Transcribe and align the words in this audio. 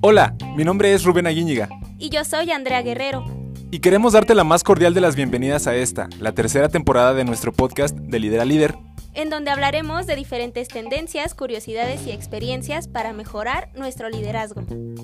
Hola, 0.00 0.36
mi 0.56 0.64
nombre 0.64 0.94
es 0.94 1.04
Rubén 1.04 1.26
Aguíñiga. 1.26 1.68
Y 1.98 2.08
yo 2.10 2.24
soy 2.24 2.50
Andrea 2.50 2.82
Guerrero. 2.82 3.24
Y 3.70 3.80
queremos 3.80 4.14
darte 4.14 4.34
la 4.34 4.44
más 4.44 4.62
cordial 4.62 4.94
de 4.94 5.00
las 5.00 5.16
bienvenidas 5.16 5.66
a 5.66 5.76
esta, 5.76 6.08
la 6.20 6.32
tercera 6.32 6.68
temporada 6.68 7.12
de 7.12 7.24
nuestro 7.24 7.52
podcast 7.52 7.96
de 7.96 8.18
Líder 8.18 8.40
a 8.40 8.44
Líder. 8.44 8.76
En 9.12 9.28
donde 9.28 9.50
hablaremos 9.50 10.06
de 10.06 10.16
diferentes 10.16 10.68
tendencias, 10.68 11.34
curiosidades 11.34 12.06
y 12.06 12.12
experiencias 12.12 12.88
para 12.88 13.12
mejorar 13.12 13.70
nuestro 13.74 14.08
liderazgo. 14.08 14.62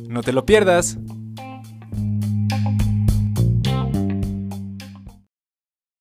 No 0.08 0.22
te 0.22 0.32
lo 0.32 0.46
pierdas. 0.46 0.96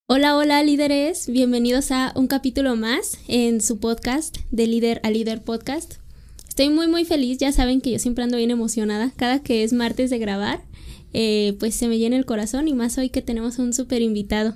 Hola, 0.06 0.36
hola 0.36 0.62
líderes, 0.64 1.28
bienvenidos 1.28 1.90
a 1.92 2.12
un 2.18 2.28
capítulo 2.28 2.76
más 2.76 3.20
en 3.30 3.62
su 3.62 3.80
podcast 3.80 4.36
de 4.52 4.68
Líder 4.68 5.00
a 5.02 5.10
Líder 5.10 5.42
Podcast. 5.42 5.94
Estoy 6.50 6.70
muy 6.70 6.90
muy 6.90 7.06
feliz, 7.06 7.38
ya 7.38 7.54
saben 7.54 7.80
que 7.80 7.92
yo 7.92 8.00
siempre 8.00 8.26
ando 8.26 8.36
bien 8.36 8.52
emocionada 8.52 9.14
cada 9.16 9.42
que 9.42 9.64
es 9.64 9.72
martes 9.72 10.10
de 10.10 10.20
grabar, 10.20 10.62
eh, 11.14 11.56
pues 11.58 11.76
se 11.76 11.88
me 11.88 12.00
llena 12.00 12.18
el 12.18 12.26
corazón 12.26 12.68
y 12.68 12.74
más 12.74 12.98
hoy 12.98 13.12
que 13.12 13.22
tenemos 13.22 13.60
un 13.60 13.72
súper 13.72 14.02
invitado. 14.02 14.56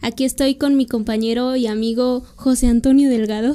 Aquí 0.00 0.24
estoy 0.24 0.54
con 0.54 0.78
mi 0.78 0.86
compañero 0.86 1.56
y 1.56 1.66
amigo 1.66 2.24
José 2.36 2.68
Antonio 2.68 3.10
Delgado, 3.10 3.54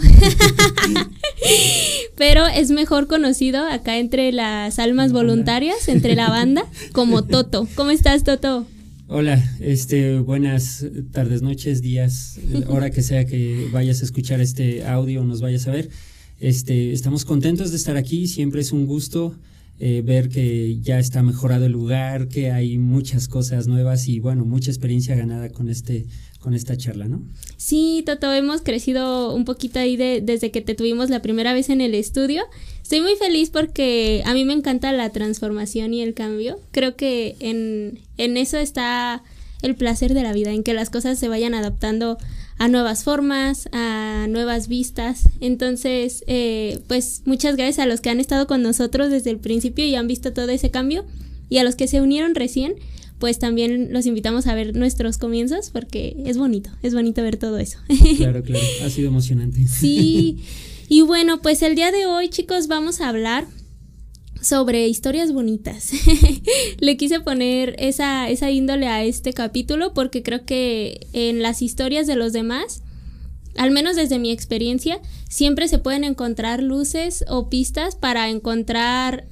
pero 2.16 2.46
es 2.46 2.70
mejor 2.70 3.08
conocido 3.08 3.66
acá 3.68 3.98
entre 3.98 4.32
las 4.32 4.78
almas 4.78 5.12
voluntarias, 5.12 5.88
entre 5.88 6.14
la 6.14 6.30
banda, 6.30 6.68
como 6.92 7.24
Toto. 7.24 7.68
¿Cómo 7.76 7.90
estás, 7.90 8.24
Toto? 8.24 8.68
Hola, 9.18 9.42
este, 9.62 10.20
buenas 10.20 10.86
tardes, 11.14 11.42
noches, 11.42 11.82
días, 11.82 12.38
hora 12.68 12.90
que 12.90 13.02
sea 13.02 13.24
que 13.24 13.70
vayas 13.72 14.02
a 14.02 14.04
escuchar 14.04 14.42
este 14.42 14.86
audio 14.86 15.22
o 15.22 15.24
nos 15.24 15.40
vayas 15.40 15.70
a 15.70 15.72
ver. 15.72 15.90
Este, 16.42 16.92
estamos 16.92 17.24
contentos 17.24 17.72
de 17.72 17.78
estar 17.78 17.96
aquí, 17.96 18.28
siempre 18.28 18.60
es 18.60 18.74
un 18.74 18.86
gusto 18.86 19.34
eh, 19.80 20.02
ver 20.06 20.28
que 20.28 20.82
ya 20.82 21.00
está 21.00 21.24
mejorado 21.24 21.66
el 21.66 21.72
lugar, 21.72 22.28
que 22.28 22.52
hay 22.52 22.78
muchas 22.78 23.30
cosas 23.30 23.68
nuevas 23.68 24.10
y 24.10 24.20
bueno, 24.20 24.44
mucha 24.44 24.70
experiencia 24.70 25.16
ganada 25.16 25.50
con 25.50 25.70
este 25.70 26.08
con 26.40 26.54
esta 26.54 26.78
charla, 26.78 27.08
¿no? 27.08 27.24
Sí, 27.58 28.04
Toto, 28.06 28.32
hemos 28.32 28.62
crecido 28.62 29.34
un 29.34 29.46
poquito 29.46 29.80
ahí 29.80 29.98
de, 29.98 30.22
desde 30.22 30.52
que 30.52 30.62
te 30.62 30.76
tuvimos 30.76 31.10
la 31.10 31.22
primera 31.22 31.54
vez 31.54 31.70
en 31.70 31.82
el 31.82 31.96
estudio. 31.96 32.44
Estoy 32.86 33.02
muy 33.02 33.16
feliz 33.16 33.50
porque 33.50 34.22
a 34.28 34.36
mí 34.36 34.46
me 34.46 34.54
encanta 34.54 34.92
la 34.92 35.10
transformación 35.10 35.92
y 35.96 36.04
el 36.04 36.14
cambio. 36.14 36.60
Creo 36.70 36.96
que 36.96 37.36
en, 37.40 37.98
en 38.20 38.38
eso 38.38 38.60
está 38.60 39.24
el 39.64 39.74
placer 39.74 40.14
de 40.14 40.22
la 40.22 40.34
vida, 40.34 40.52
en 40.52 40.62
que 40.62 40.76
las 40.76 40.92
cosas 40.92 41.18
se 41.18 41.28
vayan 41.28 41.56
adaptando 41.56 42.20
a 42.60 42.68
nuevas 42.68 43.04
formas, 43.04 43.70
a 43.72 44.28
nuevas 44.30 44.68
vistas. 44.68 45.24
Entonces, 45.42 46.24
eh, 46.28 46.78
pues 46.88 47.24
muchas 47.26 47.56
gracias 47.56 47.80
a 47.80 47.88
los 47.88 48.02
que 48.02 48.12
han 48.12 48.20
estado 48.20 48.46
con 48.46 48.62
nosotros 48.62 49.10
desde 49.10 49.32
el 49.32 49.40
principio 49.40 49.84
y 49.84 49.96
han 49.96 50.06
visto 50.06 50.32
todo 50.32 50.50
ese 50.50 50.70
cambio 50.70 51.06
y 51.50 51.58
a 51.58 51.64
los 51.64 51.74
que 51.74 51.88
se 51.88 52.02
unieron 52.02 52.36
recién, 52.36 52.76
pues 53.18 53.40
también 53.40 53.94
los 53.94 54.06
invitamos 54.06 54.46
a 54.46 54.54
ver 54.54 54.76
nuestros 54.76 55.18
comienzos 55.18 55.72
porque 55.72 56.16
es 56.24 56.38
bonito, 56.38 56.70
es 56.84 56.94
bonito 56.94 57.24
ver 57.24 57.38
todo 57.38 57.58
eso. 57.58 57.80
Claro, 58.18 58.44
claro, 58.44 58.64
ha 58.84 58.92
sido 58.92 59.08
emocionante. 59.08 59.68
Sí, 59.68 60.38
y 60.88 61.02
bueno, 61.02 61.42
pues 61.42 61.62
el 61.62 61.76
día 61.76 61.92
de 61.92 62.06
hoy 62.06 62.30
chicos 62.30 62.68
vamos 62.68 63.02
a 63.02 63.10
hablar 63.10 63.48
sobre 64.42 64.88
historias 64.88 65.34
bonitas. 65.34 65.92
Le 66.80 66.98
quise 66.98 67.20
poner 67.20 67.76
esa, 67.80 68.30
esa 68.30 68.52
índole 68.52 68.88
a 68.88 69.04
este 69.04 69.34
capítulo 69.34 69.94
porque 69.94 70.22
creo 70.24 70.46
que 70.46 71.08
en 71.14 71.42
las 71.42 71.62
historias 71.62 72.06
de 72.08 72.16
los 72.16 72.32
demás, 72.32 72.84
al 73.58 73.72
menos 73.72 73.96
desde 73.96 74.20
mi 74.20 74.32
experiencia, 74.32 75.02
siempre 75.30 75.68
se 75.68 75.80
pueden 75.80 76.04
encontrar 76.04 76.62
luces 76.62 77.26
o 77.28 77.50
pistas 77.50 77.96
para 77.96 78.30
encontrar, 78.30 79.28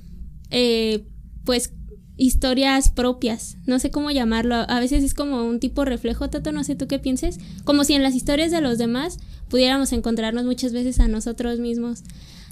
eh, 0.49 1.05
pues, 1.45 1.73
historias 2.17 2.89
propias. 2.89 3.57
No 3.65 3.79
sé 3.79 3.91
cómo 3.91 4.11
llamarlo. 4.11 4.55
A 4.55 4.79
veces 4.79 5.03
es 5.03 5.13
como 5.13 5.43
un 5.43 5.59
tipo 5.59 5.85
reflejo, 5.85 6.29
Tato, 6.29 6.51
no 6.51 6.63
sé 6.63 6.75
tú 6.75 6.87
qué 6.87 6.99
pienses. 6.99 7.39
Como 7.63 7.83
si 7.83 7.93
en 7.93 8.03
las 8.03 8.15
historias 8.15 8.51
de 8.51 8.61
los 8.61 8.77
demás 8.77 9.19
pudiéramos 9.49 9.93
encontrarnos 9.93 10.45
muchas 10.45 10.73
veces 10.73 10.99
a 10.99 11.07
nosotros 11.07 11.59
mismos. 11.59 12.03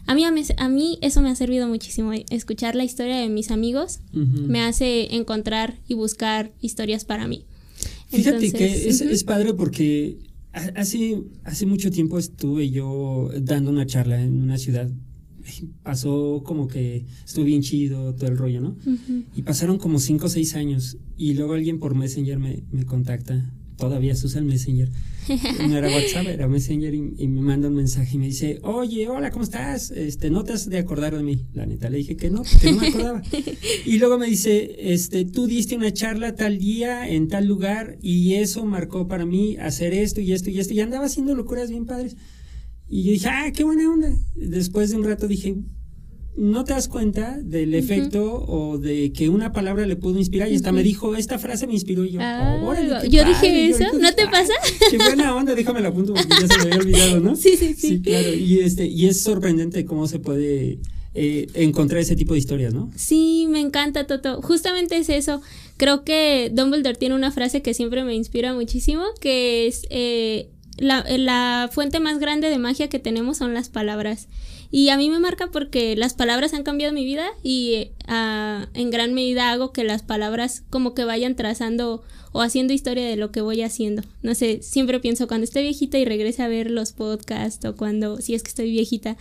A 0.07 0.15
mí, 0.15 0.23
a 0.25 0.69
mí 0.69 0.97
eso 1.01 1.21
me 1.21 1.29
ha 1.29 1.35
servido 1.35 1.67
muchísimo. 1.67 2.11
Escuchar 2.29 2.75
la 2.75 2.83
historia 2.83 3.17
de 3.17 3.29
mis 3.29 3.51
amigos 3.51 3.99
me 4.11 4.61
hace 4.61 5.15
encontrar 5.15 5.75
y 5.87 5.93
buscar 5.93 6.51
historias 6.59 7.05
para 7.05 7.27
mí. 7.27 7.45
Fíjate 8.09 8.51
que 8.51 8.89
es, 8.89 9.01
es, 9.01 9.23
padre 9.23 9.53
porque 9.53 10.17
hace, 10.51 11.23
hace 11.43 11.65
mucho 11.65 11.91
tiempo 11.91 12.19
estuve 12.19 12.69
yo 12.69 13.29
dando 13.39 13.69
una 13.69 13.85
charla 13.85 14.21
en 14.21 14.41
una 14.41 14.57
ciudad. 14.57 14.89
Pasó 15.83 16.41
como 16.45 16.67
que 16.67 17.05
estuvo 17.25 17.45
bien 17.45 17.61
chido 17.61 18.13
todo 18.15 18.29
el 18.29 18.37
rollo, 18.37 18.61
¿no? 18.61 18.75
Y 19.35 19.41
pasaron 19.43 19.77
como 19.77 19.99
cinco 19.99 20.25
o 20.27 20.29
seis 20.29 20.55
años 20.55 20.97
y 21.17 21.33
luego 21.33 21.53
alguien 21.53 21.79
por 21.79 21.95
Messenger 21.95 22.39
me, 22.39 22.63
me 22.71 22.85
contacta. 22.85 23.51
Todavía 23.77 24.15
se 24.15 24.27
usa 24.27 24.39
el 24.39 24.45
Messenger 24.45 24.89
no 25.67 25.77
era 25.77 25.87
WhatsApp, 25.87 26.27
era 26.27 26.47
Messenger 26.47 26.93
y, 26.93 27.27
me 27.27 27.41
manda 27.41 27.67
un 27.67 27.75
mensaje 27.75 28.15
y 28.15 28.19
me 28.19 28.27
dice, 28.27 28.59
oye, 28.63 29.07
hola, 29.07 29.31
¿cómo 29.31 29.43
estás? 29.43 29.91
Este, 29.91 30.29
¿no 30.29 30.43
te 30.43 30.53
has 30.53 30.69
de 30.69 30.79
acordar 30.79 31.15
de 31.15 31.23
mí? 31.23 31.45
La 31.53 31.65
neta 31.65 31.89
le 31.89 31.99
dije 31.99 32.17
que 32.17 32.29
no, 32.29 32.43
que 32.43 32.71
no 32.71 32.81
me 32.81 32.87
acordaba. 32.87 33.21
y 33.85 33.97
luego 33.99 34.17
me 34.17 34.27
dice, 34.27 34.93
este, 34.93 35.25
tú 35.25 35.47
diste 35.47 35.75
una 35.75 35.93
charla 35.93 36.35
tal 36.35 36.57
día 36.57 37.07
en 37.07 37.27
tal 37.27 37.45
lugar 37.45 37.97
y 38.01 38.35
eso 38.35 38.65
marcó 38.65 39.07
para 39.07 39.25
mí 39.25 39.57
hacer 39.57 39.93
esto 39.93 40.21
y 40.21 40.33
esto 40.33 40.49
y 40.49 40.59
esto 40.59 40.73
y 40.73 40.79
andaba 40.79 41.05
haciendo 41.05 41.35
locuras 41.35 41.69
bien 41.69 41.85
padres. 41.85 42.15
Y 42.91 43.03
yo 43.03 43.11
dije, 43.13 43.29
ah, 43.29 43.51
qué 43.55 43.63
buena 43.63 43.89
onda. 43.89 44.09
Después 44.35 44.91
de 44.91 44.97
un 44.97 45.05
rato 45.05 45.25
dije, 45.25 45.55
no 46.35 46.65
te 46.65 46.73
das 46.73 46.89
cuenta 46.89 47.39
del 47.41 47.73
efecto 47.73 48.43
o 48.45 48.77
de 48.77 49.13
que 49.13 49.29
una 49.29 49.53
palabra 49.53 49.85
le 49.85 49.95
pudo 49.95 50.19
inspirar 50.19 50.51
y 50.51 50.55
hasta 50.55 50.73
me 50.73 50.83
dijo, 50.83 51.15
esta 51.15 51.39
frase 51.39 51.67
me 51.67 51.73
inspiró 51.73 52.03
y 52.03 52.11
yo, 52.11 52.19
ah, 52.21 52.59
yo 53.07 53.23
dije 53.23 53.69
eso, 53.69 53.85
¿no 53.97 54.13
te 54.13 54.25
pasa? 54.25 54.53
Qué 54.89 54.97
buena 54.97 55.33
onda, 55.33 55.55
déjame 55.55 55.79
la 55.79 55.93
punto 55.93 56.13
porque 56.13 56.29
ya 56.41 56.47
se 56.47 56.57
me 56.57 56.63
había 56.63 56.77
olvidado, 56.77 57.19
¿no? 57.21 57.35
Sí, 57.41 57.55
sí, 57.55 57.75
sí. 57.75 57.87
Sí, 57.87 58.01
claro, 58.01 58.33
y, 58.33 58.59
este, 58.59 58.85
y 58.85 59.07
es 59.07 59.21
sorprendente 59.21 59.85
cómo 59.85 60.05
se 60.07 60.19
puede 60.19 60.79
eh, 61.13 61.47
encontrar 61.53 62.01
ese 62.01 62.17
tipo 62.17 62.33
de 62.33 62.39
historias, 62.39 62.73
¿no? 62.73 62.91
Sí, 62.95 63.47
me 63.49 63.61
encanta, 63.61 64.05
Toto. 64.05 64.41
Justamente 64.41 64.97
es 64.97 65.09
eso. 65.09 65.41
Creo 65.77 66.03
que 66.03 66.51
Dumbledore 66.53 66.95
tiene 66.95 67.15
una 67.15 67.31
frase 67.31 67.61
que 67.61 67.73
siempre 67.73 68.03
me 68.03 68.15
inspira 68.15 68.53
muchísimo, 68.53 69.03
que 69.21 69.67
es... 69.67 69.85
Eh, 69.89 70.49
la, 70.81 71.05
la 71.07 71.69
fuente 71.71 71.99
más 71.99 72.19
grande 72.19 72.49
de 72.49 72.57
magia 72.57 72.89
que 72.89 72.99
tenemos 72.99 73.37
son 73.37 73.53
las 73.53 73.69
palabras. 73.69 74.27
Y 74.71 74.89
a 74.89 74.97
mí 74.97 75.09
me 75.09 75.19
marca 75.19 75.49
porque 75.51 75.95
las 75.95 76.13
palabras 76.13 76.53
han 76.53 76.63
cambiado 76.63 76.93
mi 76.93 77.03
vida 77.05 77.27
y 77.43 77.91
uh, 78.07 78.65
en 78.73 78.89
gran 78.89 79.13
medida 79.13 79.51
hago 79.51 79.73
que 79.73 79.83
las 79.83 80.01
palabras 80.01 80.63
como 80.69 80.93
que 80.93 81.03
vayan 81.03 81.35
trazando 81.35 82.03
o 82.31 82.41
haciendo 82.41 82.73
historia 82.73 83.05
de 83.05 83.17
lo 83.17 83.31
que 83.31 83.41
voy 83.41 83.61
haciendo. 83.61 84.01
No 84.23 84.33
sé, 84.33 84.61
siempre 84.63 84.99
pienso 84.99 85.27
cuando 85.27 85.43
esté 85.43 85.61
viejita 85.61 85.99
y 85.99 86.05
regrese 86.05 86.41
a 86.41 86.47
ver 86.47 86.71
los 86.71 86.93
podcasts 86.93 87.63
o 87.65 87.75
cuando, 87.75 88.21
si 88.21 88.33
es 88.33 88.41
que 88.41 88.49
estoy 88.49 88.71
viejita 88.71 89.17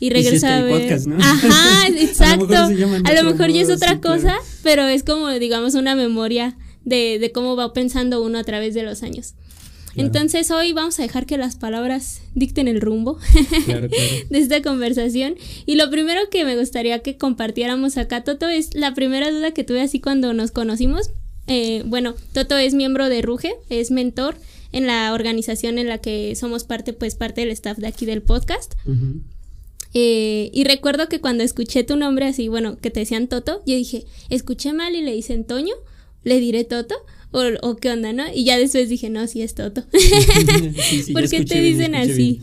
y 0.00 0.10
regreso 0.10 0.46
a 0.46 0.62
ver. 0.62 0.80
Podcast, 0.80 1.06
¿no? 1.06 1.16
Ajá, 1.20 1.86
exacto. 1.96 2.56
a 2.56 3.12
lo 3.12 3.24
mejor, 3.24 3.50
ya 3.50 3.60
es 3.60 3.70
otra 3.70 4.00
cosa, 4.00 4.36
pero 4.62 4.86
es 4.86 5.04
como, 5.04 5.28
digamos, 5.28 5.74
una 5.74 5.94
memoria 5.94 6.56
de, 6.84 7.18
de 7.20 7.30
cómo 7.30 7.56
va 7.56 7.72
pensando 7.72 8.22
uno 8.22 8.38
a 8.38 8.44
través 8.44 8.74
de 8.74 8.82
los 8.82 9.02
años. 9.02 9.34
Entonces 9.96 10.50
hoy 10.50 10.72
vamos 10.72 10.98
a 10.98 11.02
dejar 11.02 11.26
que 11.26 11.38
las 11.38 11.56
palabras 11.56 12.22
dicten 12.34 12.68
el 12.68 12.80
rumbo 12.80 13.18
de 14.30 14.38
esta 14.38 14.62
conversación. 14.62 15.36
Y 15.66 15.76
lo 15.76 15.90
primero 15.90 16.20
que 16.30 16.44
me 16.44 16.56
gustaría 16.56 17.00
que 17.00 17.16
compartiéramos 17.16 17.96
acá, 17.96 18.24
Toto, 18.24 18.48
es 18.48 18.74
la 18.74 18.94
primera 18.94 19.30
duda 19.30 19.52
que 19.52 19.64
tuve 19.64 19.80
así 19.80 20.00
cuando 20.00 20.32
nos 20.34 20.50
conocimos. 20.50 21.10
Eh, 21.46 21.82
bueno, 21.86 22.14
Toto 22.32 22.56
es 22.56 22.74
miembro 22.74 23.08
de 23.08 23.22
Ruge, 23.22 23.54
es 23.68 23.90
mentor 23.90 24.36
en 24.72 24.86
la 24.86 25.12
organización 25.12 25.78
en 25.78 25.88
la 25.88 25.98
que 25.98 26.34
somos 26.34 26.64
parte, 26.64 26.92
pues 26.92 27.14
parte 27.14 27.42
del 27.42 27.50
staff 27.50 27.78
de 27.78 27.86
aquí 27.86 28.06
del 28.06 28.22
podcast. 28.22 28.74
Eh, 29.92 30.50
y 30.52 30.64
recuerdo 30.64 31.08
que 31.08 31.20
cuando 31.20 31.44
escuché 31.44 31.84
tu 31.84 31.96
nombre 31.96 32.26
así, 32.26 32.48
bueno, 32.48 32.78
que 32.78 32.90
te 32.90 33.00
decían 33.00 33.28
Toto, 33.28 33.62
yo 33.66 33.76
dije, 33.76 34.04
escuché 34.30 34.72
mal 34.72 34.96
y 34.96 35.02
le 35.02 35.12
dicen 35.12 35.44
Toño, 35.44 35.74
le 36.24 36.40
diré 36.40 36.64
Toto 36.64 36.96
o, 37.34 37.76
qué 37.76 37.90
onda, 37.90 38.12
¿no? 38.12 38.24
Y 38.32 38.44
ya 38.44 38.56
después 38.58 38.88
dije, 38.88 39.10
no, 39.10 39.26
sí 39.26 39.42
es 39.42 39.54
Toto. 39.54 39.84
¿Por 41.12 41.28
qué 41.28 41.44
te 41.44 41.60
dicen 41.60 41.94
así? 41.94 42.40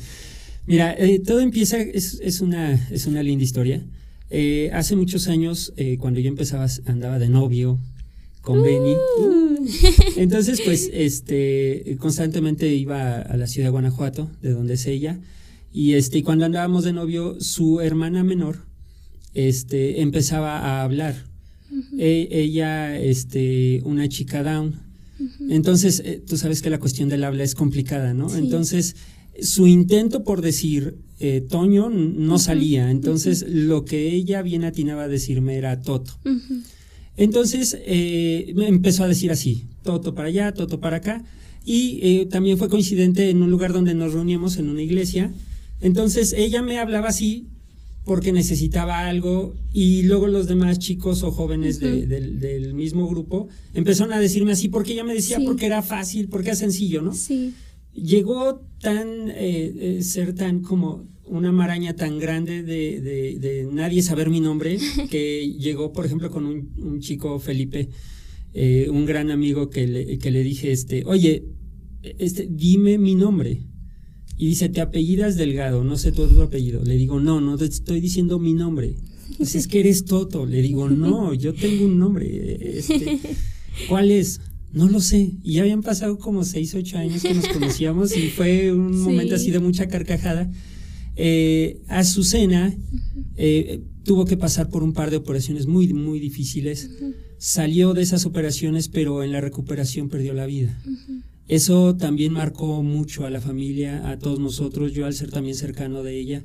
Mira, 0.67 0.93
eh, 0.97 1.19
todo 1.19 1.39
empieza, 1.39 1.79
es, 1.79 2.19
es, 2.21 2.41
una, 2.41 2.73
es 2.91 3.07
una 3.07 3.23
linda 3.23 3.43
historia. 3.43 3.83
Eh, 4.29 4.69
hace 4.73 4.95
muchos 4.95 5.27
años, 5.27 5.73
eh, 5.77 5.97
cuando 5.97 6.19
yo 6.19 6.29
empezaba, 6.29 6.67
andaba 6.85 7.19
de 7.19 7.29
novio 7.29 7.79
con 8.41 8.59
uh. 8.59 8.63
Benny. 8.63 8.95
Entonces, 10.17 10.61
pues, 10.61 10.89
este, 10.93 11.97
constantemente 11.99 12.67
iba 12.73 13.21
a 13.21 13.37
la 13.37 13.47
ciudad 13.47 13.67
de 13.67 13.71
Guanajuato, 13.71 14.29
de 14.41 14.51
donde 14.51 14.73
es 14.73 14.85
ella. 14.87 15.19
Y 15.73 15.93
este, 15.93 16.21
cuando 16.23 16.45
andábamos 16.45 16.83
de 16.83 16.93
novio, 16.93 17.39
su 17.39 17.79
hermana 17.79 18.23
menor, 18.23 18.65
este, 19.33 20.01
empezaba 20.01 20.59
a 20.59 20.83
hablar 20.83 21.30
e, 21.97 22.27
ella, 22.31 22.99
este, 22.99 23.81
una 23.85 24.07
chica 24.09 24.43
down. 24.43 24.79
Entonces, 25.49 26.01
eh, 26.03 26.21
tú 26.25 26.35
sabes 26.35 26.61
que 26.61 26.69
la 26.69 26.79
cuestión 26.79 27.07
del 27.07 27.23
habla 27.23 27.43
es 27.43 27.53
complicada, 27.53 28.13
¿no? 28.13 28.35
Entonces, 28.35 28.95
su 29.39 29.67
intento 29.67 30.23
por 30.23 30.41
decir 30.41 30.97
eh, 31.19 31.41
Toño 31.41 31.89
no 31.89 32.39
salía, 32.39 32.89
entonces 32.89 33.45
lo 33.47 33.85
que 33.85 34.13
ella 34.13 34.41
bien 34.41 34.63
atinaba 34.63 35.03
a 35.03 35.07
decirme 35.07 35.55
era 35.55 35.81
Toto. 35.81 36.13
Entonces 37.17 37.77
eh, 37.85 38.53
me 38.55 38.67
empezó 38.67 39.03
a 39.03 39.07
decir 39.07 39.31
así, 39.31 39.67
Toto 39.83 40.15
para 40.15 40.29
allá, 40.29 40.53
Toto 40.53 40.79
para 40.79 40.97
acá, 40.97 41.23
y 41.65 41.99
eh, 42.01 42.25
también 42.25 42.57
fue 42.57 42.69
coincidente 42.69 43.29
en 43.29 43.41
un 43.41 43.51
lugar 43.51 43.73
donde 43.73 43.93
nos 43.93 44.13
reuníamos 44.13 44.57
en 44.57 44.69
una 44.69 44.81
iglesia. 44.81 45.31
Entonces 45.79 46.33
ella 46.33 46.61
me 46.61 46.79
hablaba 46.79 47.09
así 47.09 47.47
porque 48.03 48.31
necesitaba 48.31 49.07
algo 49.07 49.55
y 49.71 50.03
luego 50.03 50.27
los 50.27 50.47
demás 50.47 50.79
chicos 50.79 51.23
o 51.23 51.31
jóvenes 51.31 51.79
del 51.79 52.73
mismo 52.73 53.07
grupo 53.07 53.47
empezaron 53.73 54.13
a 54.13 54.19
decirme 54.19 54.53
así 54.53 54.69
porque 54.69 54.93
ella 54.93 55.03
me 55.03 55.13
decía 55.13 55.39
porque 55.45 55.67
era 55.67 55.81
fácil, 55.81 56.27
porque 56.27 56.49
era 56.49 56.55
sencillo, 56.55 57.01
¿no? 57.01 57.13
Sí. 57.13 57.53
Llegó 57.93 58.61
tan, 58.79 59.29
eh, 59.29 59.97
eh, 59.97 60.03
ser 60.03 60.33
tan 60.33 60.61
como 60.61 61.05
una 61.25 61.51
maraña 61.51 61.95
tan 61.95 62.19
grande 62.19 62.63
de, 62.63 62.99
de, 63.39 63.67
nadie 63.71 64.01
saber 64.01 64.29
mi 64.29 64.39
nombre, 64.39 64.77
que 65.09 65.53
llegó, 65.59 65.93
por 65.93 66.05
ejemplo, 66.05 66.29
con 66.31 66.45
un, 66.45 66.99
chico, 66.99 67.39
Felipe, 67.39 67.89
eh, 68.53 68.87
un 68.89 69.05
gran 69.05 69.29
amigo 69.31 69.69
que 69.69 69.87
le, 69.87 70.17
que 70.17 70.31
le 70.31 70.43
dije, 70.43 70.71
este, 70.71 71.03
oye, 71.05 71.45
este, 72.01 72.47
dime 72.49 72.97
mi 72.97 73.15
nombre. 73.15 73.61
Y 74.41 74.47
dice, 74.47 74.69
te 74.69 74.81
apellidas 74.81 75.35
Delgado, 75.35 75.83
no 75.83 75.97
sé 75.97 76.11
tu 76.11 76.23
otro 76.23 76.41
apellido. 76.41 76.83
Le 76.83 76.97
digo, 76.97 77.19
no, 77.19 77.39
no 77.41 77.59
te 77.59 77.65
estoy 77.65 78.01
diciendo 78.01 78.39
mi 78.39 78.55
nombre. 78.55 78.95
Pues 79.37 79.53
es 79.53 79.67
que 79.67 79.81
eres 79.81 80.03
Toto. 80.03 80.47
Le 80.47 80.63
digo, 80.63 80.89
no, 80.89 81.35
yo 81.35 81.53
tengo 81.53 81.85
un 81.85 81.99
nombre. 81.99 82.79
Este, 82.79 83.19
¿Cuál 83.87 84.09
es? 84.09 84.41
No 84.73 84.89
lo 84.89 84.99
sé. 84.99 85.33
Y 85.43 85.53
ya 85.53 85.61
habían 85.61 85.83
pasado 85.83 86.17
como 86.17 86.43
seis, 86.43 86.73
ocho 86.73 86.97
años 86.97 87.21
que 87.21 87.35
nos 87.35 87.47
conocíamos 87.49 88.17
y 88.17 88.29
fue 88.29 88.71
un 88.71 88.99
momento 89.01 89.35
así 89.35 89.51
de 89.51 89.59
mucha 89.59 89.87
carcajada. 89.87 90.51
Eh, 91.17 91.79
Azucena 91.87 92.75
eh, 93.37 93.83
tuvo 94.03 94.25
que 94.25 94.37
pasar 94.37 94.71
por 94.71 94.81
un 94.81 94.93
par 94.93 95.11
de 95.11 95.17
operaciones 95.17 95.67
muy, 95.67 95.93
muy 95.93 96.19
difíciles. 96.19 96.89
Salió 97.37 97.93
de 97.93 98.01
esas 98.01 98.25
operaciones, 98.25 98.87
pero 98.87 99.23
en 99.23 99.33
la 99.33 99.39
recuperación 99.39 100.09
perdió 100.09 100.33
la 100.33 100.47
vida. 100.47 100.75
Eso 101.51 101.97
también 101.97 102.31
marcó 102.31 102.81
mucho 102.81 103.25
a 103.25 103.29
la 103.29 103.41
familia, 103.41 104.09
a 104.09 104.17
todos 104.17 104.39
nosotros, 104.39 104.93
yo 104.93 105.05
al 105.05 105.13
ser 105.13 105.31
también 105.31 105.53
cercano 105.53 106.01
de 106.01 106.17
ella. 106.17 106.43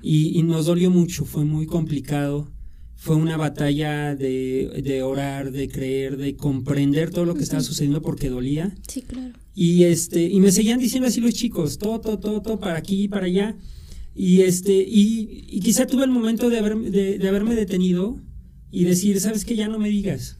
y, 0.00 0.42
nos 0.44 0.64
dolió 0.64 0.90
mucho, 0.90 1.26
fue 1.26 1.44
muy 1.44 1.66
complicado. 1.66 2.50
Fue 2.94 3.16
una 3.16 3.36
batalla 3.36 4.16
de, 4.16 5.02
orar, 5.04 5.52
de 5.52 5.68
creer, 5.68 6.16
de 6.16 6.36
comprender 6.36 7.10
todo 7.10 7.26
lo 7.26 7.34
que 7.34 7.42
estaba 7.42 7.62
sucediendo 7.62 8.00
porque 8.00 8.30
dolía. 8.30 8.74
Sí, 8.88 9.02
claro. 9.02 9.34
Y 9.54 9.84
este, 9.84 10.22
y 10.22 10.40
me 10.40 10.50
seguían 10.50 10.78
diciendo 10.78 11.06
así 11.06 11.20
los 11.20 11.34
chicos, 11.34 11.76
todo, 11.76 12.00
todo, 12.00 12.18
todo, 12.18 12.40
todo, 12.40 12.58
para 12.58 12.78
aquí 12.78 13.02
y 13.02 13.08
para 13.08 13.26
allá. 13.26 13.54
Y 14.14 14.40
este, 14.40 14.86
y, 14.88 15.60
quizá 15.60 15.86
tuve 15.86 16.04
el 16.04 16.10
momento 16.10 16.48
de, 16.48 16.58
haber, 16.60 16.78
de 16.78 17.28
haberme 17.28 17.54
detenido 17.56 18.22
y 18.70 18.84
decir, 18.84 19.20
¿sabes 19.20 19.44
qué? 19.44 19.54
Ya 19.54 19.68
no 19.68 19.78
me 19.78 19.90
digas. 19.90 20.38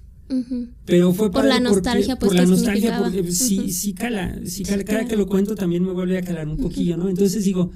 Pero 0.85 1.13
fue 1.13 1.31
por 1.31 1.45
la 1.45 1.61
nostalgia, 1.61 2.17
pues, 2.17 2.31
por 2.31 2.37
la 2.37 2.47
nostalgia, 2.47 2.99
porque 2.99 3.31
sí, 3.31 3.73
sí 3.73 3.95
cala, 3.95 4.39
sí 4.45 4.65
cala, 4.65 4.85
cada 4.85 5.05
que 5.07 5.17
lo 5.17 5.27
cuento 5.27 5.55
también 5.55 5.85
me 5.85 5.93
vuelve 5.93 6.19
a 6.19 6.23
calar 6.23 6.49
un 6.49 6.57
poquillo, 6.57 6.97
¿no? 6.97 7.09
Entonces 7.09 7.45
digo, 7.45 7.71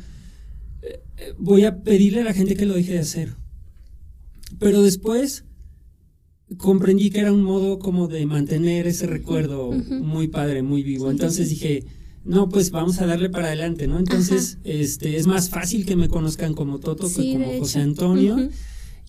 eh, 0.83 1.01
voy 1.39 1.65
a 1.65 1.83
pedirle 1.83 2.23
a 2.23 2.25
la 2.25 2.35
gente 2.35 2.57
que 2.57 2.67
lo 2.67 2.75
deje 2.75 2.95
de 2.95 2.99
hacer. 3.01 3.35
Pero 4.59 4.83
después 4.83 5.45
comprendí 6.57 7.11
que 7.11 7.21
era 7.21 7.33
un 7.33 7.43
modo 7.43 7.79
como 7.79 8.09
de 8.09 8.27
mantener 8.27 8.87
ese 8.87 9.07
recuerdo 9.07 9.71
muy 9.71 10.29
padre, 10.29 10.63
muy 10.63 10.83
vivo. 10.83 11.11
Entonces 11.11 11.49
dije, 11.49 11.85
no, 12.25 12.49
pues 12.49 12.71
vamos 12.71 13.01
a 13.01 13.07
darle 13.07 13.31
para 13.31 13.47
adelante, 13.47 13.87
¿no? 13.87 13.99
Entonces, 13.99 14.59
este, 14.65 15.17
es 15.17 15.27
más 15.27 15.49
fácil 15.49 15.87
que 15.87 15.97
me 15.97 16.09
conozcan 16.09 16.55
como 16.55 16.79
Toto 16.79 17.09
que 17.09 17.33
como 17.33 17.59
José 17.59 17.81
Antonio. 17.81 18.51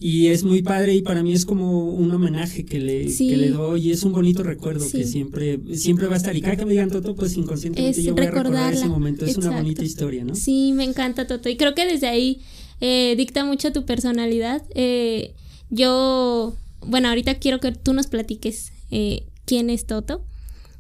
Y 0.04 0.30
es 0.30 0.44
muy 0.44 0.64
padre 0.64 0.96
y 0.96 1.04
para 1.04 1.22
mí 1.22 1.32
es 1.32 1.46
como 1.46 1.86
un 1.86 2.12
homenaje 2.12 2.66
que 2.66 2.80
le, 2.80 3.06
que 3.06 3.38
le 3.38 3.50
doy 3.50 3.90
y 3.90 3.92
es 3.92 4.02
un 4.02 4.14
bonito 4.14 4.42
recuerdo 4.42 4.84
que 4.90 5.06
siempre, 5.06 5.60
siempre 5.76 6.08
va 6.08 6.16
a 6.16 6.18
estar. 6.18 6.36
Y 6.36 6.42
cada 6.42 6.56
que 6.56 6.66
me 6.66 6.72
digan 6.72 6.90
Toto, 6.90 7.14
pues 7.14 7.38
inconscientemente 7.38 8.02
yo 8.02 8.16
voy 8.16 8.26
a 8.26 8.32
recordar 8.32 8.74
ese 8.74 8.88
momento. 8.88 9.28
Es 9.28 9.38
una 9.38 9.52
bonita 9.52 9.84
historia, 9.84 10.24
¿no? 10.24 10.34
Sí, 10.34 10.74
me 10.74 10.86
encanta 10.86 11.28
Toto. 11.28 11.50
Y 11.50 11.56
creo 11.56 11.76
que 11.76 11.86
desde 11.86 12.08
ahí 12.08 12.42
eh, 12.80 13.14
dicta 13.16 13.46
mucho 13.46 13.72
tu 13.72 13.86
personalidad. 13.86 14.64
Eh, 14.74 15.36
yo, 15.70 16.56
bueno, 16.84 17.10
ahorita 17.10 17.36
quiero 17.36 17.60
que 17.60 17.72
tú 17.72 17.94
nos 17.94 18.08
platiques 18.08 18.74
eh, 18.90 19.28
quién 19.46 19.70
es 19.70 19.86
Toto. 19.86 20.26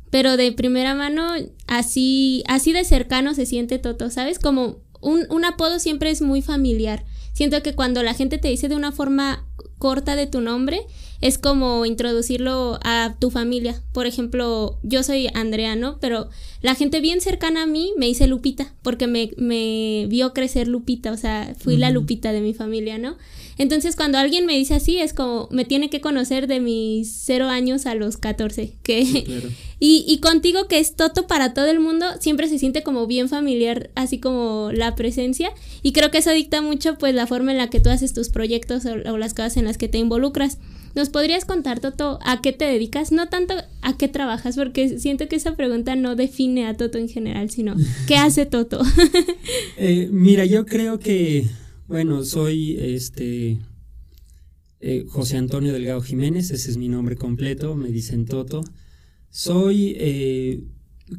Pero 0.09 0.35
de 0.35 0.51
primera 0.51 0.95
mano, 0.95 1.31
así, 1.67 2.43
así 2.47 2.73
de 2.73 2.83
cercano 2.85 3.35
se 3.35 3.45
siente 3.45 3.77
Toto, 3.77 4.09
¿sabes? 4.09 4.39
Como 4.39 4.79
un, 4.99 5.27
un 5.29 5.45
apodo 5.45 5.77
siempre 5.77 6.09
es 6.09 6.23
muy 6.23 6.41
familiar. 6.41 7.05
Siento 7.41 7.63
que 7.63 7.73
cuando 7.73 8.03
la 8.03 8.13
gente 8.13 8.37
te 8.37 8.49
dice 8.49 8.69
de 8.69 8.75
una 8.75 8.91
forma 8.91 9.47
corta 9.79 10.15
de 10.15 10.27
tu 10.27 10.41
nombre, 10.41 10.85
es 11.21 11.37
como 11.37 11.85
introducirlo 11.85 12.79
a 12.83 13.15
tu 13.19 13.29
familia. 13.29 13.81
Por 13.93 14.07
ejemplo, 14.07 14.77
yo 14.81 15.03
soy 15.03 15.29
Andrea, 15.33 15.75
¿no? 15.75 15.99
Pero 15.99 16.29
la 16.61 16.75
gente 16.75 16.99
bien 16.99 17.21
cercana 17.21 17.63
a 17.63 17.67
mí 17.67 17.93
me 17.97 18.07
dice 18.07 18.27
Lupita, 18.27 18.73
porque 18.81 19.07
me, 19.07 19.31
me 19.37 20.07
vio 20.09 20.33
crecer 20.33 20.67
Lupita, 20.67 21.11
o 21.11 21.17
sea, 21.17 21.53
fui 21.57 21.77
la 21.77 21.91
Lupita 21.91 22.31
de 22.31 22.41
mi 22.41 22.53
familia, 22.53 22.97
¿no? 22.97 23.17
Entonces, 23.57 23.95
cuando 23.95 24.17
alguien 24.17 24.47
me 24.47 24.57
dice 24.57 24.73
así, 24.73 24.97
es 24.97 25.13
como, 25.13 25.47
me 25.51 25.65
tiene 25.65 25.91
que 25.91 26.01
conocer 26.01 26.47
de 26.47 26.59
mis 26.59 27.11
cero 27.11 27.47
años 27.47 27.85
a 27.85 27.93
los 27.93 28.17
14. 28.17 28.73
Que, 28.81 29.01
y, 29.79 30.03
y 30.07 30.17
contigo, 30.19 30.67
que 30.67 30.79
es 30.79 30.95
Toto 30.95 31.27
para 31.27 31.53
todo 31.53 31.67
el 31.67 31.79
mundo, 31.79 32.07
siempre 32.19 32.47
se 32.47 32.57
siente 32.57 32.81
como 32.81 33.05
bien 33.05 33.29
familiar, 33.29 33.91
así 33.93 34.19
como 34.19 34.71
la 34.73 34.95
presencia. 34.95 35.51
Y 35.83 35.91
creo 35.91 36.09
que 36.09 36.17
eso 36.19 36.31
dicta 36.31 36.63
mucho, 36.63 36.97
pues, 36.97 37.13
la 37.13 37.27
forma 37.27 37.51
en 37.51 37.59
la 37.59 37.69
que 37.69 37.79
tú 37.79 37.91
haces 37.91 38.13
tus 38.13 38.29
proyectos 38.29 38.85
o, 38.85 39.11
o 39.11 39.17
las 39.19 39.35
cosas 39.35 39.57
en 39.57 39.65
las 39.65 39.77
que 39.77 39.87
te 39.87 39.99
involucras. 39.99 40.57
¿Nos 40.95 41.09
podrías 41.09 41.45
contar, 41.45 41.79
Toto, 41.79 42.19
a 42.23 42.41
qué 42.41 42.53
te 42.53 42.65
dedicas? 42.65 43.11
No 43.11 43.29
tanto 43.29 43.53
a 43.81 43.97
qué 43.97 44.07
trabajas, 44.07 44.55
porque 44.55 44.99
siento 44.99 45.27
que 45.27 45.35
esa 45.35 45.55
pregunta 45.55 45.95
no 45.95 46.15
define 46.15 46.67
a 46.67 46.75
Toto 46.75 46.97
en 46.97 47.09
general, 47.09 47.49
sino 47.49 47.75
¿qué 48.07 48.15
hace 48.15 48.45
Toto? 48.45 48.81
Eh, 49.77 50.09
mira, 50.11 50.45
yo 50.45 50.65
creo 50.65 50.99
que 50.99 51.47
bueno, 51.91 52.23
soy 52.23 52.77
este 52.79 53.59
eh, 54.79 55.05
José 55.09 55.35
Antonio 55.35 55.73
Delgado 55.73 56.01
Jiménez, 56.01 56.49
ese 56.51 56.71
es 56.71 56.77
mi 56.77 56.87
nombre 56.87 57.17
completo, 57.17 57.75
me 57.75 57.89
dicen 57.89 58.25
Toto. 58.25 58.63
Soy, 59.29 59.95
eh, 59.97 60.63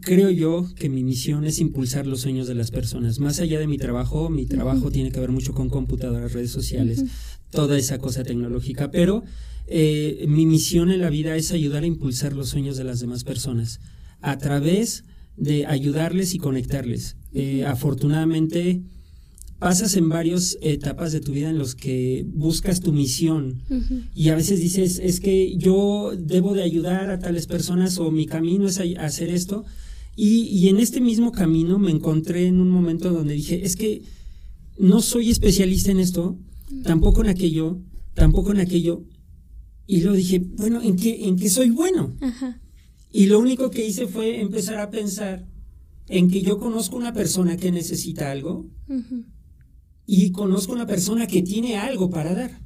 creo 0.01 0.31
yo 0.31 0.67
que 0.75 0.89
mi 0.89 1.05
misión 1.05 1.45
es 1.45 1.59
impulsar 1.59 2.07
los 2.07 2.23
sueños 2.23 2.49
de 2.49 2.55
las 2.55 2.71
personas. 2.71 3.19
Más 3.21 3.39
allá 3.39 3.59
de 3.59 3.67
mi 3.67 3.77
trabajo, 3.77 4.31
mi 4.31 4.47
trabajo 4.47 4.91
tiene 4.91 5.13
que 5.13 5.21
ver 5.21 5.31
mucho 5.31 5.53
con 5.53 5.69
computadoras, 5.69 6.33
redes 6.33 6.51
sociales, 6.51 7.05
toda 7.51 7.77
esa 7.77 7.99
cosa 7.99 8.25
tecnológica, 8.25 8.91
pero 8.91 9.25
eh, 9.73 10.27
mi 10.29 10.47
misión 10.47 10.91
en 10.91 11.01
la 11.01 11.11
vida 11.11 11.37
es 11.37 11.53
ayudar 11.53 11.83
a 11.83 11.87
impulsar 11.87 12.35
los 12.35 12.51
sueños 12.51 12.77
de 12.77 12.85
las 12.85 13.01
demás 13.01 13.25
personas 13.25 13.81
a 14.21 14.39
través 14.39 15.05
de 15.37 15.67
ayudarles 15.67 16.35
y 16.35 16.39
conectarles. 16.39 17.17
afortunadamente, 17.67 18.83
pasas 19.63 19.97
en 19.97 20.09
varias 20.09 20.59
etapas 20.61 21.13
de 21.13 21.21
tu 21.21 21.33
vida 21.33 21.49
en 21.49 21.57
los 21.57 21.77
que 21.77 22.27
buscas 22.29 22.81
tu 22.81 22.93
misión 22.93 23.63
y 24.13 24.31
a 24.31 24.35
veces 24.35 24.61
dices, 24.61 24.99
es 24.99 25.21
que 25.21 25.57
yo 25.57 26.13
debo 26.19 26.53
de 26.53 26.65
ayudar 26.65 27.11
a 27.11 27.21
tales 27.21 27.47
personas 27.47 27.99
o 27.99 28.11
mi 28.11 28.27
camino 28.27 28.67
es 28.67 28.81
hacer 28.99 29.31
esto. 29.31 29.65
Y, 30.17 30.69
en 30.69 30.79
este 30.79 31.01
mismo 31.01 31.31
camino 31.31 31.79
me 31.79 31.93
encontré 31.93 32.47
en 32.47 32.61
un 32.61 32.71
momento 32.71 33.13
donde 33.13 33.35
dije, 33.35 33.65
es 33.65 33.77
que 33.77 34.03
no 34.79 35.01
soy 35.01 35.31
especialista 35.31 35.93
en 35.93 36.01
esto, 36.01 36.37
tampoco 36.83 37.23
en 37.23 37.29
aquello, 37.29 37.79
tampoco 38.15 38.51
en 38.51 38.59
aquello. 38.59 39.05
Y 39.87 40.01
luego 40.01 40.17
dije, 40.17 40.39
bueno, 40.39 40.81
¿en 40.81 40.97
qué, 40.97 41.27
en 41.27 41.37
qué 41.37 41.49
soy 41.49 41.71
bueno? 41.71 42.17
Y 43.11 43.27
lo 43.27 43.39
único 43.39 43.71
que 43.71 43.87
hice 43.87 44.07
fue 44.07 44.41
empezar 44.41 44.79
a 44.79 44.91
pensar 44.91 45.47
en 46.09 46.31
que 46.31 46.43
yo 46.43 46.59
conozco 46.59 46.97
una 46.97 47.13
persona 47.13 47.57
que 47.57 47.71
necesita 47.71 48.31
algo 48.31 48.71
y 50.07 50.31
conozco 50.33 50.73
una 50.73 50.87
persona 50.87 51.27
que 51.27 51.43
tiene 51.43 51.77
algo 51.77 52.11
para 52.11 52.35
dar. 52.35 52.61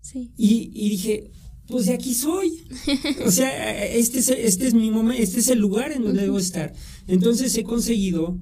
Sí. 0.00 0.32
Y, 0.36 0.70
y 0.74 0.90
dije, 0.90 1.30
pues 1.70 1.86
de 1.86 1.94
aquí 1.94 2.14
soy. 2.14 2.64
o 3.26 3.30
sea, 3.30 3.86
este 3.86 4.18
es, 4.18 4.28
este 4.28 4.66
es 4.66 4.74
mi 4.74 4.90
momento, 4.90 5.22
este 5.22 5.40
es 5.40 5.48
el 5.48 5.58
lugar 5.58 5.92
en 5.92 6.02
donde 6.02 6.22
debo 6.22 6.38
estar. 6.38 6.72
Entonces 7.06 7.56
he 7.56 7.64
conseguido, 7.64 8.38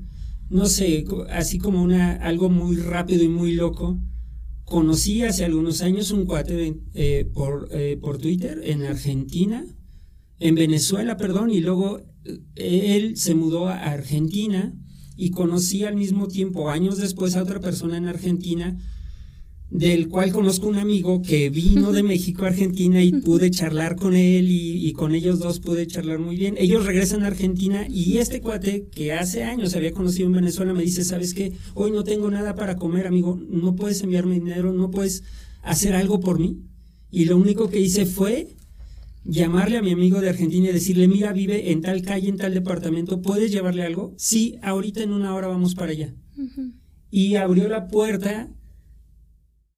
no 0.50 0.66
sé, 0.66 1.04
así 1.30 1.58
como 1.58 1.82
una, 1.82 2.14
algo 2.14 2.48
muy 2.48 2.76
rápido 2.76 3.22
y 3.22 3.28
muy 3.28 3.52
loco. 3.52 4.00
Conocí 4.68 5.22
hace 5.22 5.46
algunos 5.46 5.80
años 5.80 6.10
un 6.10 6.26
cuate 6.26 6.82
eh, 6.94 7.30
por, 7.32 7.68
eh, 7.72 7.96
por 8.00 8.18
Twitter 8.18 8.60
en 8.64 8.82
Argentina, 8.82 9.64
en 10.40 10.54
Venezuela, 10.54 11.16
perdón, 11.16 11.50
y 11.50 11.60
luego 11.60 12.00
eh, 12.54 12.96
él 12.96 13.16
se 13.16 13.34
mudó 13.34 13.68
a 13.68 13.76
Argentina 13.78 14.74
y 15.16 15.30
conocí 15.30 15.84
al 15.84 15.96
mismo 15.96 16.28
tiempo, 16.28 16.68
años 16.68 16.98
después, 16.98 17.34
a 17.34 17.42
otra 17.42 17.60
persona 17.60 17.96
en 17.96 18.06
Argentina 18.08 18.78
del 19.70 20.08
cual 20.08 20.32
conozco 20.32 20.66
un 20.66 20.76
amigo 20.76 21.20
que 21.20 21.50
vino 21.50 21.92
de 21.92 22.02
México 22.04 22.44
a 22.44 22.48
Argentina 22.48 23.02
y 23.02 23.12
pude 23.12 23.50
charlar 23.50 23.96
con 23.96 24.16
él 24.16 24.46
y, 24.48 24.92
con 24.92 25.14
ellos 25.14 25.38
dos 25.38 25.60
pude 25.60 25.86
charlar 25.86 26.18
muy 26.18 26.36
bien. 26.36 26.54
Ellos 26.58 26.86
regresan 26.86 27.22
a 27.22 27.28
Argentina 27.28 27.86
y 27.88 28.18
este 28.18 28.40
cuate 28.40 28.88
que 28.88 29.12
hace 29.12 29.44
años 29.44 29.76
había 29.76 29.92
conocido 29.92 30.26
en 30.26 30.32
Venezuela 30.32 30.72
me 30.72 30.82
dice, 30.82 31.04
¿sabes 31.04 31.34
qué? 31.34 31.52
Hoy 31.74 31.90
no 31.90 32.04
tengo 32.04 32.30
nada 32.30 32.54
para 32.54 32.76
comer, 32.76 33.06
amigo, 33.06 33.38
no 33.48 33.76
puedes 33.76 34.02
enviarme 34.02 34.34
dinero, 34.34 34.72
no 34.72 34.90
puedes 34.90 35.22
hacer 35.62 35.94
algo 35.94 36.20
por 36.20 36.38
mí. 36.38 36.62
Y 37.10 37.26
lo 37.26 37.36
único 37.36 37.68
que 37.68 37.80
hice 37.80 38.06
fue 38.06 38.48
llamarle 39.24 39.76
a 39.76 39.82
mi 39.82 39.92
amigo 39.92 40.20
de 40.20 40.30
Argentina 40.30 40.70
y 40.70 40.72
decirle, 40.72 41.06
mira, 41.06 41.32
vive 41.32 41.70
en 41.70 41.82
tal 41.82 42.02
calle, 42.02 42.28
en 42.28 42.38
tal 42.38 42.54
departamento, 42.54 43.20
¿puedes 43.20 43.52
llevarle 43.52 43.82
algo? 43.82 44.14
Sí, 44.16 44.56
ahorita 44.62 45.02
en 45.02 45.12
una 45.12 45.34
hora 45.34 45.48
vamos 45.48 45.74
para 45.74 45.92
allá. 45.92 46.14
Y 47.10 47.36
abrió 47.36 47.68
la 47.68 47.88
puerta 47.88 48.50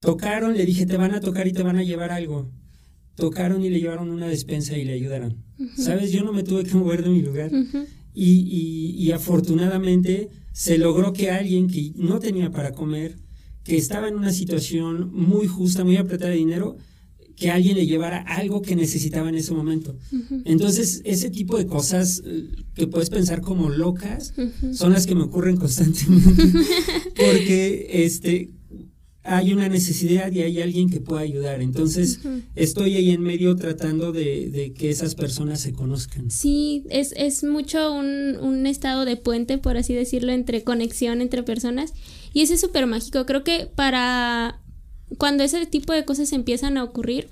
Tocaron, 0.00 0.56
le 0.56 0.64
dije, 0.64 0.86
te 0.86 0.96
van 0.96 1.12
a 1.12 1.20
tocar 1.20 1.46
y 1.46 1.52
te 1.52 1.62
van 1.62 1.76
a 1.76 1.82
llevar 1.82 2.10
algo. 2.10 2.50
Tocaron 3.16 3.62
y 3.62 3.68
le 3.68 3.80
llevaron 3.80 4.10
una 4.10 4.28
despensa 4.28 4.78
y 4.78 4.84
le 4.86 4.94
ayudaron. 4.94 5.44
¿Sabes? 5.76 6.10
Yo 6.10 6.24
no 6.24 6.32
me 6.32 6.42
tuve 6.42 6.64
que 6.64 6.74
mover 6.74 7.04
de 7.04 7.10
mi 7.10 7.20
lugar. 7.20 7.50
y, 8.14 8.94
y, 8.96 9.12
afortunadamente 9.12 10.30
se 10.52 10.78
logró 10.78 11.12
que 11.12 11.30
alguien 11.30 11.68
que 11.68 11.92
no 11.96 12.18
tenía 12.18 12.50
para 12.50 12.72
comer, 12.72 13.16
que 13.62 13.76
estaba 13.76 14.08
en 14.08 14.16
una 14.16 14.32
situación 14.32 15.12
muy 15.12 15.46
justa, 15.46 15.84
muy 15.84 15.98
apretada 15.98 16.30
de 16.30 16.38
dinero, 16.38 16.78
que 17.36 17.50
alguien 17.50 17.76
le 17.76 17.86
llevara 17.86 18.22
algo 18.22 18.62
que 18.62 18.76
necesitaba 18.76 19.28
en 19.28 19.34
ese 19.34 19.52
momento. 19.52 19.98
Entonces, 20.46 21.02
ese 21.04 21.28
tipo 21.28 21.58
de 21.58 21.66
cosas 21.66 22.22
eh, 22.24 22.48
que 22.74 22.86
puedes 22.86 23.10
pensar 23.10 23.42
como 23.42 23.68
locas 23.68 24.32
son 24.72 24.92
las 24.94 25.06
que 25.06 25.14
me 25.14 25.24
ocurren 25.24 25.58
constantemente. 25.58 26.42
Porque 27.16 28.04
este 28.04 28.59
hay 29.22 29.52
una 29.52 29.68
necesidad 29.68 30.32
y 30.32 30.42
hay 30.42 30.60
alguien 30.60 30.88
que 30.88 31.00
pueda 31.00 31.20
ayudar. 31.20 31.60
Entonces, 31.60 32.20
estoy 32.54 32.96
ahí 32.96 33.10
en 33.10 33.22
medio 33.22 33.54
tratando 33.56 34.12
de, 34.12 34.72
que 34.76 34.90
esas 34.90 35.14
personas 35.14 35.60
se 35.60 35.72
conozcan. 35.72 36.30
Sí, 36.30 36.84
es, 36.88 37.12
es 37.16 37.44
mucho 37.44 37.92
un, 37.92 38.36
un, 38.40 38.66
estado 38.66 39.04
de 39.04 39.16
puente, 39.16 39.58
por 39.58 39.76
así 39.76 39.92
decirlo, 39.94 40.32
entre 40.32 40.64
conexión 40.64 41.20
entre 41.20 41.42
personas. 41.42 41.92
Y 42.32 42.42
ese 42.42 42.54
es 42.54 42.60
súper 42.60 42.86
mágico. 42.86 43.26
Creo 43.26 43.44
que 43.44 43.68
para 43.74 44.60
cuando 45.18 45.42
ese 45.42 45.66
tipo 45.66 45.92
de 45.92 46.04
cosas 46.04 46.32
empiezan 46.32 46.78
a 46.78 46.84
ocurrir, 46.84 47.28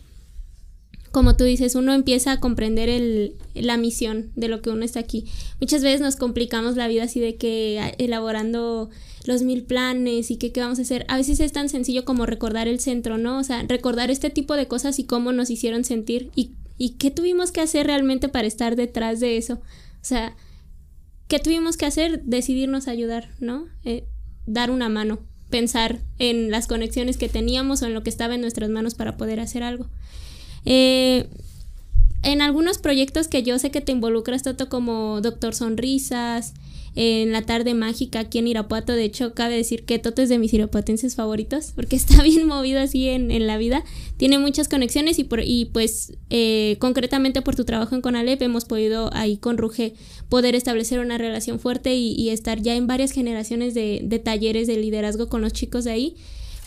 como 1.11 1.37
tú 1.37 1.45
dices, 1.45 1.75
uno 1.75 1.95
empieza 1.95 2.33
a 2.33 2.41
comprender 2.41 2.89
el, 2.89 3.35
la 3.55 3.77
misión 3.77 4.31
de 4.37 4.49
lo 4.49 4.63
que 4.63 4.71
uno 4.71 4.85
está 4.85 5.01
aquí. 5.01 5.25
Muchas 5.61 5.83
veces 5.83 6.01
nos 6.01 6.17
complicamos 6.17 6.77
la 6.77 6.89
vida 6.89 7.05
así 7.05 7.21
de 7.21 7.37
que 7.37 7.95
elaborando 7.99 8.91
los 9.25 9.43
mil 9.43 9.63
planes 9.65 10.31
y 10.31 10.37
qué, 10.37 10.53
vamos 10.61 10.79
a 10.79 10.83
hacer. 10.83 11.05
A 11.09 11.17
veces 11.17 11.41
es 11.41 11.53
tan 11.53 11.69
sencillo 11.69 12.05
como 12.05 12.27
recordar 12.27 12.69
el 12.69 12.81
centro, 12.81 13.19
¿no? 13.19 13.39
O 13.39 13.45
sea, 13.45 13.63
recordar 13.63 14.11
este 14.11 14.31
tipo 14.31 14.55
de 14.55 14.69
cosas 14.69 14.99
y 14.99 15.05
cómo 15.05 15.33
nos 15.33 15.51
hicieron 15.51 15.85
sentir 15.85 16.31
y, 16.35 16.53
y 16.79 16.91
qué 16.91 17.11
tuvimos 17.11 17.53
que 17.53 17.61
hacer 17.61 17.87
realmente 17.87 18.29
para 18.29 18.47
estar 18.47 18.77
detrás 18.77 19.21
de 19.21 19.37
eso. 19.37 19.55
O 19.55 20.05
sea, 20.05 20.37
¿qué 21.27 21.39
tuvimos 21.39 21.77
que 21.77 21.87
hacer? 21.87 22.23
Decidirnos 22.25 22.89
ayudar, 22.89 23.31
¿no? 23.41 23.67
Eh, 23.85 24.05
dar 24.47 24.71
una 24.71 24.89
mano, 24.89 25.21
pensar 25.51 26.01
en 26.19 26.51
las 26.51 26.67
conexiones 26.67 27.17
que 27.19 27.29
teníamos 27.29 27.83
o 27.83 27.87
en 27.87 27.95
lo 27.95 28.03
que 28.03 28.11
estaba 28.11 28.35
en 28.35 28.41
nuestras 28.41 28.71
manos 28.71 28.95
para 28.95 29.17
poder 29.17 29.41
hacer 29.41 29.63
algo. 29.63 29.89
Eh, 30.65 31.29
en 32.23 32.43
algunos 32.43 32.79
proyectos 32.79 33.29
que 33.29 33.43
yo 33.43 33.59
sé 33.59 33.71
que 33.71 33.81
te 33.81 33.93
involucras, 33.93 34.43
tanto 34.43 34.69
como 34.69 35.21
Doctor 35.21 35.55
Sonrisas, 35.55 36.55
en 37.01 37.31
la 37.31 37.43
tarde 37.43 37.75
mágica 37.75 38.19
aquí 38.19 38.39
en 38.39 38.49
Irapuato. 38.49 38.93
De 38.93 39.05
hecho, 39.05 39.33
cabe 39.33 39.55
decir 39.55 39.85
que 39.85 40.01
Toto 40.01 40.21
es 40.21 40.29
de 40.29 40.39
mis 40.39 40.53
irapuatenses 40.53 41.15
favoritos 41.15 41.73
porque 41.77 41.95
está 41.95 42.23
bien 42.25 42.47
movido 42.47 42.81
así 42.81 43.09
en, 43.09 43.31
en 43.31 43.47
la 43.47 43.57
vida. 43.57 43.85
Tiene 44.17 44.39
muchas 44.39 44.69
conexiones 44.69 45.21
y, 45.21 45.25
por, 45.25 45.41
y 45.45 45.67
pues 45.67 46.15
eh, 46.31 46.77
concretamente 46.81 47.41
por 47.41 47.55
tu 47.55 47.65
trabajo 47.65 47.95
en 47.95 48.01
Conalep 48.01 48.43
hemos 48.43 48.65
podido 48.65 49.11
ahí 49.15 49.37
con 49.37 49.59
Ruge 49.59 49.95
poder 50.29 50.57
establecer 50.57 50.99
una 50.99 51.19
relación 51.19 51.61
fuerte 51.61 51.95
y, 51.95 52.15
y 52.15 52.31
estar 52.31 52.61
ya 52.61 52.75
en 52.75 52.89
varias 52.89 53.13
generaciones 53.13 53.75
de, 53.75 54.01
de 54.03 54.19
talleres 54.19 54.67
de 54.67 54.77
liderazgo 54.77 55.29
con 55.29 55.41
los 55.41 55.53
chicos 55.53 55.85
de 55.85 55.93
ahí. 55.93 56.17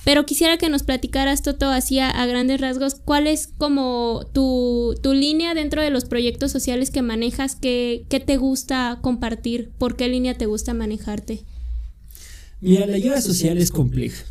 Pero 0.03 0.25
quisiera 0.25 0.57
que 0.57 0.69
nos 0.69 0.83
platicaras, 0.83 1.43
Toto, 1.43 1.69
así 1.69 1.99
a, 1.99 2.25
grandes 2.25 2.59
rasgos, 2.59 2.95
cuál 2.95 3.27
es 3.27 3.47
como 3.57 4.25
tu, 4.33 4.95
tu, 5.03 5.13
línea 5.13 5.53
dentro 5.53 5.81
de 5.81 5.91
los 5.91 6.05
proyectos 6.05 6.51
sociales 6.51 6.89
que 6.89 7.03
manejas, 7.03 7.55
qué, 7.55 8.05
qué 8.09 8.19
te 8.19 8.37
gusta 8.37 8.99
compartir, 9.01 9.71
por 9.77 9.95
qué 9.95 10.07
línea 10.07 10.35
te 10.35 10.47
gusta 10.47 10.73
manejarte. 10.73 11.43
Mira, 12.61 12.85
la 12.85 12.95
ayuda 12.95 13.21
social 13.21 13.57
es 13.57 13.71
compleja. 13.71 14.23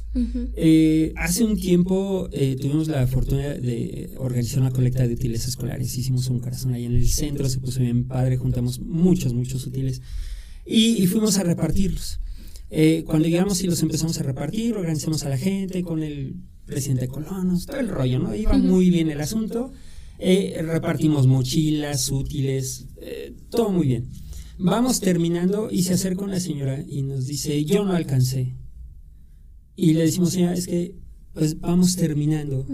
Eh, 0.57 1.12
hace 1.17 1.45
un 1.45 1.57
tiempo 1.57 2.29
eh, 2.33 2.57
tuvimos 2.61 2.89
la 2.89 3.07
fortuna 3.07 3.55
de 3.55 4.12
organizar 4.19 4.61
una 4.61 4.71
colecta 4.71 5.07
de 5.07 5.15
útiles 5.15 5.47
escolares. 5.49 5.97
Hicimos 5.97 6.29
un 6.29 6.39
corazón 6.39 6.75
ahí 6.75 6.85
en 6.85 6.95
el 6.95 7.09
centro, 7.09 7.49
se 7.49 7.59
puso 7.59 7.81
bien 7.81 8.07
padre, 8.07 8.37
juntamos 8.37 8.81
muchos, 8.81 9.35
muchos 9.35 9.67
útiles 9.67 10.00
y 10.65 11.07
fuimos 11.09 11.39
a 11.39 11.43
repartirlos. 11.43 12.21
Eh, 12.71 13.03
cuando 13.05 13.27
llegamos 13.29 13.62
y 13.62 13.67
los 13.67 13.83
empezamos 13.83 14.19
a 14.21 14.23
repartir, 14.23 14.77
organizamos 14.77 15.25
a 15.25 15.29
la 15.29 15.37
gente 15.37 15.83
con 15.83 16.03
el 16.03 16.37
presidente 16.67 17.03
de 17.03 17.09
colonos, 17.09 17.67
todo 17.67 17.81
el 17.81 17.89
rollo, 17.89 18.21
¿no? 18.21 18.35
Iba 18.35 18.57
muy 18.57 18.91
bien 18.91 19.11
el 19.11 19.21
asunto. 19.21 19.73
Eh, 20.19 20.61
repartimos 20.62 21.27
mochilas, 21.27 22.11
útiles, 22.11 22.87
eh, 23.00 23.35
todo 23.50 23.71
muy 23.71 23.87
bien. 23.89 24.09
Vamos 24.59 25.00
terminando 25.00 25.69
y 25.71 25.83
se 25.83 25.95
acerca 25.95 26.23
una 26.23 26.39
señora 26.39 26.85
y 26.87 27.03
nos 27.03 27.27
dice, 27.27 27.65
yo 27.65 27.85
no 27.85 27.93
alcancé. 27.93 28.55
Y 29.75 29.95
le 29.95 30.03
decimos, 30.03 30.33
señora, 30.33 30.55
es 30.55 30.67
que 30.67 30.95
pues 31.33 31.59
vamos 31.59 31.97
terminando. 31.97 32.67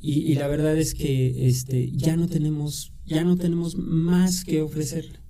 y, 0.00 0.20
y, 0.20 0.34
la 0.36 0.46
verdad 0.46 0.76
es 0.78 0.94
que 0.94 1.48
este, 1.48 1.90
ya 1.92 2.16
no 2.16 2.28
tenemos, 2.28 2.92
ya 3.04 3.24
no 3.24 3.36
tenemos 3.36 3.76
más 3.76 4.44
que 4.44 4.62
ofrecerle. 4.62 5.25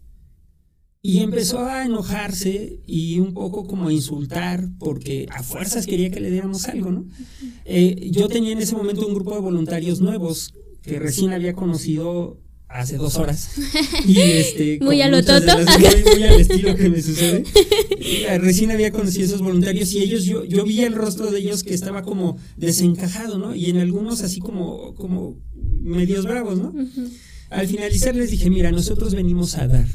Y 1.03 1.21
empezó 1.21 1.65
a 1.65 1.85
enojarse 1.85 2.81
y 2.85 3.21
un 3.21 3.33
poco 3.33 3.67
como 3.67 3.89
a 3.89 3.93
insultar 3.93 4.69
porque 4.79 5.27
a 5.31 5.43
fuerzas 5.43 5.87
quería 5.87 6.11
que 6.11 6.21
le 6.21 6.31
diéramos 6.31 6.67
algo, 6.67 6.91
¿no? 6.91 7.07
Eh, 7.65 8.09
yo 8.11 8.29
tenía 8.29 8.53
en 8.53 8.59
ese 8.59 8.75
momento 8.75 9.07
un 9.07 9.15
grupo 9.15 9.35
de 9.35 9.41
voluntarios 9.41 10.01
nuevos 10.01 10.53
que 10.83 10.99
recién 10.99 11.33
había 11.33 11.53
conocido 11.53 12.41
hace 12.69 12.97
dos 12.97 13.17
horas. 13.17 13.51
Y 14.07 14.21
este, 14.21 14.79
muy 14.83 15.01
a 15.03 15.09
lo 15.09 15.25
toto. 15.25 15.53
muy, 16.15 16.23
al 16.25 16.41
estilo 16.41 16.75
que 16.75 16.89
me 16.89 17.01
sucede. 17.03 17.45
Eh, 18.01 18.39
recién 18.39 18.71
había 18.71 18.91
conocido 18.91 19.27
esos 19.27 19.43
voluntarios 19.43 19.93
y 19.93 20.03
ellos, 20.03 20.25
yo, 20.25 20.45
yo 20.45 20.65
vi 20.65 20.83
el 20.83 20.95
rostro 20.95 21.31
de 21.31 21.39
ellos 21.39 21.63
que 21.63 21.75
estaba 21.75 22.03
como 22.03 22.39
desencajado, 22.57 23.39
¿no? 23.39 23.55
Y 23.55 23.71
en 23.71 23.79
algunos 23.79 24.23
así 24.23 24.41
como, 24.41 24.95
como 24.95 25.37
medios 25.81 26.25
bravos, 26.25 26.59
¿no? 26.59 26.75
Al 27.51 27.67
finalizar 27.69 28.15
les 28.15 28.31
dije, 28.31 28.51
mira, 28.51 28.73
nosotros 28.73 29.15
venimos 29.15 29.57
a 29.57 29.69
dar 29.69 29.87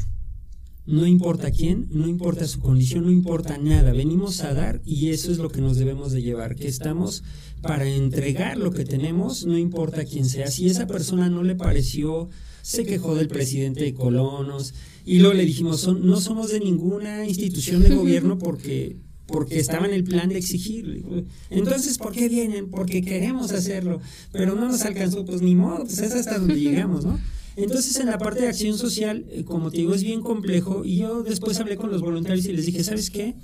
no 0.85 1.05
importa 1.05 1.51
quién, 1.51 1.87
no 1.91 2.07
importa 2.07 2.47
su 2.47 2.59
condición, 2.59 3.05
no 3.05 3.11
importa 3.11 3.57
nada, 3.57 3.91
venimos 3.91 4.41
a 4.41 4.53
dar 4.53 4.81
y 4.83 5.09
eso 5.09 5.31
es 5.31 5.37
lo 5.37 5.49
que 5.49 5.61
nos 5.61 5.77
debemos 5.77 6.11
de 6.11 6.21
llevar, 6.21 6.55
que 6.55 6.67
estamos 6.67 7.23
para 7.61 7.87
entregar 7.87 8.57
lo 8.57 8.71
que 8.71 8.85
tenemos, 8.85 9.45
no 9.45 9.57
importa 9.57 10.05
quién 10.05 10.25
sea. 10.25 10.47
Si 10.47 10.67
esa 10.67 10.87
persona 10.87 11.29
no 11.29 11.43
le 11.43 11.55
pareció, 11.55 12.29
se 12.63 12.85
quejó 12.85 13.15
del 13.15 13.27
presidente 13.27 13.83
de 13.83 13.93
colonos 13.93 14.73
y 15.05 15.19
luego 15.19 15.35
le 15.35 15.45
dijimos, 15.45 15.87
no 15.87 16.19
somos 16.19 16.51
de 16.51 16.59
ninguna 16.59 17.27
institución 17.27 17.83
de 17.83 17.95
gobierno 17.95 18.37
porque 18.37 18.97
porque 19.31 19.59
estaba 19.59 19.85
en 19.85 19.93
el 19.93 20.03
plan 20.03 20.27
de 20.27 20.37
exigir. 20.37 21.05
Entonces, 21.49 21.97
¿por 21.97 22.11
qué 22.11 22.27
vienen? 22.27 22.69
Porque 22.69 23.01
queremos 23.01 23.53
hacerlo, 23.53 24.01
pero 24.33 24.55
no 24.55 24.67
nos 24.67 24.81
alcanzó, 24.81 25.25
pues 25.25 25.41
ni 25.41 25.55
modo, 25.55 25.85
pues 25.85 25.99
es 25.99 26.13
hasta 26.13 26.37
donde 26.37 26.59
llegamos, 26.59 27.05
¿no? 27.05 27.17
Entonces, 27.55 27.99
en 27.99 28.07
la 28.07 28.17
parte 28.17 28.41
de 28.41 28.47
acción 28.47 28.77
social, 28.77 29.25
eh, 29.29 29.43
como 29.43 29.71
te 29.71 29.77
digo, 29.77 29.93
es 29.93 30.03
bien 30.03 30.21
complejo. 30.21 30.85
Y 30.85 30.97
yo 30.97 31.23
después 31.23 31.59
hablé 31.59 31.75
con 31.75 31.91
los 31.91 32.01
voluntarios 32.01 32.45
y 32.45 32.53
les 32.53 32.65
dije, 32.65 32.83
¿sabes 32.83 33.09
qué? 33.09 33.35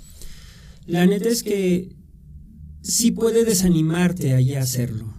La 0.86 1.06
neta 1.06 1.28
es 1.28 1.42
que 1.42 1.94
sí 2.82 3.10
puede 3.10 3.44
desanimarte 3.44 4.32
a 4.34 4.60
hacerlo, 4.62 5.14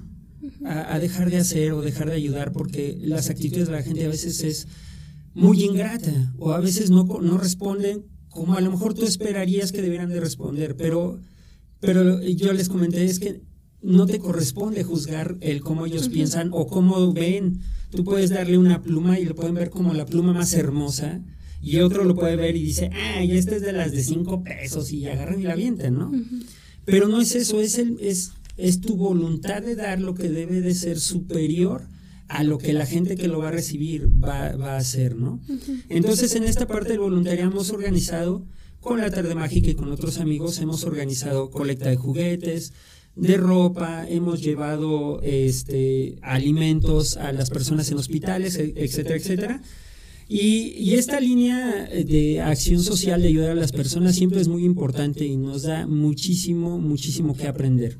a, 0.66 0.98
dejar 0.98 1.30
de 1.30 1.38
hacer 1.38 1.74
o 1.74 1.82
dejar 1.82 2.10
de 2.10 2.16
ayudar, 2.16 2.52
porque 2.52 2.98
las 3.02 3.30
actitudes 3.30 3.68
de 3.68 3.74
la 3.74 3.84
gente 3.84 4.06
a 4.06 4.10
veces 4.10 4.44
es 4.44 4.68
muy 5.36 5.64
ingrata 5.64 6.34
o 6.40 6.54
a 6.54 6.60
veces 6.60 6.90
no, 6.90 7.04
no 7.04 7.38
responden 7.38 8.06
como 8.30 8.56
a 8.56 8.62
lo 8.62 8.72
mejor 8.72 8.94
tú 8.94 9.06
esperarías 9.06 9.72
que 9.72 9.82
debieran 9.82 10.10
de 10.10 10.20
responder, 10.20 10.76
pero, 10.76 11.20
pero 11.80 12.22
yo 12.24 12.54
les 12.54 12.70
comenté, 12.70 13.04
es 13.06 13.20
que 13.20 13.42
no 13.82 14.06
te 14.06 14.20
corresponde 14.20 14.84
juzgar 14.84 15.38
el 15.42 15.62
cómo 15.62 15.86
ellos 15.86 16.10
piensan 16.10 16.50
o 16.52 16.68
cómo 16.68 17.14
ven 17.14 17.60
Tú 17.92 18.04
puedes 18.04 18.30
darle 18.30 18.58
una 18.58 18.82
pluma 18.82 19.20
y 19.20 19.26
lo 19.26 19.36
pueden 19.36 19.56
ver 19.56 19.70
como 19.72 19.94
la 19.94 20.06
pluma 20.06 20.32
más 20.32 20.54
hermosa 20.54 21.22
y 21.62 21.80
otro 21.80 22.04
lo 22.04 22.16
puede 22.16 22.36
ver 22.36 22.56
y 22.56 22.64
dice, 22.64 22.92
ah, 22.94 23.24
y 23.24 23.36
esta 23.36 23.56
es 23.56 23.62
de 23.62 23.74
las 23.74 23.92
de 23.92 24.04
cinco 24.04 24.44
pesos 24.44 24.92
y 24.94 25.08
agarran 25.08 25.40
y 25.40 25.44
la 25.44 25.54
avientan, 25.54 25.98
¿no? 25.98 26.12
Pero 26.86 27.08
no 27.08 27.20
es 27.20 27.36
eso, 27.36 27.60
es, 27.60 27.78
el, 27.78 27.98
es, 28.00 28.32
es 28.58 28.80
tu 28.80 28.96
voluntad 28.96 29.64
de 29.64 29.76
dar 29.76 30.00
lo 30.00 30.14
que 30.14 30.30
debe 30.30 30.62
de 30.62 30.74
ser 30.76 31.00
superior 31.00 31.88
a 32.28 32.44
lo 32.44 32.60
que 32.60 32.74
la 32.74 32.86
gente 32.86 33.16
que 33.16 33.28
lo 33.28 33.40
va 33.40 33.48
a 33.48 33.52
recibir 33.52 34.08
va, 34.08 34.56
va 34.56 34.76
a 34.76 34.78
hacer, 34.78 35.16
¿no? 35.16 35.42
Entonces, 35.90 36.36
en 36.36 36.44
esta 36.44 36.68
parte 36.68 36.90
del 36.90 37.00
voluntariado 37.00 37.52
hemos 37.52 37.72
organizado, 37.72 38.46
con 38.80 39.02
la 39.02 39.10
tarde 39.10 39.36
mágica 39.36 39.70
y 39.72 39.76
con 39.76 39.92
otros 39.92 40.20
amigos, 40.20 40.60
hemos 40.60 40.84
organizado 40.86 41.50
colecta 41.50 41.90
de 41.90 41.98
juguetes, 41.98 42.72
de 43.20 43.38
ropa, 43.38 44.06
hemos 44.08 44.42
llevado 44.42 45.22
este, 45.22 46.18
alimentos 46.22 47.18
a 47.18 47.32
las 47.32 47.50
personas 47.50 47.92
en 47.92 47.98
hospitales, 47.98 48.58
e, 48.58 48.74
etcétera, 48.76 49.16
etcétera. 49.16 49.62
Y, 50.28 50.76
y, 50.78 50.94
esta 50.94 51.20
línea 51.20 51.88
de 51.88 52.40
acción 52.42 52.84
social 52.84 53.22
de 53.22 53.30
ayudar 53.30 53.52
a 53.52 53.56
las 53.56 53.72
personas 53.72 54.16
siempre 54.16 54.40
es 54.40 54.48
muy 54.48 54.64
importante 54.64 55.26
y 55.26 55.38
nos 55.38 55.64
da 55.64 55.88
muchísimo, 55.88 56.78
muchísimo 56.78 57.36
que 57.36 57.48
aprender. 57.48 57.98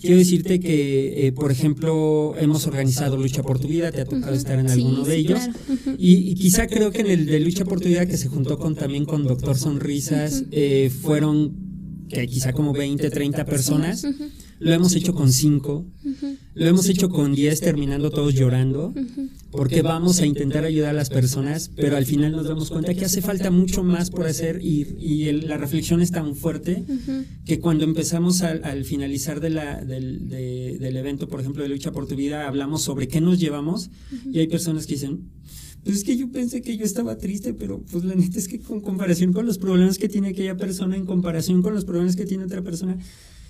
Quiero 0.00 0.16
decirte 0.16 0.60
que, 0.60 1.26
eh, 1.26 1.32
por 1.32 1.52
ejemplo, 1.52 2.34
hemos 2.38 2.66
organizado 2.66 3.18
Lucha 3.18 3.42
por 3.42 3.58
tu 3.58 3.68
Vida, 3.68 3.92
te 3.92 4.00
ha 4.00 4.06
tocado 4.06 4.34
estar 4.34 4.58
en 4.58 4.70
alguno 4.70 5.04
de 5.04 5.16
ellos. 5.16 5.40
y, 5.98 6.34
quizá 6.36 6.66
creo 6.68 6.90
que 6.90 7.02
en 7.02 7.08
el 7.08 7.26
de 7.26 7.38
Lucha 7.40 7.66
por 7.66 7.80
tu 7.80 7.88
Vida, 7.88 8.06
que 8.06 8.16
se 8.16 8.28
juntó 8.28 8.58
con 8.58 8.74
también 8.74 9.04
con 9.04 9.24
Doctor 9.24 9.58
Sonrisas, 9.58 10.44
eh, 10.52 10.90
fueron 11.02 11.69
que 12.10 12.26
quizá 12.26 12.52
como 12.52 12.72
20, 12.72 13.10
30 13.10 13.44
personas. 13.44 14.06
Lo 14.58 14.72
hemos 14.74 14.94
hecho 14.94 15.14
con 15.14 15.32
5. 15.32 15.86
Lo 16.54 16.66
hemos 16.66 16.88
hecho 16.88 17.08
con 17.08 17.34
10, 17.34 17.60
terminando 17.60 18.10
todos 18.10 18.34
llorando. 18.34 18.92
Porque 19.50 19.82
vamos 19.82 20.20
a 20.20 20.26
intentar 20.26 20.64
ayudar 20.64 20.90
a 20.90 20.92
las 20.92 21.08
personas, 21.08 21.70
pero 21.74 21.96
al 21.96 22.04
final 22.06 22.32
nos 22.32 22.46
damos 22.46 22.70
cuenta 22.70 22.94
que 22.94 23.04
hace 23.04 23.22
falta 23.22 23.50
mucho 23.50 23.82
más 23.82 24.10
por 24.10 24.26
hacer 24.26 24.60
y, 24.62 25.30
la 25.30 25.56
reflexión 25.56 26.02
es 26.02 26.10
tan 26.10 26.34
fuerte 26.34 26.84
que 27.44 27.60
cuando 27.60 27.84
empezamos 27.84 28.42
al, 28.42 28.84
finalizar 28.84 29.40
de 29.40 29.50
la, 29.50 29.82
del, 29.84 30.28
del 30.28 30.96
evento, 30.96 31.28
por 31.28 31.40
ejemplo, 31.40 31.62
de 31.62 31.68
Lucha 31.68 31.92
por 31.92 32.06
tu 32.06 32.16
Vida, 32.16 32.46
hablamos 32.46 32.82
sobre 32.82 33.08
qué 33.08 33.20
nos 33.20 33.38
llevamos 33.38 33.90
y 34.32 34.40
hay 34.40 34.48
personas 34.48 34.86
que 34.86 34.94
dicen, 34.94 35.30
pues 35.84 35.96
es 35.96 36.04
que 36.04 36.16
yo 36.16 36.30
pensé 36.30 36.62
que 36.62 36.76
yo 36.76 36.84
estaba 36.84 37.16
triste, 37.16 37.54
pero 37.54 37.82
pues 37.90 38.04
la 38.04 38.14
neta 38.14 38.38
es 38.38 38.48
que 38.48 38.60
con 38.60 38.80
comparación 38.80 39.32
con 39.32 39.46
los 39.46 39.58
problemas 39.58 39.98
que 39.98 40.08
tiene 40.08 40.28
aquella 40.28 40.56
persona, 40.56 40.96
en 40.96 41.06
comparación 41.06 41.62
con 41.62 41.74
los 41.74 41.84
problemas 41.84 42.16
que 42.16 42.26
tiene 42.26 42.44
otra 42.44 42.62
persona, 42.62 42.98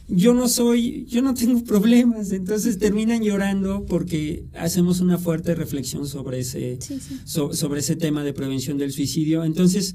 yo 0.08 0.34
no 0.34 0.48
soy, 0.48 1.06
yo 1.06 1.22
no 1.22 1.34
tengo 1.34 1.62
problemas. 1.64 2.32
Entonces 2.32 2.78
terminan 2.78 3.22
llorando 3.22 3.86
porque 3.86 4.44
hacemos 4.54 5.00
una 5.00 5.18
fuerte 5.18 5.54
reflexión 5.54 6.06
sobre 6.06 6.40
ese, 6.40 6.78
sobre 7.24 7.80
ese 7.80 7.96
tema 7.96 8.24
de 8.24 8.32
prevención 8.32 8.78
del 8.78 8.92
suicidio. 8.92 9.44
Entonces, 9.44 9.94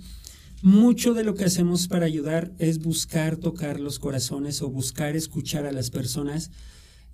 mucho 0.61 1.13
de 1.13 1.23
lo 1.23 1.35
que 1.35 1.45
hacemos 1.45 1.87
para 1.87 2.05
ayudar 2.05 2.53
es 2.59 2.79
buscar 2.79 3.37
tocar 3.37 3.79
los 3.79 3.99
corazones 3.99 4.61
o 4.61 4.69
buscar 4.69 5.15
escuchar 5.15 5.65
a 5.65 5.71
las 5.71 5.89
personas 5.89 6.51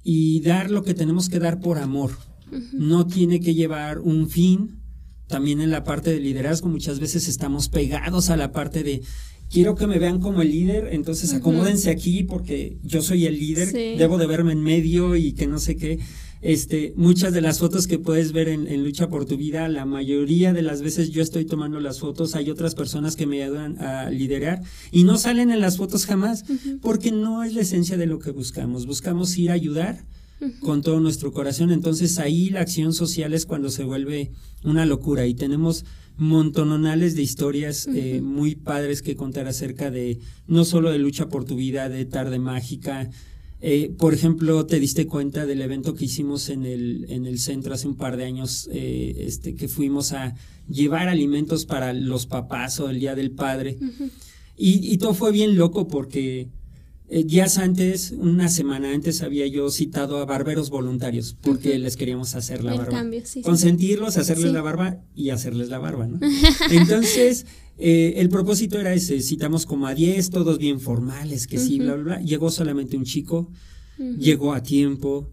y 0.04 0.42
dar 0.42 0.72
lo 0.72 0.84
que 0.84 0.94
tenemos 0.94 1.30
que 1.30 1.40
dar 1.40 1.60
por 1.60 1.78
amor. 1.78 2.12
No 2.74 3.08
tiene 3.08 3.40
que 3.40 3.54
llevar 3.54 4.00
un 4.00 4.30
fin, 4.30 4.80
también 5.31 5.61
en 5.61 5.71
la 5.71 5.83
parte 5.83 6.11
de 6.11 6.19
liderazgo 6.19 6.69
muchas 6.69 7.00
veces 7.00 7.27
estamos 7.27 7.69
pegados 7.69 8.29
a 8.29 8.38
la 8.38 8.51
parte 8.51 8.83
de 8.83 9.01
quiero 9.50 9.75
que 9.75 9.88
me 9.88 9.97
vean 9.97 10.19
como 10.19 10.41
el 10.41 10.51
líder, 10.51 10.89
entonces 10.91 11.33
acomódense 11.33 11.89
aquí 11.89 12.23
porque 12.23 12.77
yo 12.83 13.01
soy 13.01 13.25
el 13.25 13.39
líder, 13.39 13.71
debo 13.71 14.19
de 14.19 14.27
verme 14.27 14.53
en 14.53 14.61
medio 14.61 15.15
y 15.15 15.33
que 15.33 15.47
no 15.47 15.57
sé 15.57 15.75
qué. 15.75 16.00
Este, 16.41 16.93
muchas 16.95 17.33
de 17.33 17.41
las 17.41 17.59
fotos 17.59 17.85
que 17.85 18.00
puedes 18.00 18.31
ver 18.31 18.50
en, 18.50 18.83
Lucha 18.83 19.09
por 19.09 19.25
tu 19.25 19.38
Vida, 19.38 19.67
la 19.67 19.85
mayoría 19.85 20.53
de 20.53 20.63
las 20.63 20.81
veces 20.81 21.11
yo 21.11 21.21
estoy 21.21 21.45
tomando 21.45 21.79
las 21.79 22.00
fotos, 22.00 22.33
hay 22.35 22.50
otras 22.50 22.73
personas 22.73 23.15
que 23.15 23.27
me 23.27 23.43
ayudan 23.43 23.79
a 23.79 24.09
liderar 24.09 24.61
y 24.91 25.03
no 25.03 25.17
salen 25.19 25.51
en 25.51 25.59
las 25.59 25.77
fotos 25.77 26.07
jamás 26.07 26.43
porque 26.81 27.11
no 27.11 27.43
es 27.43 27.53
la 27.53 27.61
esencia 27.61 27.95
de 27.95 28.07
lo 28.07 28.17
que 28.17 28.31
buscamos. 28.31 28.88
Buscamos 28.88 29.38
ir 29.38 29.51
a 29.51 29.53
ayudar, 29.53 30.03
con 30.60 30.81
todo 30.81 31.00
nuestro 31.00 31.31
corazón. 31.31 31.71
Entonces 31.71 32.19
ahí 32.19 32.50
la 32.50 32.62
acción 32.62 32.93
social 32.93 33.33
es 33.33 33.45
cuando 33.45 33.69
se 33.69 33.83
vuelve 33.83 34.31
una 34.63 34.86
locura 34.86 35.25
y 35.27 35.33
tenemos 35.33 35.86
montononales 36.17 37.15
de 37.15 37.21
historias 37.24 37.88
eh, 37.88 38.21
muy 38.21 38.55
padres 38.55 39.01
que 39.01 39.15
contar 39.15 39.48
acerca 39.48 39.89
de 39.89 40.19
no 40.48 40.65
solo 40.65 40.91
de 40.91 41.00
lucha 41.00 41.29
por 41.29 41.45
tu 41.45 41.55
vida, 41.55 41.89
de 41.89 42.05
tarde 42.05 42.39
mágica. 42.39 43.10
Eh, 43.62 43.93
por 43.98 44.13
ejemplo, 44.13 44.65
te 44.65 44.79
diste 44.79 45.05
cuenta 45.05 45.45
del 45.45 45.62
evento 45.62 45.93
que 45.93 46.05
hicimos 46.05 46.50
en 46.50 46.65
el, 46.65 47.05
en 47.10 47.25
el 47.25 47.39
centro 47.39 47.74
hace 47.74 47.88
un 47.88 47.95
par 47.95 48.17
de 48.17 48.25
años, 48.25 48.69
eh, 48.71 49.15
este, 49.27 49.55
que 49.55 49.67
fuimos 49.67 50.13
a 50.13 50.36
llevar 50.67 51.10
alimentos 51.10 51.65
para 51.65 51.93
los 51.93 52.25
papás 52.25 52.79
o 52.79 52.89
el 52.89 53.00
Día 53.00 53.15
del 53.15 53.31
Padre. 53.31 53.77
y, 54.57 54.91
y 54.93 54.98
todo 54.98 55.13
fue 55.13 55.31
bien 55.31 55.55
loco 55.55 55.88
porque 55.88 56.50
eh, 57.13 57.25
días 57.25 57.58
antes, 57.58 58.12
una 58.18 58.48
semana 58.48 58.94
antes, 58.94 59.22
había 59.22 59.46
yo 59.46 59.70
citado 59.70 60.20
a 60.20 60.25
barberos 60.25 60.70
voluntarios 60.70 61.36
porque 61.41 61.77
les 61.77 61.98
queríamos 61.98 62.35
hacer 62.35 62.64
la 62.64 62.74
barba. 62.74 63.03
Consentirlos, 63.44 64.16
hacerles 64.16 64.53
la 64.53 64.62
barba 64.62 65.03
y 65.14 65.31
hacerles 65.31 65.68
la 65.68 65.77
barba, 65.77 66.07
¿no? 66.07 66.20
Entonces, 66.72 67.46
eh, 67.77 68.14
el 68.16 68.29
propósito 68.29 68.79
era 68.79 68.94
ese, 68.94 69.20
citamos 69.20 69.66
como 69.66 69.88
a 69.88 69.94
10, 69.94 70.29
todos 70.29 70.57
bien 70.57 70.79
formales, 70.79 71.48
que 71.48 71.57
sí, 71.57 71.79
bla, 71.79 71.96
bla, 71.96 72.03
bla. 72.03 72.22
Llegó 72.22 72.50
solamente 72.50 72.96
un 72.96 73.03
chico, 73.03 73.51
llegó 74.18 74.53
a 74.53 74.64
tiempo, 74.64 75.29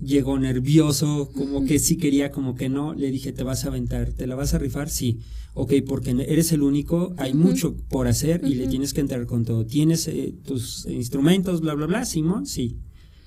llegó 0.00 0.38
nervioso, 0.38 1.30
como 1.34 1.64
que 1.64 1.78
sí 1.78 1.96
quería, 1.96 2.30
como 2.30 2.54
que 2.54 2.68
no. 2.68 2.94
Le 2.94 3.10
dije, 3.10 3.32
¿te 3.32 3.42
vas 3.42 3.64
a 3.64 3.68
aventar? 3.68 4.12
¿Te 4.12 4.26
la 4.26 4.34
vas 4.34 4.54
a 4.54 4.58
rifar? 4.58 4.90
Sí 4.90 5.20
ok, 5.56 5.72
porque 5.86 6.10
eres 6.10 6.52
el 6.52 6.62
único, 6.62 7.14
hay 7.16 7.32
mucho 7.32 7.74
por 7.88 8.08
hacer 8.08 8.42
y 8.44 8.54
le 8.54 8.68
tienes 8.68 8.92
que 8.92 9.00
entrar 9.00 9.24
con 9.24 9.46
todo. 9.46 9.64
¿Tienes 9.64 10.06
eh, 10.06 10.34
tus 10.44 10.84
instrumentos, 10.86 11.62
bla, 11.62 11.72
bla, 11.72 11.86
bla? 11.86 12.04
Simón, 12.04 12.44
sí. 12.44 12.76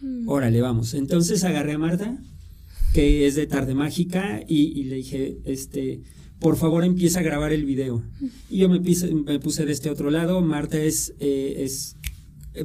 Mm. 0.01 0.29
Órale, 0.29 0.61
vamos. 0.61 0.93
Entonces 0.93 1.43
agarré 1.43 1.73
a 1.73 1.79
Marta, 1.79 2.21
que 2.93 3.25
es 3.25 3.33
de 3.33 3.47
Tarde 3.47 3.73
Mágica, 3.73 4.43
y, 4.47 4.83
le 4.83 4.97
dije, 4.97 5.39
este, 5.43 6.01
por 6.39 6.55
favor 6.55 6.83
empieza 6.83 7.19
a 7.19 7.23
grabar 7.23 7.51
el 7.51 7.65
video. 7.65 8.03
Y 8.47 8.59
yo 8.59 8.69
me, 8.69 8.79
me 8.79 9.39
puse 9.39 9.65
de 9.65 9.71
este 9.71 9.89
otro 9.89 10.11
lado, 10.11 10.39
Marta 10.41 10.79
es, 10.79 11.15
eh, 11.19 11.63
es 11.65 11.97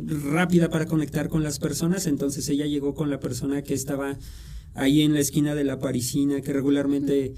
rápida 0.05 0.69
para 0.69 0.87
conectar 0.87 1.29
con 1.29 1.43
las 1.43 1.59
personas, 1.59 2.07
entonces 2.07 2.49
ella 2.49 2.67
llegó 2.67 2.95
con 2.95 3.11
la 3.11 3.21
persona 3.21 3.63
que 3.63 3.75
estaba 3.75 4.19
ahí 4.75 5.03
en 5.03 5.15
la 5.15 5.21
esquina 5.21 5.55
de 5.55 5.65
la 5.65 5.79
parisina, 5.79 6.41
que 6.41 6.53
regularmente 6.53 7.35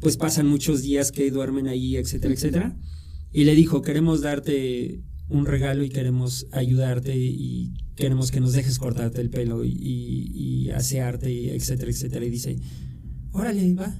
pues 0.00 0.16
pasan 0.16 0.46
muchos 0.46 0.82
días 0.82 1.12
que 1.12 1.30
duermen 1.30 1.68
ahí, 1.68 1.96
etcétera, 1.96 2.34
etcétera. 2.34 2.76
Y 3.32 3.44
le 3.44 3.54
dijo, 3.54 3.82
queremos 3.82 4.22
darte 4.22 5.02
un 5.28 5.46
regalo 5.46 5.84
y 5.84 5.90
queremos 5.90 6.46
ayudarte 6.50 7.16
y 7.16 7.72
queremos 7.94 8.30
que 8.30 8.40
nos 8.40 8.52
dejes 8.52 8.78
cortarte 8.78 9.20
el 9.20 9.30
pelo 9.30 9.64
y, 9.64 9.72
y, 9.72 10.70
asearte, 10.70 11.54
etcétera, 11.54 11.90
etcétera. 11.90 12.24
Y 12.24 12.30
dice, 12.30 12.56
órale, 13.32 13.74
va. 13.74 13.94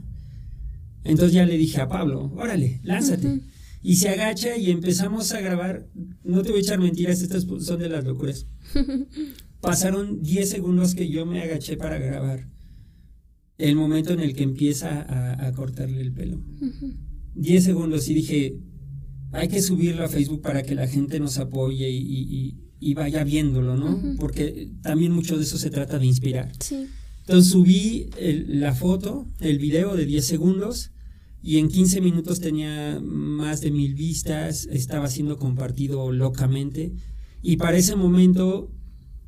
Entonces 1.05 1.33
ya 1.33 1.47
le 1.47 1.57
dije 1.57 1.81
a 1.81 1.89
Pablo, 1.89 2.33
órale, 2.37 2.81
lánzate. 2.83 3.41
Y 3.83 3.97
se 3.97 4.11
agacha 4.11 4.57
y 4.57 4.71
empezamos 4.71 5.33
a 5.33 5.41
grabar. 5.41 5.89
No 6.23 6.43
te 6.43 6.51
voy 6.51 6.59
a 6.59 6.63
echar 6.63 6.79
mentiras, 6.79 7.23
estas 7.23 7.47
son 7.61 7.79
de 7.79 7.89
las 7.89 8.05
locuras. 8.05 8.47
Pasaron 9.61 10.23
10 10.23 10.49
segundos 10.49 10.95
que 10.95 11.09
yo 11.09 11.27
me 11.27 11.43
agaché 11.43 11.77
para 11.77 11.99
grabar 11.99 12.49
el 13.61 13.77
momento 13.77 14.13
en 14.13 14.21
el 14.21 14.35
que 14.35 14.43
empieza 14.43 15.07
a, 15.47 15.53
cortarle 15.53 16.01
el 16.01 16.13
pelo. 16.13 16.43
Diez 17.35 17.65
segundos 17.65 18.09
y 18.09 18.15
dije, 18.15 18.57
hay 19.33 19.49
que 19.49 19.61
subirlo 19.63 20.05
a 20.05 20.09
Facebook 20.09 20.41
para 20.41 20.63
que 20.63 20.75
la 20.75 20.89
gente 20.89 21.21
nos 21.21 21.39
apoye 21.39 21.89
y, 21.91 22.95
vaya 22.95 23.23
viéndolo, 23.25 23.77
¿no? 23.77 24.17
Porque 24.19 24.73
también 24.83 25.13
mucho 25.13 25.37
de 25.37 25.45
eso 25.45 25.59
se 25.59 25.71
trata 25.71 25.99
de 25.99 26.07
inspirar. 26.07 26.51
Entonces 27.21 27.53
subí 27.53 28.09
la 28.19 28.75
foto, 28.75 29.27
el 29.41 29.59
video 29.59 29.95
de 29.95 30.07
10 30.07 30.25
segundos 30.25 30.93
y 31.43 31.59
en 31.59 31.69
15 31.69 32.01
minutos 32.01 32.41
tenía 32.41 33.01
más 33.03 33.61
de 33.61 33.71
mil 33.71 33.95
vistas, 33.95 34.69
estaba 34.71 35.09
siendo 35.09 35.39
compartido 35.39 36.13
locamente 36.13 36.93
y 37.43 37.57
para 37.57 37.77
ese 37.77 37.97
momento 37.97 38.71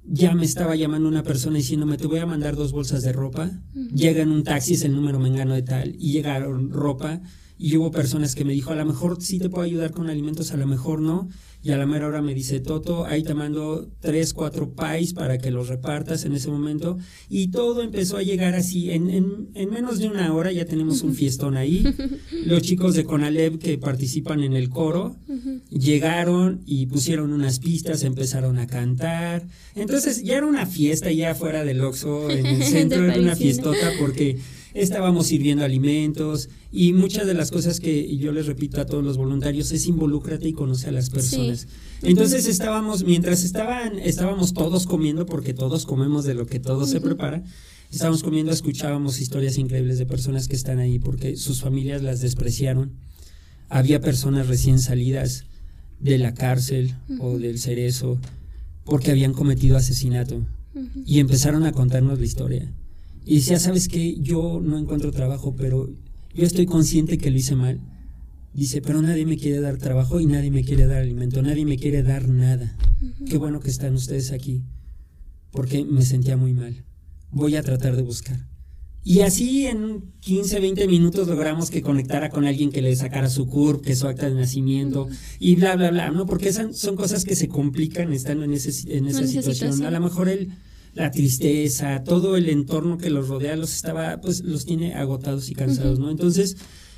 ya 0.04 0.34
me 0.34 0.44
estaba 0.44 0.74
llamando 0.74 1.08
una 1.08 1.22
persona 1.22 1.56
diciéndome, 1.56 1.96
te 1.96 2.06
voy 2.06 2.18
a 2.18 2.26
mandar 2.26 2.56
dos 2.56 2.72
bolsas 2.72 3.02
de 3.02 3.12
ropa. 3.12 3.50
Llega 3.94 4.22
en 4.22 4.30
un 4.30 4.42
taxi, 4.42 4.74
es 4.74 4.82
el 4.82 4.94
número 4.94 5.20
mengano 5.20 5.54
de 5.54 5.62
tal, 5.62 5.94
y 5.98 6.12
llegaron 6.12 6.70
ropa. 6.70 7.22
Y 7.62 7.76
hubo 7.76 7.92
personas 7.92 8.34
que 8.34 8.44
me 8.44 8.54
dijo, 8.54 8.72
a 8.72 8.74
lo 8.74 8.84
mejor 8.84 9.22
sí 9.22 9.38
te 9.38 9.48
puedo 9.48 9.62
ayudar 9.62 9.92
con 9.92 10.10
alimentos, 10.10 10.50
a 10.50 10.56
lo 10.56 10.66
mejor 10.66 11.00
no. 11.00 11.28
Y 11.62 11.70
a 11.70 11.76
la 11.76 11.86
mera 11.86 12.08
hora 12.08 12.20
me 12.20 12.34
dice, 12.34 12.58
Toto, 12.58 13.06
ahí 13.06 13.22
te 13.22 13.34
mando 13.34 13.88
tres, 14.00 14.34
cuatro 14.34 14.74
pais 14.74 15.12
para 15.12 15.38
que 15.38 15.52
los 15.52 15.68
repartas 15.68 16.24
en 16.24 16.32
ese 16.32 16.50
momento. 16.50 16.98
Y 17.28 17.52
todo 17.52 17.84
empezó 17.84 18.16
a 18.16 18.22
llegar 18.24 18.56
así. 18.56 18.90
En, 18.90 19.08
en, 19.54 19.70
menos 19.70 20.00
de 20.00 20.08
una 20.08 20.34
hora 20.34 20.50
ya 20.50 20.64
tenemos 20.64 21.02
un 21.02 21.14
fiestón 21.14 21.56
ahí. 21.56 21.84
Los 22.46 22.62
chicos 22.62 22.96
de 22.96 23.04
Conalep 23.04 23.62
que 23.62 23.78
participan 23.78 24.42
en 24.42 24.54
el 24.54 24.68
coro 24.68 25.14
llegaron 25.70 26.62
y 26.66 26.86
pusieron 26.86 27.32
unas 27.32 27.60
pistas, 27.60 28.02
empezaron 28.02 28.58
a 28.58 28.66
cantar. 28.66 29.46
Entonces 29.76 30.24
ya 30.24 30.38
era 30.38 30.46
una 30.46 30.66
fiesta 30.66 31.12
ya 31.12 31.36
fuera 31.36 31.64
del 31.64 31.80
Oxxo, 31.80 32.28
en 32.28 32.44
el 32.44 32.62
centro, 32.64 33.04
era 33.04 33.20
una 33.20 33.36
fiestota 33.36 33.92
porque 34.00 34.40
estábamos 34.74 35.26
sirviendo 35.26 35.64
alimentos 35.64 36.48
y 36.70 36.92
muchas 36.92 37.26
de 37.26 37.34
las 37.34 37.50
cosas 37.50 37.80
que 37.80 38.16
yo 38.16 38.32
les 38.32 38.46
repito 38.46 38.80
a 38.80 38.86
todos 38.86 39.04
los 39.04 39.16
voluntarios 39.16 39.72
es 39.72 39.86
involúcrate 39.86 40.48
y 40.48 40.52
conoce 40.52 40.88
a 40.88 40.92
las 40.92 41.10
personas. 41.10 41.68
Entonces 42.02 42.46
estábamos, 42.46 43.04
mientras 43.04 43.44
estaban, 43.44 43.98
estábamos 43.98 44.54
todos 44.54 44.86
comiendo, 44.86 45.26
porque 45.26 45.54
todos 45.54 45.86
comemos 45.86 46.24
de 46.24 46.34
lo 46.34 46.46
que 46.46 46.58
todo 46.60 46.86
se 46.86 47.00
prepara, 47.00 47.44
estábamos 47.90 48.22
comiendo, 48.22 48.52
escuchábamos 48.52 49.20
historias 49.20 49.58
increíbles 49.58 49.98
de 49.98 50.06
personas 50.06 50.48
que 50.48 50.56
están 50.56 50.78
ahí 50.78 50.98
porque 50.98 51.36
sus 51.36 51.60
familias 51.60 52.02
las 52.02 52.20
despreciaron. 52.20 52.92
Había 53.68 54.00
personas 54.00 54.48
recién 54.48 54.78
salidas 54.78 55.44
de 56.00 56.18
la 56.18 56.34
cárcel 56.34 56.94
o 57.20 57.38
del 57.38 57.58
cerezo 57.58 58.18
porque 58.84 59.10
habían 59.10 59.32
cometido 59.32 59.76
asesinato 59.76 60.44
y 61.06 61.20
empezaron 61.20 61.64
a 61.64 61.72
contarnos 61.72 62.18
la 62.18 62.24
historia. 62.24 62.72
Y 63.24 63.36
decía, 63.36 63.58
¿sabes 63.58 63.88
qué? 63.88 64.16
Yo 64.20 64.60
no 64.62 64.78
encuentro 64.78 65.12
trabajo, 65.12 65.54
pero 65.56 65.88
yo 66.34 66.44
estoy 66.44 66.66
consciente 66.66 67.18
que 67.18 67.30
lo 67.30 67.36
hice 67.36 67.54
mal. 67.54 67.80
Dice, 68.54 68.82
pero 68.82 69.00
nadie 69.00 69.24
me 69.24 69.38
quiere 69.38 69.60
dar 69.60 69.78
trabajo 69.78 70.20
y 70.20 70.26
nadie 70.26 70.50
me 70.50 70.64
quiere 70.64 70.86
dar 70.86 71.00
alimento, 71.00 71.40
nadie 71.40 71.64
me 71.64 71.78
quiere 71.78 72.02
dar 72.02 72.28
nada. 72.28 72.76
Qué 73.26 73.38
bueno 73.38 73.60
que 73.60 73.70
están 73.70 73.94
ustedes 73.94 74.30
aquí, 74.30 74.62
porque 75.50 75.84
me 75.84 76.02
sentía 76.02 76.36
muy 76.36 76.52
mal. 76.52 76.84
Voy 77.30 77.56
a 77.56 77.62
tratar 77.62 77.96
de 77.96 78.02
buscar. 78.02 78.52
Y 79.04 79.20
así 79.20 79.66
en 79.66 80.12
15, 80.20 80.60
20 80.60 80.86
minutos 80.86 81.26
logramos 81.26 81.70
que 81.70 81.82
conectara 81.82 82.30
con 82.30 82.44
alguien 82.44 82.70
que 82.70 82.82
le 82.82 82.94
sacara 82.94 83.28
su 83.28 83.48
CURP, 83.48 83.82
que 83.84 83.96
su 83.96 84.06
acta 84.06 84.28
de 84.28 84.36
nacimiento 84.36 85.08
y 85.40 85.56
bla, 85.56 85.74
bla, 85.74 85.90
bla, 85.90 86.10
¿no? 86.10 86.24
Porque 86.26 86.50
esas 86.50 86.76
son 86.76 86.94
cosas 86.94 87.24
que 87.24 87.34
se 87.34 87.48
complican 87.48 88.12
estando 88.12 88.44
en, 88.44 88.52
ese, 88.52 88.96
en 88.96 89.06
esa 89.06 89.26
situación. 89.26 89.84
A 89.84 89.90
lo 89.90 90.00
mejor 90.00 90.28
él, 90.28 90.52
la 90.94 91.10
tristeza, 91.10 92.04
todo 92.04 92.36
el 92.36 92.48
entorno 92.48 92.98
que 92.98 93.10
los 93.10 93.28
rodea 93.28 93.56
los 93.56 93.74
estaba, 93.74 94.20
pues 94.20 94.42
los 94.42 94.64
tiene 94.66 94.94
agotados 94.94 95.50
y 95.50 95.54
cansados, 95.54 95.98
¿no? 95.98 96.10
Entonces 96.10 96.56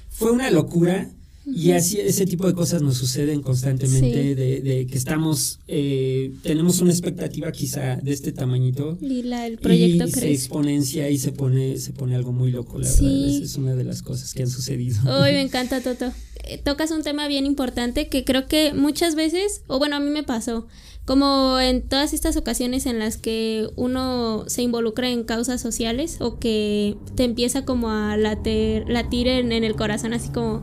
fue 0.09 0.33
una 0.33 0.51
locura 0.51 1.11
y 1.47 1.73
así 1.73 2.01
ese 2.01 2.27
tipo 2.27 2.47
de 2.47 2.55
cosas 2.55 2.83
nos 2.83 2.97
suceden 2.97 3.43
constantemente, 3.43 4.35
de, 4.35 4.87
que 4.87 4.97
estamos, 4.97 5.61
eh, 5.69 6.33
tenemos 6.43 6.81
una 6.81 6.91
expectativa 6.91 7.53
quizá 7.53 7.97
de 7.97 8.13
este 8.13 8.33
tamañito 8.33 8.97
y 9.01 9.23
la, 9.23 9.47
el 9.47 9.59
proyecto 9.59 10.07
se 10.09 10.33
exponencia 10.33 11.11
y 11.11 11.19
se 11.19 11.33
pone, 11.33 11.79
se 11.79 11.93
pone 11.93 12.15
algo 12.15 12.33
muy 12.33 12.51
loco, 12.51 12.79
la 12.79 12.89
verdad. 12.89 13.27
Esa 13.27 13.45
es 13.45 13.57
una 13.57 13.75
de 13.75 13.85
las 13.85 14.03
cosas 14.03 14.33
que 14.33 14.43
han 14.43 14.51
sucedido. 14.51 15.01
Hoy 15.05 15.33
me 15.33 15.41
encanta, 15.43 15.81
Toto. 15.83 16.13
Eh, 16.45 16.59
tocas 16.59 16.91
un 16.91 17.03
tema 17.03 17.29
bien 17.29 17.47
importante 17.47 18.09
que 18.09 18.25
creo 18.25 18.47
que 18.47 18.73
muchas 18.75 19.15
veces, 19.15 19.63
o 19.67 19.79
bueno, 19.79 19.97
a 19.97 20.01
mí 20.01 20.11
me 20.11 20.23
pasó, 20.23 20.67
como 21.05 21.59
en 21.61 21.83
todas 21.83 22.15
estas 22.15 22.37
ocasiones 22.37 22.87
en 22.87 22.99
las 22.99 23.19
que 23.19 23.69
uno 23.77 24.45
se 24.47 24.63
involucra 24.63 25.11
en 25.11 25.25
causas 25.25 25.61
sociales 25.61 26.17
o 26.21 26.39
que 26.39 26.97
te 27.15 27.25
empieza 27.25 27.67
como 27.67 27.91
a 27.91 28.17
latir, 28.17 28.85
latir 28.89 29.29
en 29.29 29.53
el 29.53 29.77
corazón 29.77 30.15
así 30.15 30.31
como 30.31 30.63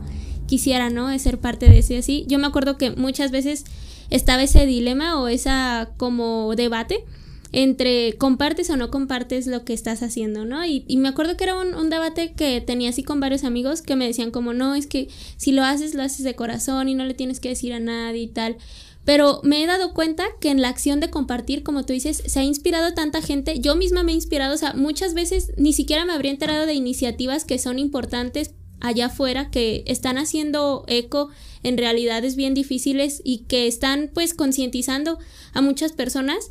quisiera, 0.52 0.90
¿no? 0.90 1.10
Es 1.10 1.22
ser 1.22 1.38
parte 1.38 1.70
de 1.70 1.78
ese 1.78 1.96
así. 1.96 2.26
Yo 2.28 2.38
me 2.38 2.46
acuerdo 2.46 2.76
que 2.76 2.90
muchas 2.90 3.30
veces 3.30 3.64
estaba 4.10 4.42
ese 4.42 4.66
dilema 4.66 5.18
o 5.18 5.28
esa 5.28 5.92
como 5.96 6.52
debate 6.54 7.06
entre 7.52 8.18
compartes 8.18 8.68
o 8.68 8.76
no 8.76 8.90
compartes 8.90 9.46
lo 9.46 9.64
que 9.64 9.72
estás 9.72 10.02
haciendo, 10.02 10.44
¿no? 10.44 10.62
Y, 10.66 10.84
me 10.98 11.08
acuerdo 11.08 11.38
que 11.38 11.44
era 11.44 11.58
un, 11.58 11.88
debate 11.88 12.34
que 12.34 12.60
tenía 12.60 12.90
así 12.90 13.02
con 13.02 13.18
varios 13.18 13.44
amigos 13.44 13.80
que 13.80 13.96
me 13.96 14.06
decían 14.06 14.30
como, 14.30 14.52
no, 14.52 14.74
es 14.74 14.86
que 14.86 15.08
si 15.38 15.52
lo 15.52 15.62
haces, 15.62 15.94
lo 15.94 16.02
haces 16.02 16.22
de 16.22 16.34
corazón 16.34 16.90
y 16.90 16.94
no 16.94 17.06
le 17.06 17.14
tienes 17.14 17.40
que 17.40 17.48
decir 17.48 17.72
a 17.72 17.80
nadie 17.80 18.20
y 18.20 18.28
tal. 18.28 18.58
Pero 19.06 19.40
me 19.44 19.62
he 19.62 19.66
dado 19.66 19.94
cuenta 19.94 20.26
que 20.38 20.50
en 20.50 20.60
la 20.60 20.68
acción 20.68 21.00
de 21.00 21.08
compartir, 21.08 21.62
como 21.62 21.86
tú 21.86 21.94
dices, 21.94 22.22
se 22.26 22.40
ha 22.40 22.44
inspirado 22.44 22.92
tanta 22.92 23.22
gente. 23.22 23.58
Yo 23.58 23.74
misma 23.74 24.02
me 24.02 24.12
he 24.12 24.16
inspirado, 24.16 24.54
o 24.54 24.58
sea, 24.58 24.74
muchas 24.74 25.14
veces 25.14 25.52
ni 25.56 25.72
siquiera 25.72 26.04
me 26.04 26.12
habría 26.12 26.30
enterado 26.30 26.66
de 26.66 26.74
iniciativas 26.74 27.46
que 27.46 27.58
son 27.58 27.78
importantes 27.78 28.52
allá 28.82 29.06
afuera 29.06 29.50
que 29.50 29.84
están 29.86 30.18
haciendo 30.18 30.84
eco 30.88 31.30
en 31.62 31.78
realidades 31.78 32.36
bien 32.36 32.52
difíciles 32.52 33.22
y 33.24 33.44
que 33.48 33.66
están 33.66 34.10
pues 34.12 34.34
concientizando 34.34 35.18
a 35.54 35.62
muchas 35.62 35.92
personas 35.92 36.50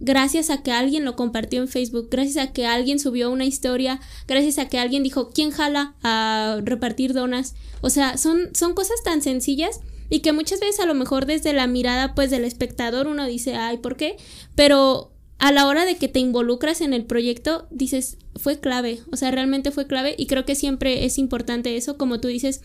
gracias 0.00 0.50
a 0.50 0.62
que 0.62 0.72
alguien 0.72 1.04
lo 1.04 1.16
compartió 1.16 1.60
en 1.60 1.68
Facebook, 1.68 2.08
gracias 2.10 2.36
a 2.36 2.52
que 2.52 2.66
alguien 2.66 2.98
subió 2.98 3.30
una 3.30 3.44
historia, 3.44 4.00
gracias 4.26 4.58
a 4.58 4.68
que 4.68 4.78
alguien 4.78 5.02
dijo, 5.02 5.30
¿quién 5.30 5.50
jala 5.50 5.94
a 6.02 6.60
repartir 6.62 7.14
donas? 7.14 7.54
O 7.80 7.90
sea, 7.90 8.16
son, 8.16 8.54
son 8.54 8.74
cosas 8.74 9.02
tan 9.04 9.22
sencillas 9.22 9.80
y 10.10 10.20
que 10.20 10.32
muchas 10.32 10.60
veces 10.60 10.80
a 10.80 10.86
lo 10.86 10.94
mejor 10.94 11.26
desde 11.26 11.52
la 11.52 11.66
mirada 11.66 12.14
pues 12.14 12.30
del 12.30 12.44
espectador 12.44 13.08
uno 13.08 13.26
dice, 13.26 13.56
ay, 13.56 13.78
¿por 13.78 13.96
qué? 13.96 14.16
Pero 14.54 15.12
a 15.38 15.52
la 15.52 15.66
hora 15.66 15.84
de 15.84 15.96
que 15.96 16.08
te 16.08 16.18
involucras 16.18 16.80
en 16.80 16.92
el 16.92 17.04
proyecto, 17.04 17.68
dices, 17.70 18.18
fue 18.36 18.58
clave, 18.58 19.00
o 19.12 19.16
sea, 19.16 19.30
realmente 19.30 19.70
fue 19.70 19.86
clave 19.86 20.14
y 20.18 20.26
creo 20.26 20.44
que 20.44 20.54
siempre 20.54 21.04
es 21.04 21.18
importante 21.18 21.76
eso, 21.76 21.96
como 21.96 22.20
tú 22.20 22.28
dices, 22.28 22.62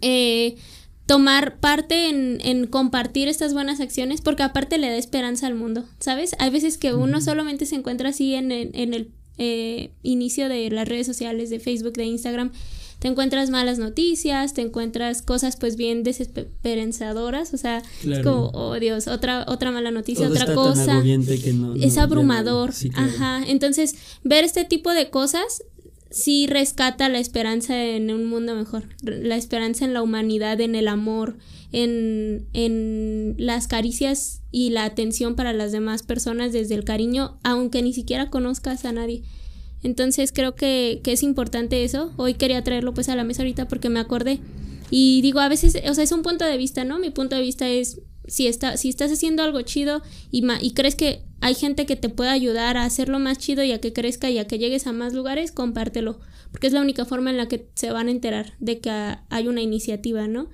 eh, 0.00 0.56
tomar 1.06 1.58
parte 1.58 2.08
en, 2.08 2.66
compartir 2.68 3.28
estas 3.28 3.52
buenas 3.52 3.80
acciones 3.80 4.20
porque 4.20 4.44
aparte 4.44 4.78
le 4.78 4.88
da 4.88 4.96
esperanza 4.96 5.46
al 5.48 5.56
mundo, 5.56 5.84
¿sabes? 5.98 6.36
Hay 6.38 6.50
veces 6.50 6.78
que 6.78 6.94
uno 6.94 7.20
solamente 7.20 7.66
se 7.66 7.74
encuentra 7.74 8.10
así 8.10 8.34
en, 8.34 8.52
el 8.52 9.10
eh, 9.38 9.90
inicio 10.02 10.48
de 10.48 10.70
las 10.70 10.88
redes 10.88 11.06
sociales, 11.06 11.50
de 11.50 11.58
Facebook, 11.58 11.94
de 11.94 12.04
Instagram, 12.04 12.52
te 13.02 13.08
encuentras 13.08 13.50
malas 13.50 13.80
noticias, 13.80 14.54
te 14.54 14.60
encuentras 14.60 15.22
cosas 15.22 15.56
pues 15.56 15.74
bien 15.74 16.04
desesperanzadoras, 16.04 17.52
o 17.52 17.56
sea, 17.56 17.82
es 18.04 18.20
como, 18.20 18.52
oh 18.54 18.78
Dios, 18.78 19.08
otra, 19.08 19.44
otra 19.48 19.72
mala 19.72 19.90
noticia, 19.90 20.28
otra 20.28 20.54
cosa. 20.54 21.02
es 21.80 21.98
abrumador. 21.98 22.72
Ajá. 22.94 23.42
Entonces, 23.44 23.96
ver 24.22 24.44
este 24.44 24.64
tipo 24.64 24.92
de 24.92 25.10
cosas 25.10 25.64
sí 26.10 26.46
rescata 26.46 27.08
la 27.08 27.18
esperanza 27.18 27.76
en 27.84 28.12
un 28.12 28.24
mundo 28.26 28.54
mejor, 28.54 28.84
la 29.02 29.34
esperanza 29.34 29.84
en 29.84 29.94
la 29.94 30.02
humanidad, 30.02 30.60
en 30.60 30.76
el 30.76 30.86
amor, 30.86 31.38
en, 31.72 32.46
en 32.52 33.34
las 33.36 33.66
caricias 33.66 34.42
y 34.52 34.70
la 34.70 34.84
atención 34.84 35.34
para 35.34 35.52
las 35.52 35.72
demás 35.72 36.04
personas 36.04 36.52
desde 36.52 36.76
el 36.76 36.84
cariño, 36.84 37.36
aunque 37.42 37.82
ni 37.82 37.92
siquiera 37.92 38.30
conozcas 38.30 38.84
a 38.84 38.92
nadie. 38.92 39.24
Entonces 39.82 40.32
creo 40.32 40.54
que, 40.54 41.00
que, 41.02 41.12
es 41.12 41.22
importante 41.22 41.84
eso. 41.84 42.12
Hoy 42.16 42.34
quería 42.34 42.62
traerlo 42.62 42.94
pues 42.94 43.08
a 43.08 43.16
la 43.16 43.24
mesa 43.24 43.42
ahorita 43.42 43.68
porque 43.68 43.88
me 43.88 44.00
acordé. 44.00 44.40
Y 44.90 45.22
digo, 45.22 45.40
a 45.40 45.48
veces, 45.48 45.76
o 45.88 45.94
sea, 45.94 46.04
es 46.04 46.12
un 46.12 46.22
punto 46.22 46.44
de 46.44 46.56
vista, 46.56 46.84
¿no? 46.84 46.98
Mi 46.98 47.10
punto 47.10 47.34
de 47.34 47.42
vista 47.42 47.68
es, 47.68 48.00
si, 48.28 48.46
está, 48.46 48.76
si 48.76 48.88
estás 48.88 49.10
haciendo 49.10 49.42
algo 49.42 49.62
chido 49.62 50.02
y, 50.30 50.44
y 50.60 50.72
crees 50.72 50.94
que 50.94 51.22
hay 51.40 51.54
gente 51.54 51.86
que 51.86 51.96
te 51.96 52.08
puede 52.08 52.30
ayudar 52.30 52.76
a 52.76 52.84
hacerlo 52.84 53.18
más 53.18 53.38
chido 53.38 53.64
y 53.64 53.72
a 53.72 53.80
que 53.80 53.92
crezca 53.92 54.30
y 54.30 54.38
a 54.38 54.46
que 54.46 54.58
llegues 54.58 54.86
a 54.86 54.92
más 54.92 55.12
lugares, 55.14 55.50
compártelo. 55.50 56.20
Porque 56.50 56.66
es 56.66 56.72
la 56.72 56.82
única 56.82 57.04
forma 57.04 57.30
en 57.30 57.38
la 57.38 57.48
que 57.48 57.66
se 57.74 57.90
van 57.90 58.08
a 58.08 58.10
enterar 58.10 58.52
de 58.60 58.78
que 58.78 58.90
hay 58.90 59.48
una 59.48 59.62
iniciativa, 59.62 60.28
¿no? 60.28 60.48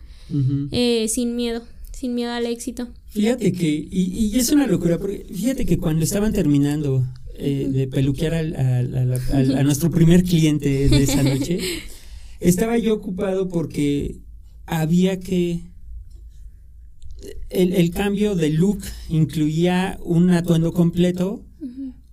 Eh, 0.71 1.09
sin 1.09 1.37
miedo, 1.37 1.63
sin 1.91 2.15
miedo 2.15 2.33
al 2.33 2.47
éxito. 2.47 2.89
Fíjate 3.07 3.53
que, 3.53 3.67
y, 3.67 4.31
y 4.33 4.39
es 4.39 4.51
una 4.51 4.67
locura, 4.67 4.99
porque 4.99 5.27
fíjate 5.33 5.67
que 5.67 5.79
cuando 5.79 6.05
estaban 6.05 6.33
terminando 6.33 7.05
eh, 7.39 7.69
de 7.71 7.87
peluquear 7.87 8.35
a 8.35 9.63
nuestro 9.63 9.91
primer 9.91 10.25
cliente 10.25 10.89
de 10.89 11.03
esa 11.05 11.23
noche, 11.23 11.61
estaba 12.41 12.77
yo 12.79 12.95
ocupado 12.95 13.49
porque 13.49 14.17
había 14.67 15.21
que... 15.21 15.61
El, 17.49 17.91
cambio 17.91 18.35
de 18.35 18.51
look 18.51 18.81
incluía 19.09 19.99
un 20.03 20.31
atuendo 20.31 20.73
completo 20.73 21.45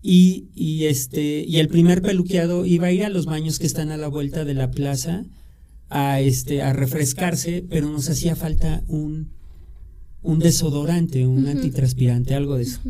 y, 0.02 0.46
y, 0.56 0.86
este, 0.86 1.44
y 1.48 1.58
el 1.58 1.68
primer 1.68 2.02
peluqueado 2.02 2.66
iba 2.66 2.88
a 2.88 2.92
ir 2.92 3.04
a 3.04 3.10
los 3.10 3.26
baños 3.26 3.60
que 3.60 3.66
están 3.66 3.92
a 3.92 3.98
la 3.98 4.08
vuelta 4.08 4.46
de 4.46 4.54
la 4.54 4.72
plaza 4.72 5.26
a, 5.90 6.22
este, 6.22 6.62
a 6.62 6.74
refrescarse, 6.74 7.66
pero 7.70 7.90
nos 7.90 8.10
hacía 8.10 8.36
falta 8.36 8.84
un, 8.88 9.30
un 10.22 10.40
desodorante, 10.40 11.28
un 11.28 11.48
antitranspirante, 11.48 12.36
algo 12.36 12.58
de 12.58 12.64
eso 12.64 12.82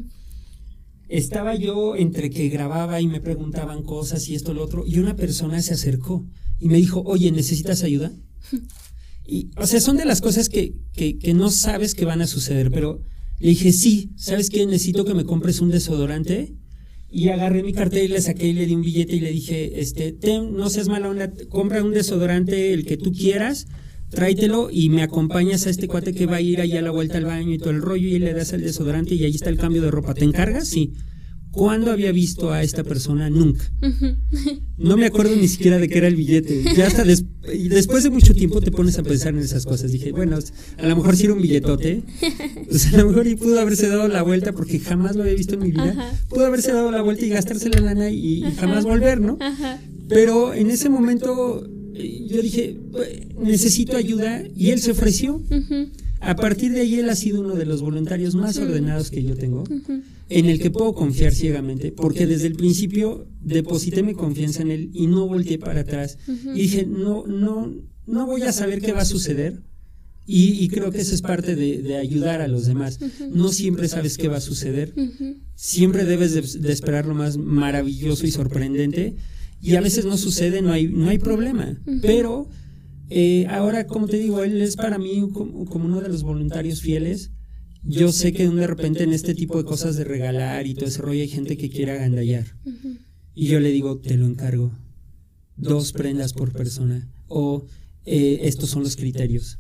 estaba 1.10 1.56
yo 1.56 1.96
entre 1.96 2.30
que 2.30 2.50
grababa 2.50 3.02
y 3.02 3.08
me 3.08 3.22
preguntaban 3.22 3.84
cosas 3.84 4.28
y 4.30 4.36
esto, 4.36 4.54
lo 4.54 4.64
otro, 4.64 4.84
y 4.86 5.00
una 5.00 5.16
persona 5.16 5.62
se 5.62 5.74
acercó 5.74 6.26
y 6.60 6.68
me 6.68 6.78
dijo, 6.78 7.04
oye, 7.06 7.32
¿necesitas 7.32 7.84
ayuda? 7.84 8.12
Y, 9.28 9.50
o 9.58 9.66
sea, 9.66 9.82
son 9.82 9.98
de 9.98 10.06
las 10.06 10.22
cosas 10.22 10.50
que, 10.50 10.76
que, 10.94 11.18
que 11.18 11.34
no 11.34 11.50
sabes 11.50 11.96
que 11.96 12.06
van 12.06 12.22
a 12.22 12.28
suceder, 12.28 12.70
pero 12.70 13.02
le 13.40 13.50
dije, 13.50 13.72
sí, 13.72 14.12
¿sabes 14.16 14.50
qué? 14.50 14.66
Necesito 14.66 15.04
que 15.04 15.14
me 15.14 15.26
compres 15.26 15.62
un 15.62 15.70
desodorante. 15.70 16.54
Y 17.10 17.30
agarré 17.30 17.64
mi 17.64 17.74
cartel 17.74 18.06
y 18.06 18.08
le 18.10 18.22
saqué 18.22 18.48
y 18.48 18.54
le 18.54 18.66
di 18.66 18.76
un 18.76 18.82
billete 18.82 19.16
y 19.16 19.20
le 19.22 19.32
dije, 19.32 19.80
este, 19.80 20.12
ten, 20.12 20.54
no 20.54 20.70
seas 20.70 20.90
mala 20.90 21.10
onda, 21.10 21.32
compra 21.50 21.84
un 21.84 21.94
desodorante, 21.94 22.74
el 22.74 22.86
que 22.86 22.98
tú 22.98 23.12
quieras, 23.14 23.68
tráetelo 24.10 24.70
y 24.72 24.90
me 24.90 25.04
acompañas 25.04 25.68
a 25.68 25.70
este 25.70 25.88
cuate 25.88 26.14
que 26.14 26.26
va 26.26 26.38
a 26.38 26.42
ir 26.42 26.62
allá 26.62 26.80
a 26.80 26.84
la 26.84 26.92
vuelta 26.92 27.18
al 27.18 27.26
baño 27.26 27.54
y 27.54 27.58
todo 27.58 27.72
el 27.72 27.82
rollo 27.82 28.08
y 28.08 28.20
le 28.20 28.34
das 28.34 28.54
el 28.54 28.62
desodorante 28.62 29.16
y 29.16 29.24
ahí 29.24 29.36
está 29.36 29.50
el 29.50 29.58
cambio 29.58 29.82
de 29.82 29.92
ropa. 29.92 30.14
¿Te 30.14 30.26
encargas? 30.26 30.68
Sí. 30.68 30.94
¿Cuándo 31.56 31.92
había 31.92 32.12
visto 32.12 32.52
a 32.52 32.64
esta 32.64 32.84
persona? 32.84 33.30
Nunca. 33.30 33.64
No 34.78 34.98
me 34.98 35.06
acuerdo 35.06 35.38
ni 35.38 35.48
siquiera 35.48 35.78
de 35.78 35.88
qué 35.88 36.00
era 36.00 36.08
el 36.08 36.18
billete. 36.18 36.66
Ya 36.76 36.86
hasta 36.86 37.06
y 37.06 37.70
después 37.70 38.04
de 38.04 38.10
mucho 38.10 38.34
tiempo 38.34 38.60
te 38.60 38.72
pones 38.72 39.00
a 39.00 39.04
pensar 39.04 39.34
en 39.34 39.40
esas 39.40 39.66
cosas. 39.66 39.94
Dije, 39.94 40.12
bueno, 40.12 40.38
a 40.78 40.86
lo 40.86 40.96
mejor 40.98 41.16
si 41.16 41.24
era 41.24 41.34
un 41.34 41.42
billetote. 41.42 42.04
A 42.94 42.98
lo 42.98 43.08
mejor 43.08 43.26
y 43.28 43.36
pudo 43.36 43.60
haberse 43.62 43.88
dado 43.88 44.10
la 44.10 44.22
vuelta 44.22 44.52
porque 44.52 44.80
jamás 44.80 45.16
lo 45.16 45.22
había 45.22 45.36
visto 45.36 45.54
en 45.54 45.62
mi 45.62 45.72
vida. 45.72 45.96
Pudo 46.28 46.46
haberse 46.46 46.74
dado 46.74 46.92
la 46.92 47.02
vuelta 47.02 47.26
y 47.26 47.30
gastarse 47.30 47.70
la 47.70 47.80
lana 47.80 48.10
y, 48.10 48.46
y 48.46 48.52
jamás 48.58 48.84
volver, 48.84 49.22
¿no? 49.22 49.38
Pero 50.10 50.54
en 50.54 50.70
ese 50.70 50.90
momento 50.90 51.66
yo 51.96 52.42
dije, 52.42 52.78
necesito 53.42 53.96
ayuda 53.98 54.44
y 54.56 54.72
él 54.72 54.80
se 54.80 54.92
ofreció. 54.92 55.42
A 56.20 56.36
partir 56.36 56.72
de 56.72 56.82
ahí 56.82 56.96
él 56.96 57.10
ha 57.10 57.16
sido 57.16 57.42
uno 57.42 57.56
de 57.56 57.66
los 57.66 57.82
voluntarios 57.82 58.36
más 58.36 58.58
ordenados 58.58 59.12
que 59.12 59.24
yo 59.24 59.36
tengo, 59.36 59.64
en 60.30 60.46
el 60.48 60.60
que 60.60 60.72
puedo 60.72 60.94
confiar 60.94 61.34
ciegamente, 61.34 61.92
porque 61.92 62.26
desde 62.26 62.48
el 62.48 62.56
principio 62.56 63.28
deposité 63.42 64.02
mi 64.02 64.14
confianza 64.14 64.64
en 64.64 64.72
él 64.72 64.90
y 64.94 65.08
no 65.08 65.28
volteé 65.28 65.60
para 65.60 65.82
atrás. 65.82 66.18
Y 66.28 66.62
dije, 66.62 66.86
no, 66.86 67.26
no, 67.28 67.74
no 68.08 68.26
voy 68.26 68.42
a 68.44 68.52
saber 68.52 68.82
qué 68.82 68.92
va 68.92 69.02
a 69.02 69.06
suceder, 69.06 69.62
Y, 70.28 70.68
creo 70.70 70.90
que 70.90 71.02
eso 71.02 71.14
es 71.14 71.22
parte 71.22 71.56
de, 71.56 71.98
ayudar 71.98 72.42
a 72.42 72.48
los 72.48 72.66
demás. 72.66 73.00
No 73.32 73.50
siempre 73.50 73.88
sabes 73.88 74.18
qué 74.18 74.28
va 74.28 74.38
a 74.38 74.42
suceder. 74.42 74.94
Siempre 75.54 76.06
debes 76.06 76.34
de, 76.34 76.72
esperar 76.72 77.06
lo 77.06 77.14
más 77.14 77.38
maravilloso 77.38 78.26
y 78.26 78.32
sorprendente. 78.32 79.16
Y 79.66 79.76
a 79.76 79.82
veces 79.82 80.06
no 80.06 80.16
sucede, 80.16 80.62
no 80.62 80.72
hay, 80.72 80.88
no 80.88 81.10
hay 81.10 81.18
problema. 81.18 81.82
Pero 82.02 82.48
eh, 83.10 83.48
ahora, 83.50 83.88
como 83.88 84.08
te 84.08 84.18
digo, 84.18 84.44
él 84.44 84.62
es 84.62 84.76
para 84.76 85.00
mí 85.00 85.28
como, 85.34 85.66
uno 85.74 86.02
de 86.02 86.10
los 86.10 86.22
voluntarios 86.22 86.82
fieles. 86.82 87.32
Yo 87.84 88.12
sé 88.12 88.32
que 88.32 88.48
de 88.48 88.68
repente 88.68 89.04
en 89.04 89.12
este 89.12 89.34
tipo 89.34 89.58
de 89.58 89.64
cosas 89.64 89.96
de 89.96 90.04
regalar 90.04 90.68
y 90.68 90.76
todo 90.76 90.86
ese 90.86 91.02
rollo 91.02 91.22
hay 91.22 91.28
gente 91.28 91.58
que 91.58 91.70
quiere 91.70 91.94
agandallar. 91.94 92.46
Y 93.34 93.48
yo 93.48 93.60
le 93.60 93.72
digo, 93.72 93.98
te 93.98 94.18
lo 94.18 94.28
encargo. 94.28 94.72
Dos 95.58 95.94
prendas 95.94 96.34
por 96.34 96.52
persona. 96.52 97.10
O 97.28 97.66
eh, 98.06 98.42
estos 98.44 98.70
son 98.70 98.84
los 98.84 98.96
criterios. 98.96 99.58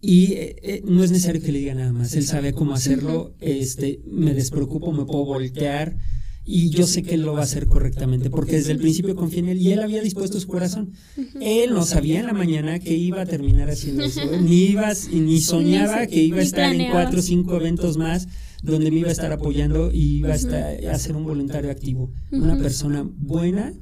Y 0.00 0.32
eh, 0.32 0.56
eh, 0.62 0.82
no 0.84 1.04
es 1.04 1.10
necesario 1.10 1.42
que 1.42 1.52
le 1.52 1.58
diga 1.58 1.74
nada 1.74 1.92
más. 1.92 2.14
Él 2.14 2.24
sabe 2.24 2.54
cómo 2.54 2.72
hacerlo. 2.72 3.34
Este, 3.40 4.00
me 4.06 4.32
despreocupo, 4.34 4.90
me 4.90 5.04
puedo 5.04 5.24
voltear. 5.24 5.96
Y 6.44 6.70
yo 6.70 6.86
sé 6.86 7.02
que 7.02 7.14
él 7.14 7.22
lo 7.22 7.34
va 7.34 7.40
a 7.40 7.44
hacer 7.44 7.66
correctamente, 7.66 8.28
porque 8.28 8.56
desde 8.56 8.72
el 8.72 8.78
principio 8.78 9.14
confía 9.14 9.40
en 9.40 9.48
él 9.50 9.60
y 9.60 9.70
él 9.70 9.80
había 9.80 10.02
dispuesto 10.02 10.40
su 10.40 10.48
corazón. 10.48 10.92
Él 11.40 11.72
no 11.72 11.84
sabía 11.84 12.18
en 12.18 12.26
la 12.26 12.32
mañana 12.32 12.80
que 12.80 12.96
iba 12.96 13.22
a 13.22 13.26
terminar 13.26 13.70
haciendo 13.70 14.02
eso, 14.02 14.20
ni 14.40 14.64
iba, 14.64 14.92
ni 15.12 15.40
soñaba 15.40 16.06
que 16.06 16.20
iba 16.20 16.38
a 16.38 16.42
estar 16.42 16.74
en 16.74 16.90
cuatro 16.90 17.20
o 17.20 17.22
cinco 17.22 17.56
eventos 17.56 17.96
más 17.96 18.26
donde 18.62 18.90
me 18.90 18.98
iba 18.98 19.08
a 19.08 19.12
estar 19.12 19.32
apoyando 19.32 19.90
y 19.92 20.18
iba 20.18 20.30
a, 20.30 20.36
estar, 20.36 20.86
a 20.86 20.98
ser 20.98 21.16
un 21.16 21.24
voluntario 21.24 21.70
activo, 21.70 22.12
una 22.30 22.56
persona 22.56 23.04
buena 23.04 23.72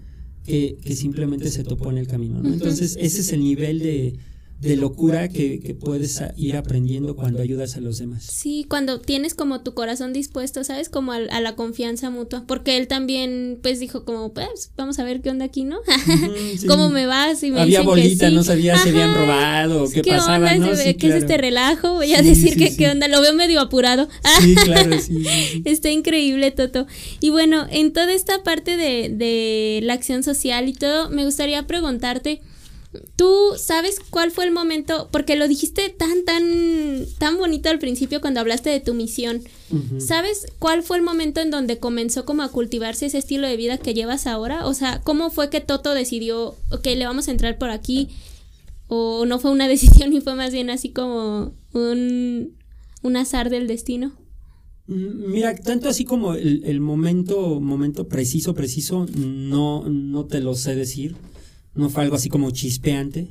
que, 0.45 0.79
que, 0.83 0.97
simplemente 0.97 1.51
se 1.51 1.65
topó 1.65 1.91
en 1.91 1.99
el 1.99 2.07
camino. 2.07 2.41
Entonces, 2.43 2.97
ese 2.99 3.21
es 3.21 3.33
el 3.33 3.41
nivel 3.41 3.79
de, 3.79 4.19
de 4.61 4.77
locura 4.77 5.29
que, 5.29 5.77
puedes 5.81 6.23
ir 6.37 6.57
aprendiendo 6.57 7.17
cuando 7.17 7.41
ayudas 7.41 7.77
a 7.77 7.81
los 7.81 7.99
demás. 7.99 8.25
Sí, 8.25 8.67
cuando 8.69 9.01
tienes 9.01 9.35
como 9.35 9.63
tu 9.63 9.73
corazón 9.73 10.13
dispuesto, 10.13 10.65
¿sabes? 10.65 10.89
Como 10.91 11.13
a, 11.13 11.19
la 11.19 11.57
confianza 11.57 12.11
mutua, 12.11 12.45
porque 12.47 12.77
él 12.77 12.87
también 12.87 13.59
pues 13.63 13.81
dijo 13.81 14.05
como, 14.05 14.35
pues 14.35 14.73
vamos 14.77 14.99
a 14.99 15.05
ver 15.05 15.23
qué 15.23 15.31
onda 15.31 15.47
aquí, 15.47 15.65
¿no? 15.65 15.79
¿Cómo 16.69 16.91
me 16.91 17.07
vas? 17.07 17.43
Me 17.43 17.59
Había 17.59 17.81
bolita, 17.83 18.29
no 18.31 18.43
sabía 18.43 18.77
si 18.79 18.91
habían 18.91 19.15
robado, 19.15 19.89
qué, 19.91 20.03
pasaba, 20.03 20.55
¿no? 20.57 20.71
¿Qué 20.73 21.09
es 21.09 21.15
este 21.15 21.39
relajo? 21.39 21.95
Voy 21.95 22.15
a 22.15 22.23
decir 22.23 22.57
que 22.57 22.77
qué 22.77 22.91
onda, 22.91 23.09
lo 23.09 23.23
veo 23.23 23.33
medio 23.33 23.61
apurado. 23.61 24.09
sí, 24.41 24.55
claro, 24.57 24.99
sí, 25.01 25.25
Está 25.65 25.91
increíble, 25.91 26.51
Toto. 26.51 26.87
Y 27.21 27.31
bueno, 27.31 27.67
en 27.71 27.93
toda 27.93 28.13
esta 28.13 28.43
parte 28.43 28.77
de, 28.77 29.09
de 29.09 29.81
la 29.85 29.95
acción 29.95 30.23
social 30.23 30.69
y 30.69 30.75
todo, 30.75 31.09
me 31.09 31.25
gustaría 31.25 31.67
preguntarte, 31.67 32.43
¿Tú 33.15 33.53
sabes 33.57 34.01
cuál 34.11 34.33
fue 34.33 34.45
el 34.45 34.51
momento? 34.51 35.09
Porque 35.13 35.37
lo 35.37 35.47
dijiste 35.47 35.91
tan, 35.91 36.25
tan, 36.25 37.07
tan 37.19 37.39
bonito 37.39 37.69
al 37.69 37.79
principio 37.79 38.21
cuando 38.21 38.41
hablaste 38.41 38.69
de 38.69 38.81
tu 38.81 38.95
misión. 38.95 39.43
¿Sabes 39.99 40.49
cuál 40.59 40.83
fue 40.83 40.97
el 40.97 41.05
momento 41.05 41.41
en 41.41 41.53
donde 41.53 41.79
comenzó 41.79 42.25
como 42.25 42.43
a 42.43 42.49
cultivarse 42.49 43.07
ese 43.07 43.19
estilo 43.19 43.47
de 43.47 43.57
vida 43.57 43.79
que 43.79 43.95
llevas 43.95 44.27
ahora? 44.27 44.67
O 44.67 44.75
sea, 44.75 45.01
¿cómo 45.03 45.31
fue 45.31 45.51
que 45.51 45.61
Toto 45.61 45.95
decidió, 45.95 46.57
ok, 46.73 46.87
le 46.97 47.07
vamos 47.07 47.29
a 47.29 47.31
entrar 47.31 47.59
por 47.59 47.71
aquí? 47.71 48.09
¿O 48.89 49.25
no 49.25 49.39
fue 49.39 49.53
una 49.53 49.69
decisión 49.69 50.13
y 50.13 50.21
fue 50.21 50.35
más 50.35 50.53
bien 50.53 50.69
así 50.69 50.91
como 50.91 51.55
un, 51.73 52.57
un 53.03 53.17
azar 53.17 53.51
del 53.51 53.69
destino? 53.69 54.13
Mm, 54.89 55.31
mira, 55.31 55.55
tanto 55.55 55.89
así 55.89 56.05
como 56.05 56.35
el, 56.35 56.65
el 56.65 56.81
momento, 56.81 57.61
momento 57.61 58.09
preciso, 58.09 58.53
preciso, 58.55 59.07
no, 59.15 59.89
no 59.89 60.25
te 60.25 60.41
lo 60.41 60.57
sé 60.57 60.75
decir 60.75 61.15
no 61.75 61.91
fue 61.91 62.03
algo 62.03 62.17
así 62.17 62.29
como 62.29 62.51
chispeante. 62.51 63.29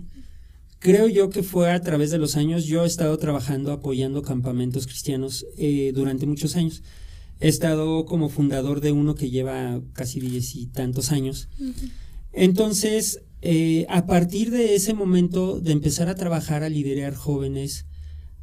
Creo 0.79 1.07
yo 1.07 1.29
que 1.29 1.43
fue 1.43 1.71
a 1.71 1.81
través 1.81 2.09
de 2.09 2.17
los 2.17 2.37
años, 2.37 2.65
yo 2.65 2.83
he 2.83 2.87
estado 2.87 3.17
trabajando 3.17 3.73
apoyando 3.73 4.21
campamentos 4.21 4.87
cristianos 4.87 5.45
eh, 5.57 5.91
durante 5.93 6.25
muchos 6.25 6.55
años. 6.55 6.83
He 7.41 7.49
estado 7.49 8.05
como 8.05 8.29
fundador 8.29 8.79
de 8.79 8.91
uno 8.91 9.15
que 9.15 9.29
lleva 9.29 9.81
casi 9.93 10.19
diez 10.19 10.55
y 10.55 10.67
tantos 10.67 11.11
años. 11.11 11.49
Entonces, 12.31 13.21
eh, 13.41 13.85
a 13.89 14.05
partir 14.05 14.51
de 14.51 14.75
ese 14.75 14.93
momento 14.93 15.59
de 15.59 15.71
empezar 15.71 16.09
a 16.09 16.15
trabajar, 16.15 16.63
a 16.63 16.69
liderar 16.69 17.13
jóvenes, 17.13 17.85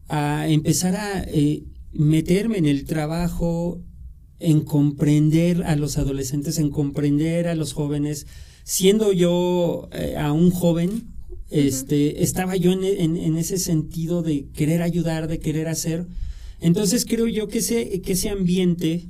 a 0.08 0.48
empezar 0.48 0.96
a 0.96 1.22
eh, 1.24 1.64
meterme 1.92 2.58
en 2.58 2.66
el 2.66 2.84
trabajo, 2.84 3.82
en 4.38 4.60
comprender 4.60 5.62
a 5.64 5.76
los 5.76 5.98
adolescentes, 5.98 6.58
en 6.58 6.70
comprender 6.70 7.48
a 7.48 7.54
los 7.54 7.72
jóvenes, 7.72 8.26
siendo 8.66 9.12
yo 9.12 9.88
eh, 9.92 10.16
a 10.18 10.32
un 10.32 10.50
joven, 10.50 11.04
este, 11.50 12.24
estaba 12.24 12.56
yo 12.56 12.72
en, 12.72 13.36
ese 13.36 13.58
sentido 13.58 14.22
de 14.22 14.48
querer 14.48 14.82
ayudar, 14.82 15.28
de 15.28 15.38
querer 15.38 15.68
hacer. 15.68 16.08
Entonces 16.60 17.06
creo 17.06 17.28
yo 17.28 17.46
que 17.46 17.58
ese, 17.58 18.00
que 18.00 18.14
ese 18.14 18.28
ambiente 18.28 19.08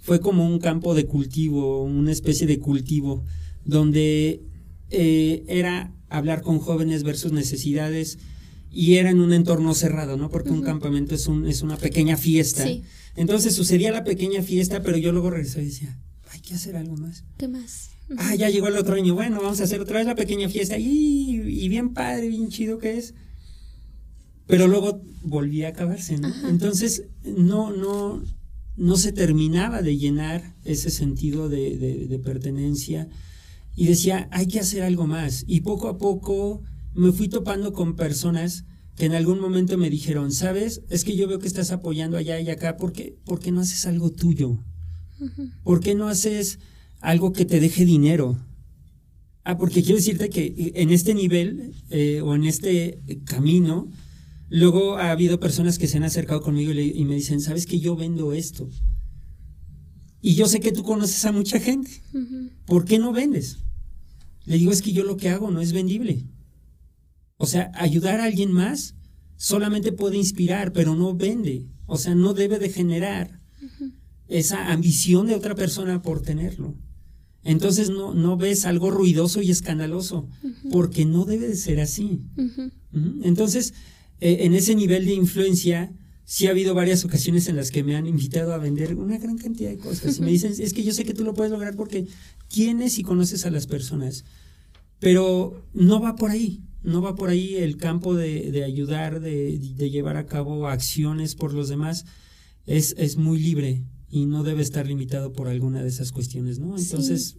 fue 0.00 0.20
como 0.20 0.46
un 0.46 0.60
campo 0.60 0.94
de 0.94 1.06
cultivo, 1.06 1.82
una 1.82 2.12
especie 2.12 2.46
de 2.46 2.60
cultivo, 2.60 3.24
donde 3.64 4.42
eh, 4.90 5.42
era 5.48 5.92
hablar 6.08 6.42
con 6.42 6.60
jóvenes 6.60 7.02
ver 7.02 7.16
sus 7.16 7.32
necesidades 7.32 8.18
y 8.70 8.94
era 8.94 9.10
en 9.10 9.20
un 9.20 9.32
entorno 9.32 9.74
cerrado, 9.74 10.16
¿no? 10.16 10.30
Porque 10.30 10.52
un 10.52 10.62
campamento 10.62 11.16
es, 11.16 11.26
un, 11.26 11.48
es 11.48 11.62
una 11.62 11.78
pequeña 11.78 12.16
fiesta. 12.16 12.64
Entonces 13.16 13.56
sucedía 13.56 13.90
la 13.90 14.04
pequeña 14.04 14.40
fiesta, 14.40 14.84
pero 14.84 14.96
yo 14.98 15.10
luego 15.10 15.30
regresé 15.30 15.62
y 15.62 15.66
decía, 15.66 15.98
hay 16.30 16.38
que 16.38 16.54
hacer 16.54 16.76
algo 16.76 16.96
más. 16.96 17.24
¿Qué 17.38 17.48
más? 17.48 17.93
Ah, 18.18 18.34
ya 18.34 18.50
llegó 18.50 18.68
el 18.68 18.76
otro 18.76 18.94
año. 18.94 19.14
Bueno, 19.14 19.40
vamos 19.40 19.60
a 19.60 19.64
hacer 19.64 19.80
otra 19.80 19.98
vez 19.98 20.06
la 20.06 20.14
pequeña 20.14 20.48
fiesta. 20.48 20.78
Y, 20.78 21.40
y 21.40 21.68
bien 21.68 21.94
padre, 21.94 22.28
bien 22.28 22.48
chido 22.48 22.78
que 22.78 22.98
es. 22.98 23.14
Pero 24.46 24.68
luego 24.68 25.00
volví 25.22 25.64
a 25.64 25.68
acabarse, 25.68 26.18
¿no? 26.18 26.28
Entonces, 26.48 27.04
no, 27.24 27.72
no, 27.72 28.22
no 28.76 28.96
se 28.96 29.12
terminaba 29.12 29.82
de 29.82 29.96
llenar 29.96 30.54
ese 30.64 30.90
sentido 30.90 31.48
de, 31.48 31.76
de, 32.08 32.18
pertenencia. 32.18 33.08
Y 33.74 33.86
decía, 33.86 34.28
hay 34.30 34.46
que 34.46 34.60
hacer 34.60 34.82
algo 34.82 35.06
más. 35.06 35.44
Y 35.46 35.62
poco 35.62 35.88
a 35.88 35.98
poco 35.98 36.62
me 36.94 37.10
fui 37.12 37.28
topando 37.28 37.72
con 37.72 37.96
personas 37.96 38.64
que 38.96 39.06
en 39.06 39.14
algún 39.14 39.40
momento 39.40 39.76
me 39.78 39.90
dijeron, 39.90 40.30
¿sabes? 40.30 40.82
Es 40.88 41.04
que 41.04 41.16
yo 41.16 41.26
veo 41.26 41.38
que 41.38 41.48
estás 41.48 41.72
apoyando 41.72 42.16
allá 42.16 42.38
y 42.38 42.50
acá, 42.50 42.76
¿por 42.76 42.92
qué, 42.92 43.16
¿por 43.24 43.40
qué 43.40 43.50
no 43.50 43.60
haces 43.60 43.86
algo 43.86 44.10
tuyo? 44.10 44.58
¿Por 45.64 45.80
qué 45.80 45.94
no 45.94 46.08
haces 46.08 46.58
algo 47.04 47.32
que 47.32 47.44
te 47.44 47.60
deje 47.60 47.84
dinero. 47.84 48.38
Ah, 49.44 49.58
porque 49.58 49.82
quiero 49.82 49.96
decirte 49.96 50.30
que 50.30 50.72
en 50.74 50.90
este 50.90 51.14
nivel 51.14 51.74
eh, 51.90 52.22
o 52.22 52.34
en 52.34 52.44
este 52.44 53.00
camino, 53.26 53.90
luego 54.48 54.96
ha 54.96 55.10
habido 55.10 55.38
personas 55.38 55.78
que 55.78 55.86
se 55.86 55.98
han 55.98 56.04
acercado 56.04 56.40
conmigo 56.40 56.72
y, 56.72 57.04
me 57.04 57.14
dicen, 57.14 57.40
sabes 57.40 57.66
que 57.66 57.78
yo 57.78 57.94
vendo 57.94 58.32
esto. 58.32 58.70
Y 60.22 60.34
yo 60.34 60.46
sé 60.46 60.60
que 60.60 60.72
tú 60.72 60.82
conoces 60.82 61.22
a 61.26 61.32
mucha 61.32 61.60
gente. 61.60 61.90
¿Por 62.64 62.86
qué 62.86 62.98
no 62.98 63.12
vendes? 63.12 63.58
Le 64.46 64.56
digo, 64.56 64.72
es 64.72 64.80
que 64.80 64.92
yo 64.92 65.04
lo 65.04 65.18
que 65.18 65.28
hago 65.28 65.50
no 65.50 65.60
es 65.60 65.74
vendible. 65.74 66.24
O 67.36 67.44
sea, 67.44 67.70
ayudar 67.74 68.20
a 68.20 68.24
alguien 68.24 68.50
más 68.50 68.94
solamente 69.36 69.92
puede 69.92 70.16
inspirar, 70.16 70.72
pero 70.72 70.96
no 70.96 71.14
vende. 71.14 71.68
O 71.84 71.98
sea, 71.98 72.14
no 72.14 72.32
debe 72.32 72.58
de 72.58 72.70
generar 72.70 73.40
esa 74.26 74.72
ambición 74.72 75.26
de 75.26 75.34
otra 75.34 75.54
persona 75.54 76.00
por 76.00 76.22
tenerlo. 76.22 76.78
Entonces 77.44 77.90
no, 77.90 78.14
no 78.14 78.36
ves 78.36 78.64
algo 78.64 78.90
ruidoso 78.90 79.42
y 79.42 79.50
escandaloso, 79.50 80.28
porque 80.70 81.04
no 81.04 81.24
debe 81.26 81.46
de 81.48 81.56
ser 81.56 81.80
así. 81.80 82.22
Entonces, 83.22 83.74
eh, 84.20 84.38
en 84.40 84.54
ese 84.54 84.74
nivel 84.74 85.04
de 85.04 85.12
influencia, 85.12 85.92
sí 86.24 86.46
ha 86.46 86.50
habido 86.50 86.74
varias 86.74 87.04
ocasiones 87.04 87.48
en 87.48 87.56
las 87.56 87.70
que 87.70 87.84
me 87.84 87.96
han 87.96 88.06
invitado 88.06 88.54
a 88.54 88.58
vender 88.58 88.94
una 88.94 89.18
gran 89.18 89.36
cantidad 89.36 89.70
de 89.70 89.76
cosas. 89.76 90.18
Y 90.18 90.22
me 90.22 90.30
dicen, 90.30 90.54
es 90.58 90.72
que 90.72 90.82
yo 90.82 90.92
sé 90.92 91.04
que 91.04 91.14
tú 91.14 91.22
lo 91.24 91.34
puedes 91.34 91.52
lograr 91.52 91.76
porque 91.76 92.06
tienes 92.48 92.98
y 92.98 93.02
conoces 93.02 93.44
a 93.44 93.50
las 93.50 93.66
personas. 93.66 94.24
Pero 94.98 95.62
no 95.74 96.00
va 96.00 96.16
por 96.16 96.30
ahí, 96.30 96.62
no 96.82 97.02
va 97.02 97.14
por 97.14 97.28
ahí 97.28 97.56
el 97.56 97.76
campo 97.76 98.14
de, 98.14 98.64
ayudar, 98.64 99.20
de, 99.20 99.58
llevar 99.58 100.16
a 100.16 100.26
cabo 100.26 100.68
acciones 100.68 101.34
por 101.34 101.52
los 101.52 101.68
demás. 101.68 102.06
Es, 102.66 102.94
es 102.96 103.18
muy 103.18 103.38
libre, 103.38 103.82
y 104.14 104.26
no 104.26 104.44
debe 104.44 104.62
estar 104.62 104.86
limitado 104.86 105.32
por 105.32 105.48
alguna 105.48 105.82
de 105.82 105.88
esas 105.88 106.12
cuestiones, 106.12 106.60
¿no? 106.60 106.78
Entonces, 106.78 107.38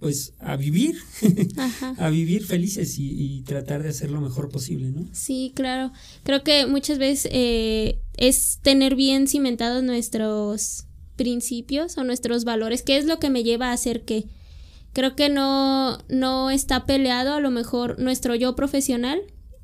pues 0.00 0.32
a 0.40 0.56
vivir, 0.56 0.96
a 1.98 2.10
vivir 2.10 2.44
felices 2.44 2.96
y, 2.98 3.42
tratar 3.42 3.84
de 3.84 3.90
hacer 3.90 4.10
lo 4.10 4.20
mejor 4.20 4.48
posible, 4.48 4.90
¿no? 4.90 5.06
Sí, 5.12 5.52
claro. 5.54 5.92
Creo 6.24 6.42
que 6.42 6.66
muchas 6.66 6.98
veces 6.98 7.30
eh, 7.32 8.00
es 8.16 8.58
tener 8.60 8.96
bien 8.96 9.28
cimentados 9.28 9.84
nuestros 9.84 10.86
principios 11.14 11.96
o 11.96 12.02
nuestros 12.02 12.42
valores, 12.44 12.82
que 12.82 12.96
es 12.96 13.04
lo 13.04 13.20
que 13.20 13.30
me 13.30 13.44
lleva 13.44 13.70
a 13.70 13.74
hacer 13.74 14.04
que 14.04 14.24
creo 14.92 15.14
que 15.14 15.28
no, 15.28 15.98
no 16.08 16.50
está 16.50 16.86
peleado 16.86 17.34
a 17.34 17.40
lo 17.40 17.52
mejor 17.52 18.00
nuestro 18.00 18.34
yo 18.34 18.56
profesional, 18.56 19.20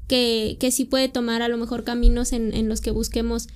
que, 0.07 0.59
que 0.61 0.71
sí 0.71 0.85
puede 0.85 1.09
tomar 1.09 1.43
a 1.43 1.49
lo 1.49 1.57
mejor 1.57 1.83
caminos 1.83 2.33
en, 2.33 2.55
en 2.55 2.69
los 2.69 2.81
que 2.81 2.93
busquemos 2.93 3.49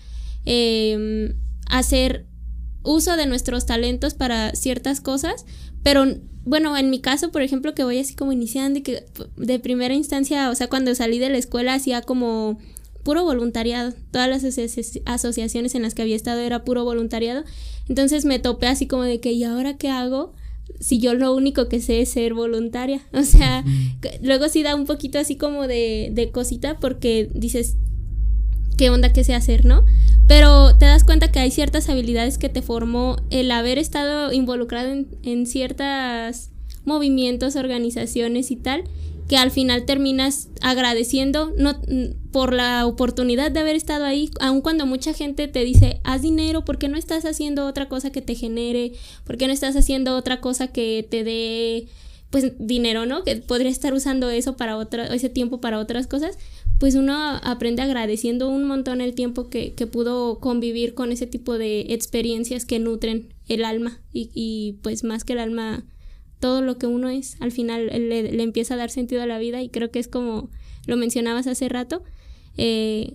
eh, 0.44 1.36
hacer 1.68 2.26
uso 2.86 3.16
de 3.16 3.26
nuestros 3.26 3.66
talentos 3.66 4.14
para 4.14 4.54
ciertas 4.54 5.00
cosas, 5.00 5.44
pero 5.82 6.04
bueno, 6.44 6.76
en 6.76 6.90
mi 6.90 7.00
caso, 7.00 7.30
por 7.32 7.42
ejemplo, 7.42 7.74
que 7.74 7.84
voy 7.84 7.98
así 7.98 8.14
como 8.14 8.32
iniciando 8.32 8.78
y 8.78 8.82
que 8.82 9.04
de 9.36 9.58
primera 9.58 9.94
instancia, 9.94 10.48
o 10.50 10.54
sea, 10.54 10.68
cuando 10.68 10.94
salí 10.94 11.18
de 11.18 11.28
la 11.28 11.38
escuela 11.38 11.74
hacía 11.74 12.02
como 12.02 12.58
puro 13.06 13.22
voluntariado. 13.22 13.92
Todas 14.10 14.28
las 14.28 14.44
asociaciones 15.04 15.76
en 15.76 15.82
las 15.82 15.94
que 15.94 16.02
había 16.02 16.16
estado 16.16 16.40
era 16.40 16.64
puro 16.64 16.82
voluntariado. 16.82 17.44
Entonces 17.88 18.24
me 18.24 18.40
topé 18.40 18.66
así 18.66 18.88
como 18.88 19.04
de 19.04 19.20
que, 19.20 19.30
¿y 19.30 19.44
ahora 19.44 19.76
qué 19.76 19.90
hago? 19.90 20.34
Si 20.80 20.98
yo 20.98 21.14
lo 21.14 21.32
único 21.32 21.68
que 21.68 21.80
sé 21.80 22.00
es 22.00 22.08
ser 22.10 22.34
voluntaria. 22.34 23.02
O 23.12 23.22
sea, 23.22 23.64
luego 24.22 24.48
sí 24.48 24.64
da 24.64 24.74
un 24.74 24.86
poquito 24.86 25.20
así 25.20 25.36
como 25.36 25.68
de, 25.68 26.10
de 26.12 26.32
cosita 26.32 26.80
porque 26.80 27.30
dices, 27.32 27.76
¿qué 28.76 28.90
onda 28.90 29.12
que 29.12 29.24
sé 29.24 29.34
hacer, 29.34 29.64
no? 29.64 29.84
Pero 30.26 30.76
te 30.76 30.86
das 30.86 31.04
cuenta 31.04 31.30
que 31.30 31.38
hay 31.38 31.50
ciertas 31.50 31.88
habilidades 31.88 32.38
que 32.38 32.48
te 32.48 32.62
formó 32.62 33.16
el 33.30 33.50
haber 33.50 33.78
estado 33.78 34.32
involucrado 34.32 34.90
en, 34.90 35.08
en 35.22 35.46
ciertos 35.46 36.50
movimientos, 36.84 37.56
organizaciones 37.56 38.50
y 38.50 38.56
tal, 38.56 38.84
que 39.28 39.36
al 39.36 39.50
final 39.50 39.84
terminas 39.84 40.48
agradeciendo 40.60 41.52
no, 41.56 41.80
por 42.30 42.52
la 42.52 42.86
oportunidad 42.86 43.50
de 43.50 43.60
haber 43.60 43.74
estado 43.74 44.04
ahí, 44.04 44.30
aun 44.40 44.60
cuando 44.60 44.86
mucha 44.86 45.12
gente 45.14 45.48
te 45.48 45.64
dice, 45.64 46.00
haz 46.04 46.22
dinero, 46.22 46.64
¿por 46.64 46.78
qué 46.78 46.88
no 46.88 46.96
estás 46.96 47.24
haciendo 47.24 47.66
otra 47.66 47.88
cosa 47.88 48.10
que 48.10 48.22
te 48.22 48.34
genere? 48.34 48.92
¿Por 49.24 49.36
qué 49.36 49.48
no 49.48 49.52
estás 49.52 49.74
haciendo 49.74 50.16
otra 50.16 50.40
cosa 50.40 50.68
que 50.68 51.06
te 51.08 51.24
dé 51.24 51.88
pues 52.30 52.52
dinero, 52.58 53.06
¿no? 53.06 53.22
Que 53.22 53.36
podría 53.36 53.70
estar 53.70 53.94
usando 53.94 54.30
eso 54.30 54.56
para 54.56 54.76
otra, 54.76 55.06
ese 55.06 55.28
tiempo 55.28 55.60
para 55.60 55.78
otras 55.78 56.06
cosas. 56.06 56.38
Pues 56.78 56.94
uno 56.94 57.14
aprende 57.42 57.82
agradeciendo 57.82 58.48
un 58.48 58.64
montón 58.64 59.00
el 59.00 59.14
tiempo 59.14 59.48
que, 59.48 59.72
que 59.74 59.86
pudo 59.86 60.40
convivir 60.40 60.94
con 60.94 61.10
ese 61.10 61.26
tipo 61.26 61.56
de 61.56 61.86
experiencias 61.88 62.66
que 62.66 62.78
nutren 62.78 63.32
el 63.48 63.64
alma 63.64 64.00
y, 64.12 64.30
y 64.34 64.78
pues 64.82 65.04
más 65.04 65.24
que 65.24 65.32
el 65.32 65.38
alma 65.38 65.84
todo 66.40 66.62
lo 66.62 66.78
que 66.78 66.86
uno 66.86 67.08
es, 67.08 67.36
al 67.40 67.52
final 67.52 67.86
le, 67.86 68.42
empieza 68.42 68.74
a 68.74 68.76
dar 68.76 68.90
sentido 68.90 69.22
a 69.22 69.26
la 69.26 69.38
vida 69.38 69.62
y 69.62 69.68
creo 69.68 69.90
que 69.90 69.98
es 69.98 70.08
como 70.08 70.50
lo 70.86 70.96
mencionabas 70.96 71.46
hace 71.46 71.68
rato, 71.68 72.02
eh, 72.56 73.14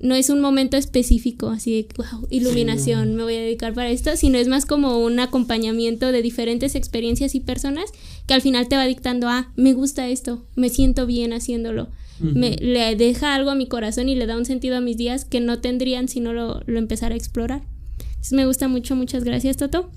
no 0.00 0.16
es 0.16 0.30
un 0.30 0.40
momento 0.40 0.76
específico, 0.76 1.50
así 1.50 1.82
de, 1.82 1.88
wow, 1.96 2.26
iluminación, 2.30 3.14
me 3.14 3.22
voy 3.22 3.36
a 3.36 3.40
dedicar 3.40 3.72
para 3.72 3.90
esto, 3.90 4.16
sino 4.16 4.38
es 4.38 4.48
más 4.48 4.66
como 4.66 4.98
un 4.98 5.20
acompañamiento 5.20 6.10
de 6.10 6.22
diferentes 6.22 6.74
experiencias 6.74 7.36
y 7.36 7.40
personas 7.40 7.90
que 8.26 8.34
al 8.34 8.42
final 8.42 8.66
te 8.68 8.76
va 8.76 8.84
dictando, 8.84 9.28
ah, 9.28 9.52
me 9.54 9.74
gusta 9.74 10.08
esto, 10.08 10.44
me 10.56 10.70
siento 10.70 11.06
bien 11.06 11.32
haciéndolo, 11.32 11.88
me, 12.20 12.56
le 12.56 12.94
deja 12.96 13.34
algo 13.34 13.50
a 13.50 13.54
mi 13.54 13.66
corazón 13.66 14.08
y 14.08 14.14
le 14.14 14.26
da 14.26 14.36
un 14.36 14.44
sentido 14.44 14.76
a 14.76 14.80
mis 14.80 14.96
días 14.96 15.24
que 15.24 15.40
no 15.40 15.60
tendrían 15.60 16.08
si 16.08 16.20
no 16.20 16.32
lo, 16.32 16.62
lo 16.66 16.78
empezara 16.78 17.14
a 17.14 17.18
explorar. 17.18 17.62
Entonces 17.98 18.32
me 18.32 18.46
gusta 18.46 18.68
mucho, 18.68 18.94
muchas 18.96 19.24
gracias, 19.24 19.56
Toto. 19.56 19.90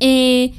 Eh, 0.00 0.52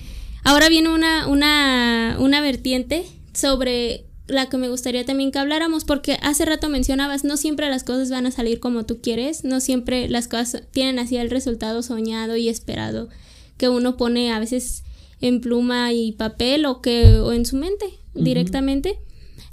Ahora 0.43 0.67
viene 0.67 0.89
una, 0.89 1.27
una, 1.27 2.17
una 2.19 2.41
vertiente 2.41 3.05
sobre 3.33 4.05
la 4.27 4.49
que 4.49 4.57
me 4.57 4.69
gustaría 4.69 5.05
también 5.05 5.31
que 5.31 5.39
habláramos, 5.39 5.85
porque 5.85 6.17
hace 6.21 6.45
rato 6.45 6.69
mencionabas, 6.69 7.23
no 7.23 7.37
siempre 7.37 7.69
las 7.69 7.83
cosas 7.83 8.09
van 8.09 8.25
a 8.25 8.31
salir 8.31 8.59
como 8.59 8.85
tú 8.85 8.99
quieres, 9.01 9.43
no 9.43 9.59
siempre 9.61 10.09
las 10.09 10.27
cosas 10.27 10.63
tienen 10.71 10.99
así 10.99 11.17
el 11.17 11.29
resultado 11.29 11.81
soñado 11.81 12.35
y 12.35 12.49
esperado 12.49 13.09
que 13.57 13.69
uno 13.69 13.95
pone 13.95 14.31
a 14.31 14.39
veces 14.39 14.83
en 15.21 15.39
pluma 15.39 15.93
y 15.93 16.11
papel 16.13 16.65
o 16.65 16.81
que 16.81 17.19
o 17.19 17.31
en 17.31 17.45
su 17.45 17.55
mente 17.55 17.85
directamente. 18.13 18.99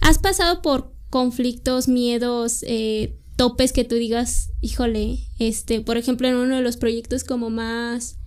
¿Has 0.00 0.18
pasado 0.18 0.60
por 0.62 0.92
conflictos, 1.10 1.88
miedos, 1.88 2.64
eh, 2.66 3.18
topes 3.36 3.72
que 3.72 3.84
tú 3.84 3.96
digas, 3.96 4.50
híjole, 4.60 5.18
este, 5.38 5.80
por 5.80 5.96
ejemplo, 5.96 6.28
en 6.28 6.36
uno 6.36 6.56
de 6.56 6.62
los 6.62 6.76
proyectos 6.76 7.24
como 7.24 7.50
más 7.50 8.18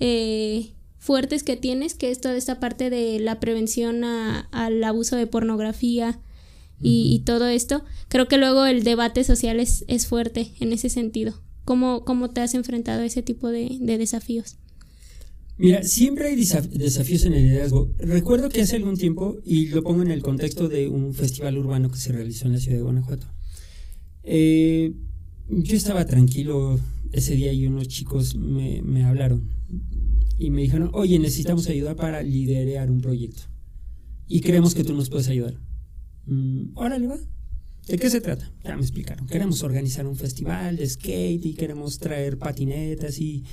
eh, 0.00 0.74
fuertes 0.98 1.42
que 1.42 1.56
tienes, 1.56 1.94
que 1.94 2.10
es 2.10 2.20
toda 2.20 2.36
esta 2.36 2.60
parte 2.60 2.90
de 2.90 3.20
la 3.20 3.40
prevención 3.40 4.04
al 4.04 4.84
abuso 4.84 5.16
de 5.16 5.26
pornografía 5.26 6.20
y, 6.84 7.22
todo 7.24 7.46
esto, 7.46 7.84
creo 8.08 8.26
que 8.26 8.38
luego 8.38 8.66
el 8.66 8.82
debate 8.82 9.22
social 9.22 9.60
es, 9.60 9.84
es 9.86 10.08
fuerte 10.08 10.52
en 10.58 10.72
ese 10.72 10.88
sentido. 10.88 11.40
¿Cómo, 11.64 12.04
¿Cómo, 12.04 12.30
te 12.30 12.40
has 12.40 12.54
enfrentado 12.54 13.02
a 13.02 13.06
ese 13.06 13.22
tipo 13.22 13.48
de, 13.48 13.78
desafíos? 13.80 14.56
Mira, 15.58 15.82
siempre 15.82 16.28
hay 16.28 16.36
desafíos 16.36 17.24
en 17.24 17.34
el 17.34 17.42
liderazgo. 17.42 17.94
Recuerdo 17.98 18.48
que 18.48 18.62
hace 18.62 18.76
algún 18.76 18.96
tiempo, 18.96 19.38
y 19.44 19.66
lo 19.66 19.82
pongo 19.82 20.02
en 20.02 20.10
el 20.10 20.22
contexto 20.22 20.68
de 20.68 20.88
un 20.88 21.14
festival 21.14 21.58
urbano 21.58 21.90
que 21.90 21.98
se 21.98 22.12
realizó 22.12 22.46
en 22.46 22.52
la 22.52 22.58
ciudad 22.58 22.78
de 22.78 22.82
Guanajuato, 22.82 23.26
eh, 24.24 24.94
yo 25.48 25.76
estaba 25.76 26.06
tranquilo 26.06 26.80
ese 27.12 27.36
día 27.36 27.52
y 27.52 27.66
unos 27.66 27.88
chicos 27.88 28.36
me, 28.36 29.04
hablaron 29.04 29.50
y 30.38 30.50
me 30.50 30.62
dijeron, 30.62 30.90
oye, 30.94 31.18
necesitamos 31.18 31.68
ayuda 31.68 31.94
para 31.94 32.22
liderar 32.22 32.90
un 32.90 33.00
proyecto. 33.00 33.42
Y 34.26 34.40
creemos 34.40 34.74
que 34.74 34.84
tú 34.84 34.94
nos 34.94 35.10
puedes 35.10 35.28
ayudar. 35.28 35.54
Mm, 36.26 36.70
órale, 36.74 37.06
va. 37.06 37.18
¿De 37.86 37.98
qué 37.98 38.08
se 38.08 38.20
trata? 38.20 38.50
Ya 38.64 38.76
me 38.76 38.82
explicaron. 38.82 39.26
Queremos 39.26 39.62
organizar 39.62 40.06
un 40.06 40.16
festival 40.16 40.76
de 40.76 40.88
skate 40.88 41.44
y 41.44 41.54
queremos 41.54 41.98
traer 41.98 42.38
patinetas 42.38 43.18
y 43.18 43.44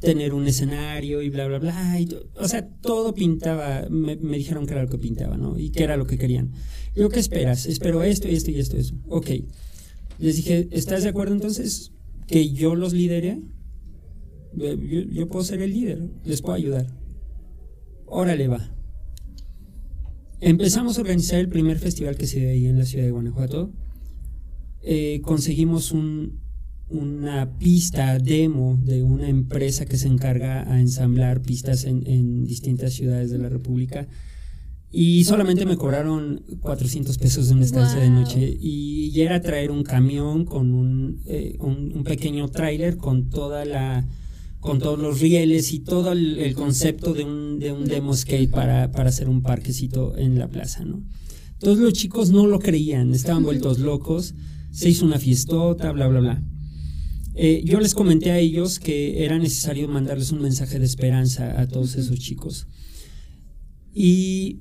tener 0.00 0.32
un 0.32 0.46
escenario 0.46 1.22
y 1.22 1.28
bla, 1.28 1.46
bla, 1.46 1.58
bla. 1.58 1.98
o 2.36 2.48
sea, 2.48 2.66
todo 2.66 3.14
pintaba, 3.14 3.86
me, 3.90 4.16
dijeron 4.16 4.66
que 4.66 4.72
era 4.72 4.82
lo 4.82 4.88
que 4.88 4.98
pintaba, 4.98 5.36
¿no? 5.36 5.58
Y 5.58 5.70
que 5.70 5.84
era 5.84 5.96
lo 5.96 6.06
que 6.06 6.18
querían. 6.18 6.52
Yo, 6.96 7.08
¿qué 7.10 7.20
esperas? 7.20 7.66
Espero 7.66 8.02
esto 8.02 8.26
y 8.28 8.34
esto 8.34 8.50
y 8.50 8.58
esto 8.58 8.76
y 8.76 8.80
eso. 8.80 8.94
Ok. 9.08 9.30
Les 10.18 10.36
dije, 10.36 10.68
¿estás 10.72 11.02
de 11.02 11.10
acuerdo 11.10 11.34
entonces 11.34 11.92
que 12.26 12.50
yo 12.50 12.74
los 12.74 12.92
lidere? 12.92 13.42
Yo, 14.54 15.28
puedo 15.28 15.44
ser 15.44 15.62
el 15.62 15.72
líder, 15.72 16.10
les 16.24 16.42
puedo 16.42 16.54
ayudar. 16.54 16.86
Órale 18.06 18.48
va. 18.48 18.74
Empezamos 20.40 20.98
a 20.98 21.02
organizar 21.02 21.38
el 21.38 21.48
primer 21.48 21.78
festival 21.78 22.16
que 22.16 22.26
se 22.26 22.40
dio 22.40 22.50
ahí 22.50 22.66
en 22.66 22.78
la 22.78 22.84
ciudad 22.84 23.04
de 23.04 23.10
Guanajuato. 23.10 23.70
Eh, 24.82 25.20
conseguimos 25.22 25.92
un, 25.92 26.40
una 26.90 27.58
pista 27.58 28.18
demo 28.18 28.78
de 28.82 29.02
una 29.02 29.28
empresa 29.28 29.86
que 29.86 29.96
se 29.96 30.08
encarga 30.08 30.70
a 30.70 30.80
ensamblar 30.80 31.42
pistas 31.42 31.84
en, 31.84 32.44
distintas 32.44 32.92
ciudades 32.92 33.30
de 33.30 33.38
la 33.38 33.48
República. 33.48 34.08
Y 34.92 35.24
solamente 35.24 35.66
me 35.66 35.76
cobraron 35.76 36.42
400 36.60 37.16
pesos 37.18 37.48
de 37.48 37.54
una 37.54 37.64
estancia 37.64 38.00
de 38.00 38.10
noche. 38.10 38.58
Y, 38.60 39.20
era 39.20 39.40
traer 39.40 39.70
un 39.70 39.84
camión 39.84 40.44
con 40.44 40.72
un, 40.72 41.20
eh, 41.26 41.56
un, 41.60 41.92
un 41.94 42.04
pequeño 42.04 42.48
tráiler 42.48 42.96
con 42.96 43.28
toda 43.28 43.64
la 43.64 44.06
con 44.60 44.78
todos 44.78 44.98
los 44.98 45.20
rieles 45.20 45.72
y 45.72 45.80
todo 45.80 46.12
el, 46.12 46.54
concepto 46.54 47.14
de 47.14 47.24
un, 47.24 47.58
de 47.58 47.72
un 47.72 47.86
demo 47.86 48.14
skate 48.14 48.50
para, 48.50 48.92
para, 48.92 49.08
hacer 49.08 49.28
un 49.28 49.42
parquecito 49.42 50.16
en 50.16 50.38
la 50.38 50.48
plaza, 50.48 50.84
¿no? 50.84 51.02
Todos 51.58 51.78
los 51.78 51.92
chicos 51.94 52.30
no 52.30 52.46
lo 52.46 52.58
creían, 52.58 53.12
estaban 53.14 53.42
vueltos 53.42 53.78
locos, 53.78 54.34
se 54.70 54.90
hizo 54.90 55.04
una 55.04 55.18
fiestota, 55.18 55.92
bla, 55.92 56.08
bla, 56.08 56.20
bla. 56.20 56.42
Eh, 57.42 57.62
yo 57.64 57.80
les 57.80 57.94
comenté 57.94 58.32
a 58.32 58.38
ellos 58.38 58.78
que 58.78 59.24
era 59.24 59.38
necesario 59.38 59.88
mandarles 59.88 60.30
un 60.30 60.42
mensaje 60.42 60.78
de 60.78 60.84
esperanza 60.84 61.58
a 61.58 61.66
todos 61.66 61.96
esos 61.96 62.18
chicos. 62.18 62.66
Y 63.94 64.60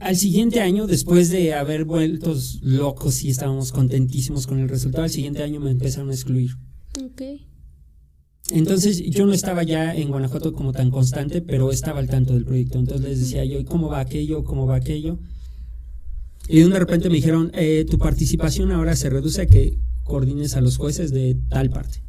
al 0.00 0.16
siguiente 0.16 0.58
año, 0.58 0.88
después 0.88 1.30
de 1.30 1.54
haber 1.54 1.84
vuelto 1.84 2.36
locos 2.62 3.22
y 3.22 3.30
estábamos 3.30 3.70
contentísimos 3.70 4.48
con 4.48 4.58
el 4.58 4.68
resultado, 4.68 5.04
al 5.04 5.10
siguiente 5.10 5.44
año 5.44 5.60
me 5.60 5.70
empezaron 5.70 6.10
a 6.10 6.14
excluir. 6.14 6.50
Okay. 7.00 7.46
Entonces 8.50 9.00
yo 9.00 9.24
no 9.24 9.32
estaba 9.32 9.62
ya 9.62 9.94
en 9.94 10.08
Guanajuato 10.08 10.52
como 10.52 10.72
tan 10.72 10.90
constante, 10.90 11.42
pero 11.42 11.70
estaba 11.70 12.00
al 12.00 12.08
tanto 12.08 12.34
del 12.34 12.44
proyecto. 12.44 12.80
Entonces 12.80 13.08
les 13.08 13.20
decía 13.20 13.44
yo, 13.44 13.64
¿cómo 13.66 13.86
va 13.86 14.00
aquello? 14.00 14.42
¿Cómo 14.42 14.66
va 14.66 14.74
aquello? 14.74 15.20
Y 16.48 16.58
de 16.58 16.76
repente 16.76 17.08
me 17.08 17.14
dijeron, 17.14 17.52
eh, 17.54 17.86
tu 17.88 17.98
participación 17.98 18.72
ahora 18.72 18.96
se 18.96 19.10
reduce 19.10 19.42
a 19.42 19.46
que 19.46 19.78
coordines 20.04 20.56
a 20.56 20.60
los 20.60 20.76
jueces 20.76 21.12
de 21.12 21.36
tal 21.48 21.70
parte. 21.70 22.02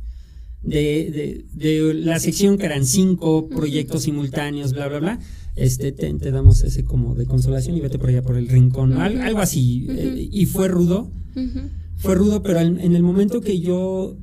De, 0.61 1.45
de, 1.53 1.93
la 1.93 2.19
sección 2.19 2.57
que 2.57 2.65
eran 2.65 2.85
cinco 2.85 3.49
proyectos 3.49 4.03
simultáneos, 4.03 4.71
bla, 4.71 4.87
bla, 4.87 4.99
bla, 4.99 5.19
este, 5.55 5.91
te, 5.91 6.31
damos 6.31 6.63
ese 6.63 6.85
como 6.85 7.15
de 7.15 7.25
consolación 7.25 7.75
y 7.75 7.81
vete 7.81 7.99
por 7.99 8.09
allá 8.09 8.21
por 8.21 8.37
el 8.37 8.47
rincón, 8.47 8.93
algo 8.93 9.39
así. 9.39 9.87
Eh, 9.89 10.29
y 10.31 10.45
fue 10.45 10.69
rudo, 10.69 11.11
fue 11.97 12.15
rudo, 12.15 12.41
pero 12.43 12.59
en 12.59 12.95
el 12.95 13.03
momento 13.03 13.41
que 13.41 13.59
yo 13.59 14.17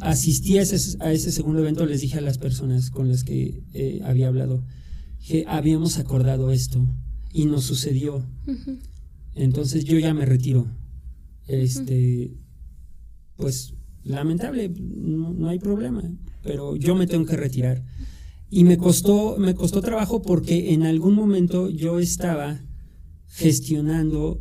asistí 0.00 0.58
a 0.58 0.62
ese, 0.62 0.96
a 1.00 1.12
ese, 1.12 1.32
segundo 1.32 1.60
evento, 1.60 1.86
les 1.86 2.00
dije 2.00 2.18
a 2.18 2.22
las 2.22 2.38
personas 2.38 2.90
con 2.90 3.08
las 3.08 3.24
que 3.24 3.62
eh, 3.72 4.00
había 4.04 4.28
hablado 4.28 4.64
que 5.26 5.44
habíamos 5.48 5.98
acordado 5.98 6.52
esto 6.52 6.86
y 7.32 7.46
nos 7.46 7.64
sucedió. 7.64 8.24
Entonces 9.34 9.84
yo 9.84 9.98
ya 9.98 10.14
me 10.14 10.24
retiro. 10.24 10.66
Este, 11.48 12.36
pues 13.36 13.74
lamentable, 14.02 14.72
no, 14.78 15.48
hay 15.48 15.58
problema, 15.58 16.02
pero 16.42 16.76
yo 16.76 16.94
me 16.94 17.06
tengo 17.06 17.26
que 17.26 17.36
retirar. 17.36 17.82
Y 18.48 18.62
me 18.62 18.78
costó, 18.78 19.36
me 19.38 19.54
costó 19.54 19.80
trabajo 19.80 20.22
porque 20.22 20.72
en 20.72 20.84
algún 20.84 21.14
momento 21.14 21.68
yo 21.68 21.98
estaba 21.98 22.60
gestionando 23.26 24.40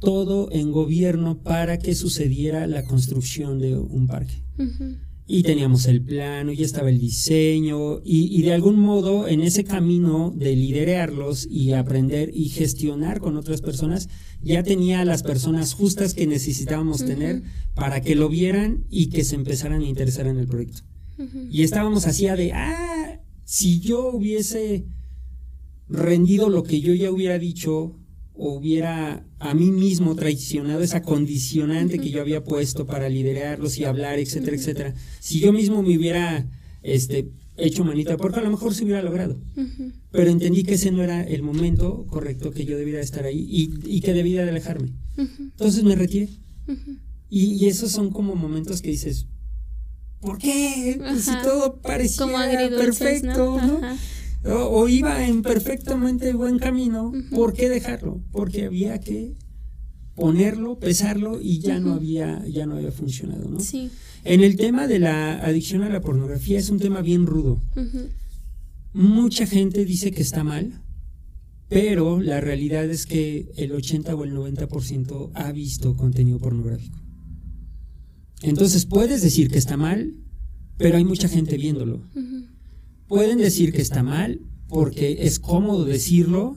todo 0.00 0.48
en 0.52 0.72
gobierno 0.72 1.42
para 1.42 1.78
que 1.78 1.94
sucediera 1.94 2.66
la 2.66 2.84
construcción 2.84 3.58
de 3.58 3.76
un 3.76 4.06
parque. 4.06 4.42
Y 5.28 5.42
teníamos 5.42 5.86
el 5.86 6.02
plano, 6.02 6.52
ya 6.52 6.64
estaba 6.64 6.88
el 6.88 7.00
diseño, 7.00 8.00
y, 8.04 8.42
de 8.42 8.52
algún 8.52 8.78
modo 8.78 9.26
en 9.26 9.40
ese 9.40 9.64
camino 9.64 10.32
de 10.36 10.54
liderarlos 10.54 11.46
y 11.50 11.72
aprender 11.72 12.30
y 12.32 12.48
gestionar 12.48 13.20
con 13.20 13.36
otras 13.36 13.60
personas, 13.60 14.08
ya 14.40 14.62
tenía 14.62 15.04
las 15.04 15.24
personas 15.24 15.74
justas 15.74 16.14
que 16.14 16.28
necesitábamos 16.28 17.04
tener 17.04 17.42
para 17.74 18.00
que 18.00 18.14
lo 18.14 18.28
vieran 18.28 18.84
y 18.88 19.08
que 19.08 19.24
se 19.24 19.34
empezaran 19.34 19.82
a 19.82 19.88
interesar 19.88 20.26
en 20.28 20.38
el 20.38 20.46
proyecto. 20.46 20.82
Y 21.50 21.62
estábamos 21.62 22.06
así 22.06 22.26
de, 22.26 22.52
ah, 22.52 23.20
si 23.44 23.80
yo 23.80 24.10
hubiese 24.10 24.86
rendido 25.88 26.50
lo 26.50 26.62
que 26.62 26.80
yo 26.80 26.94
ya 26.94 27.10
hubiera 27.10 27.38
dicho, 27.38 27.98
hubiera 28.36 29.24
a 29.38 29.54
mí 29.54 29.70
mismo 29.70 30.14
traicionado 30.14 30.82
esa 30.82 31.02
condicionante 31.02 31.98
que 31.98 32.10
yo 32.10 32.20
había 32.20 32.44
puesto 32.44 32.86
para 32.86 33.08
liderarlos 33.08 33.78
y 33.78 33.84
hablar, 33.84 34.18
etcétera, 34.18 34.56
etcétera, 34.56 34.94
si 35.20 35.40
yo 35.40 35.52
mismo 35.52 35.82
me 35.82 35.96
hubiera 35.96 36.46
este, 36.82 37.30
hecho 37.56 37.84
manita, 37.84 38.16
porque 38.16 38.40
a 38.40 38.42
lo 38.42 38.50
mejor 38.50 38.74
se 38.74 38.84
hubiera 38.84 39.02
logrado. 39.02 39.40
Pero 40.10 40.30
entendí 40.30 40.62
que 40.64 40.74
ese 40.74 40.90
no 40.90 41.02
era 41.02 41.22
el 41.22 41.42
momento 41.42 42.06
correcto, 42.08 42.52
que 42.52 42.64
yo 42.64 42.76
debía 42.76 43.00
estar 43.00 43.24
ahí 43.24 43.46
y, 43.48 44.00
que 44.00 44.12
debía 44.12 44.44
de 44.44 44.50
alejarme. 44.50 44.92
Entonces 45.16 45.82
me 45.82 45.96
retiré. 45.96 46.28
Y, 47.28 47.66
esos 47.66 47.90
son 47.90 48.10
como 48.10 48.34
momentos 48.36 48.82
que 48.82 48.90
dices, 48.90 49.26
¿por 50.20 50.38
qué? 50.38 50.96
Pues 50.98 51.24
si 51.24 51.32
todo 51.42 51.80
parecía 51.80 52.68
perfecto, 52.76 53.60
¿no? 53.60 53.80
O, 54.44 54.88
iba 54.88 55.26
en 55.26 55.42
perfectamente 55.42 56.32
buen 56.32 56.58
camino, 56.58 57.12
¿por 57.34 57.52
qué 57.52 57.68
dejarlo? 57.68 58.22
Porque 58.30 58.66
había 58.66 59.00
que 59.00 59.34
ponerlo, 60.14 60.78
pesarlo 60.78 61.40
y 61.40 61.60
ya 61.60 61.78
no 61.78 61.92
había 61.92 62.44
ya 62.46 62.66
no 62.66 62.76
había 62.76 62.90
funcionado, 62.90 63.48
¿no? 63.48 63.60
Sí. 63.60 63.90
En 64.24 64.42
el 64.42 64.56
tema 64.56 64.86
de 64.86 64.98
la 64.98 65.38
adicción 65.38 65.82
a 65.82 65.88
la 65.88 66.00
pornografía 66.00 66.58
es 66.58 66.70
un 66.70 66.78
tema 66.78 67.02
bien 67.02 67.26
rudo. 67.26 67.62
Mucha 68.92 69.46
gente 69.46 69.84
dice 69.84 70.10
que 70.10 70.22
está 70.22 70.42
mal, 70.42 70.80
pero 71.68 72.20
la 72.20 72.40
realidad 72.40 72.88
es 72.90 73.06
que 73.06 73.52
el 73.56 73.72
80 73.72 74.14
o 74.14 74.24
el 74.24 74.34
90% 74.34 75.30
ha 75.34 75.52
visto 75.52 75.96
contenido 75.96 76.38
pornográfico. 76.38 76.98
Entonces 78.42 78.86
puedes 78.86 79.22
decir 79.22 79.50
que 79.50 79.58
está 79.58 79.76
mal, 79.76 80.14
pero 80.76 80.96
hay 80.96 81.04
mucha 81.04 81.28
gente 81.28 81.56
viéndolo. 81.56 82.02
Pueden 83.08 83.38
decir 83.38 83.72
que 83.72 83.82
está 83.82 84.02
mal 84.02 84.40
porque 84.68 85.18
es 85.20 85.38
cómodo 85.38 85.84
decirlo, 85.84 86.56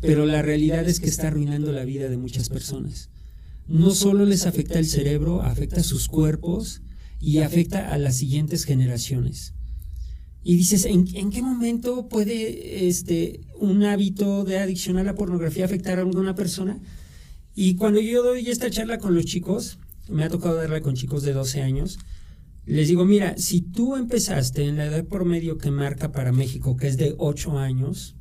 pero 0.00 0.26
la 0.26 0.42
realidad 0.42 0.88
es 0.88 1.00
que 1.00 1.08
está 1.08 1.28
arruinando 1.28 1.72
la 1.72 1.84
vida 1.84 2.08
de 2.08 2.18
muchas 2.18 2.48
personas. 2.48 3.08
No 3.66 3.90
solo 3.90 4.26
les 4.26 4.46
afecta 4.46 4.78
el 4.78 4.86
cerebro, 4.86 5.42
afecta 5.42 5.80
a 5.80 5.84
sus 5.84 6.08
cuerpos 6.08 6.82
y 7.18 7.38
afecta 7.38 7.92
a 7.92 7.98
las 7.98 8.16
siguientes 8.16 8.64
generaciones. 8.64 9.54
Y 10.44 10.56
dices, 10.56 10.84
¿en, 10.84 11.06
qué 11.06 11.42
momento 11.42 12.08
puede 12.08 12.86
este, 12.86 13.40
un 13.58 13.82
hábito 13.82 14.44
de 14.44 14.58
adicción 14.58 14.96
a 14.96 15.02
la 15.02 15.16
pornografía 15.16 15.64
afectar 15.64 15.98
a 15.98 16.02
alguna 16.02 16.36
persona? 16.36 16.78
Y 17.56 17.74
cuando 17.74 18.00
yo 18.00 18.22
doy 18.22 18.48
esta 18.48 18.70
charla 18.70 18.98
con 18.98 19.14
los 19.14 19.24
chicos, 19.24 19.78
me 20.08 20.22
ha 20.22 20.28
tocado 20.28 20.54
darla 20.54 20.82
con 20.82 20.94
chicos 20.94 21.24
de 21.24 21.32
12 21.32 21.62
años, 21.62 21.98
les 22.66 22.88
digo, 22.88 23.04
mira, 23.04 23.38
si 23.38 23.60
tú 23.60 23.94
empezaste 23.94 24.66
en 24.66 24.76
la 24.76 24.86
edad 24.86 25.04
promedio 25.04 25.56
que 25.56 25.70
marca 25.70 26.10
para 26.10 26.32
México, 26.32 26.76
que 26.76 26.88
es 26.88 26.96
de 26.96 27.14
8 27.16 27.58
años, 27.58 28.16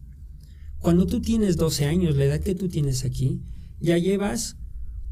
cuando 0.77 1.07
tú 1.07 1.19
tienes 1.19 1.57
12 1.57 1.85
años, 1.85 2.15
la 2.15 2.25
edad 2.25 2.41
que 2.41 2.53
tú 2.53 2.69
tienes 2.69 3.05
aquí, 3.05 3.41
ya 3.79 3.97
llevas 3.97 4.57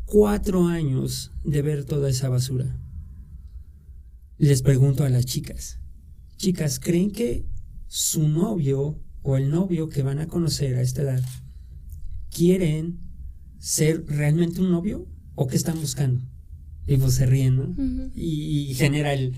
4 0.06 0.68
años 0.68 1.32
de 1.44 1.64
ver 1.64 1.84
toda 1.84 2.12
esa 2.12 2.30
basura. 2.30 2.80
Les 4.38 4.62
pregunto 4.62 5.04
a 5.04 5.10
las 5.10 5.26
chicas, 5.26 5.80
chicas, 6.38 6.80
¿creen 6.80 7.12
que 7.12 7.48
su 7.88 8.28
novio 8.28 9.02
o 9.24 9.38
el 9.38 9.50
novio 9.50 9.90
que 9.90 10.04
van 10.04 10.20
a 10.20 10.28
conocer 10.28 10.76
a 10.76 10.82
esta 10.82 11.02
edad 11.02 11.24
quieren 12.30 13.00
ser 13.58 14.06
realmente 14.06 14.62
un 14.62 14.70
novio 14.70 15.08
o 15.34 15.48
qué 15.48 15.56
están 15.56 15.80
buscando? 15.80 16.33
Y 16.86 16.98
pues 16.98 17.16
se 17.16 17.26
ríen, 17.26 17.56
¿no? 17.56 18.12
y, 18.16 18.74
genera 18.76 19.14
el, 19.14 19.36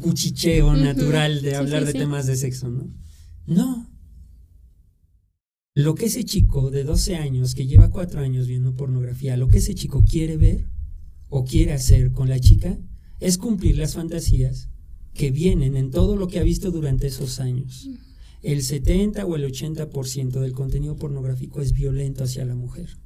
cuchicheo 0.00 0.74
natural 0.74 1.42
de 1.42 1.56
hablar 1.56 1.84
de 1.84 1.92
temas 1.92 2.26
de 2.26 2.36
sexo, 2.36 2.68
¿no? 2.68 2.90
No. 3.46 3.90
Lo 5.74 5.94
que 5.94 6.06
ese 6.06 6.24
chico 6.24 6.70
de 6.70 6.84
12 6.84 7.16
años, 7.16 7.54
que 7.54 7.66
lleva 7.66 7.90
4 7.90 8.20
años 8.20 8.46
viendo 8.46 8.74
pornografía, 8.74 9.36
lo 9.36 9.48
que 9.48 9.58
ese 9.58 9.74
chico 9.74 10.04
quiere 10.04 10.36
ver 10.36 10.66
o 11.28 11.44
quiere 11.44 11.72
hacer 11.72 12.12
con 12.12 12.28
la 12.28 12.40
chica 12.40 12.78
es 13.20 13.38
cumplir 13.38 13.76
las 13.76 13.94
fantasías 13.94 14.68
que 15.14 15.30
vienen 15.30 15.76
en 15.76 15.90
todo 15.90 16.16
lo 16.16 16.28
que 16.28 16.38
ha 16.38 16.42
visto 16.42 16.70
durante 16.70 17.06
esos 17.06 17.40
años. 17.40 17.88
El 18.42 18.62
70 18.62 19.24
o 19.24 19.36
el 19.36 19.44
80% 19.44 20.40
del 20.40 20.52
contenido 20.52 20.96
pornográfico 20.96 21.60
es 21.60 21.72
violento 21.72 22.24
hacia 22.24 22.44
la 22.44 22.54
mujer 22.54 22.96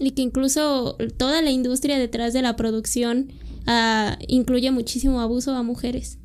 y 0.00 0.12
que 0.12 0.22
incluso 0.22 0.96
toda 1.16 1.42
la 1.42 1.50
industria 1.50 1.98
detrás 1.98 2.32
de 2.32 2.42
la 2.42 2.56
producción 2.56 3.28
ah, 3.66 4.18
incluye 4.28 4.70
muchísimo 4.70 5.20
abuso 5.20 5.54
a 5.54 5.62
mujeres. 5.62 6.18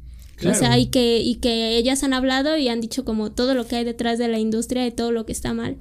O 0.45 0.53
sea, 0.53 0.77
y 0.77 0.87
que, 0.87 1.21
y 1.21 1.35
que 1.35 1.77
ellas 1.77 2.03
han 2.03 2.13
hablado 2.13 2.57
y 2.57 2.67
han 2.67 2.81
dicho 2.81 3.05
como 3.05 3.31
todo 3.31 3.53
lo 3.53 3.67
que 3.67 3.77
hay 3.77 3.85
detrás 3.85 4.19
de 4.19 4.27
la 4.27 4.37
industria 4.37 4.85
y 4.85 4.91
todo 4.91 5.11
lo 5.11 5.25
que 5.25 5.31
está 5.31 5.53
mal. 5.53 5.77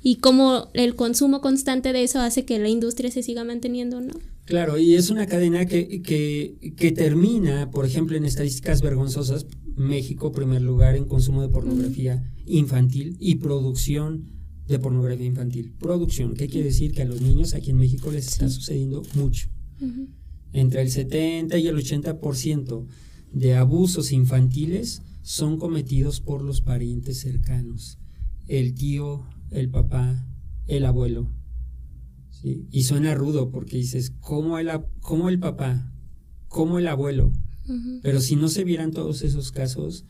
Y 0.00 0.16
cómo 0.16 0.68
el 0.74 0.94
consumo 0.94 1.40
constante 1.40 1.92
de 1.92 2.04
eso 2.04 2.20
hace 2.20 2.44
que 2.44 2.60
la 2.60 2.68
industria 2.68 3.10
se 3.10 3.24
siga 3.24 3.42
manteniendo, 3.42 4.00
¿no? 4.00 4.14
Claro, 4.44 4.78
y 4.78 4.94
es 4.94 5.10
una 5.10 5.26
cadena 5.26 5.66
que, 5.66 6.02
que, 6.02 6.74
que 6.76 6.92
termina, 6.92 7.70
por 7.72 7.84
ejemplo, 7.84 8.16
en 8.16 8.24
estadísticas 8.24 8.80
vergonzosas, 8.80 9.46
México, 9.74 10.30
primer 10.30 10.62
lugar 10.62 10.94
en 10.94 11.06
consumo 11.06 11.42
de 11.42 11.48
pornografía 11.48 12.22
infantil 12.46 13.16
y 13.18 13.36
producción 13.36 14.35
de 14.68 14.78
pornografía 14.78 15.26
infantil. 15.26 15.72
Producción, 15.78 16.34
¿qué 16.34 16.48
quiere 16.48 16.68
decir? 16.68 16.92
Que 16.92 17.02
a 17.02 17.06
los 17.06 17.20
niños 17.20 17.54
aquí 17.54 17.70
en 17.70 17.76
México 17.76 18.10
les 18.10 18.26
está 18.26 18.48
sucediendo 18.48 19.02
mucho. 19.14 19.48
Entre 20.52 20.82
el 20.82 20.90
70 20.90 21.58
y 21.58 21.66
el 21.68 21.76
80% 21.76 22.86
de 23.32 23.54
abusos 23.54 24.12
infantiles 24.12 25.02
son 25.22 25.58
cometidos 25.58 26.20
por 26.20 26.42
los 26.42 26.60
parientes 26.60 27.20
cercanos. 27.20 27.98
El 28.46 28.74
tío, 28.74 29.24
el 29.50 29.68
papá, 29.70 30.26
el 30.66 30.84
abuelo. 30.84 31.30
Y 32.42 32.84
suena 32.84 33.14
rudo 33.14 33.50
porque 33.50 33.76
dices, 33.76 34.12
¿cómo 34.20 34.58
el, 34.58 34.70
cómo 35.00 35.28
el 35.28 35.38
papá? 35.38 35.92
¿Cómo 36.48 36.78
el 36.78 36.86
abuelo? 36.86 37.32
Pero 38.02 38.20
si 38.20 38.36
no 38.36 38.48
se 38.48 38.62
vieran 38.62 38.92
todos 38.92 39.22
esos 39.22 39.50
casos, 39.50 40.04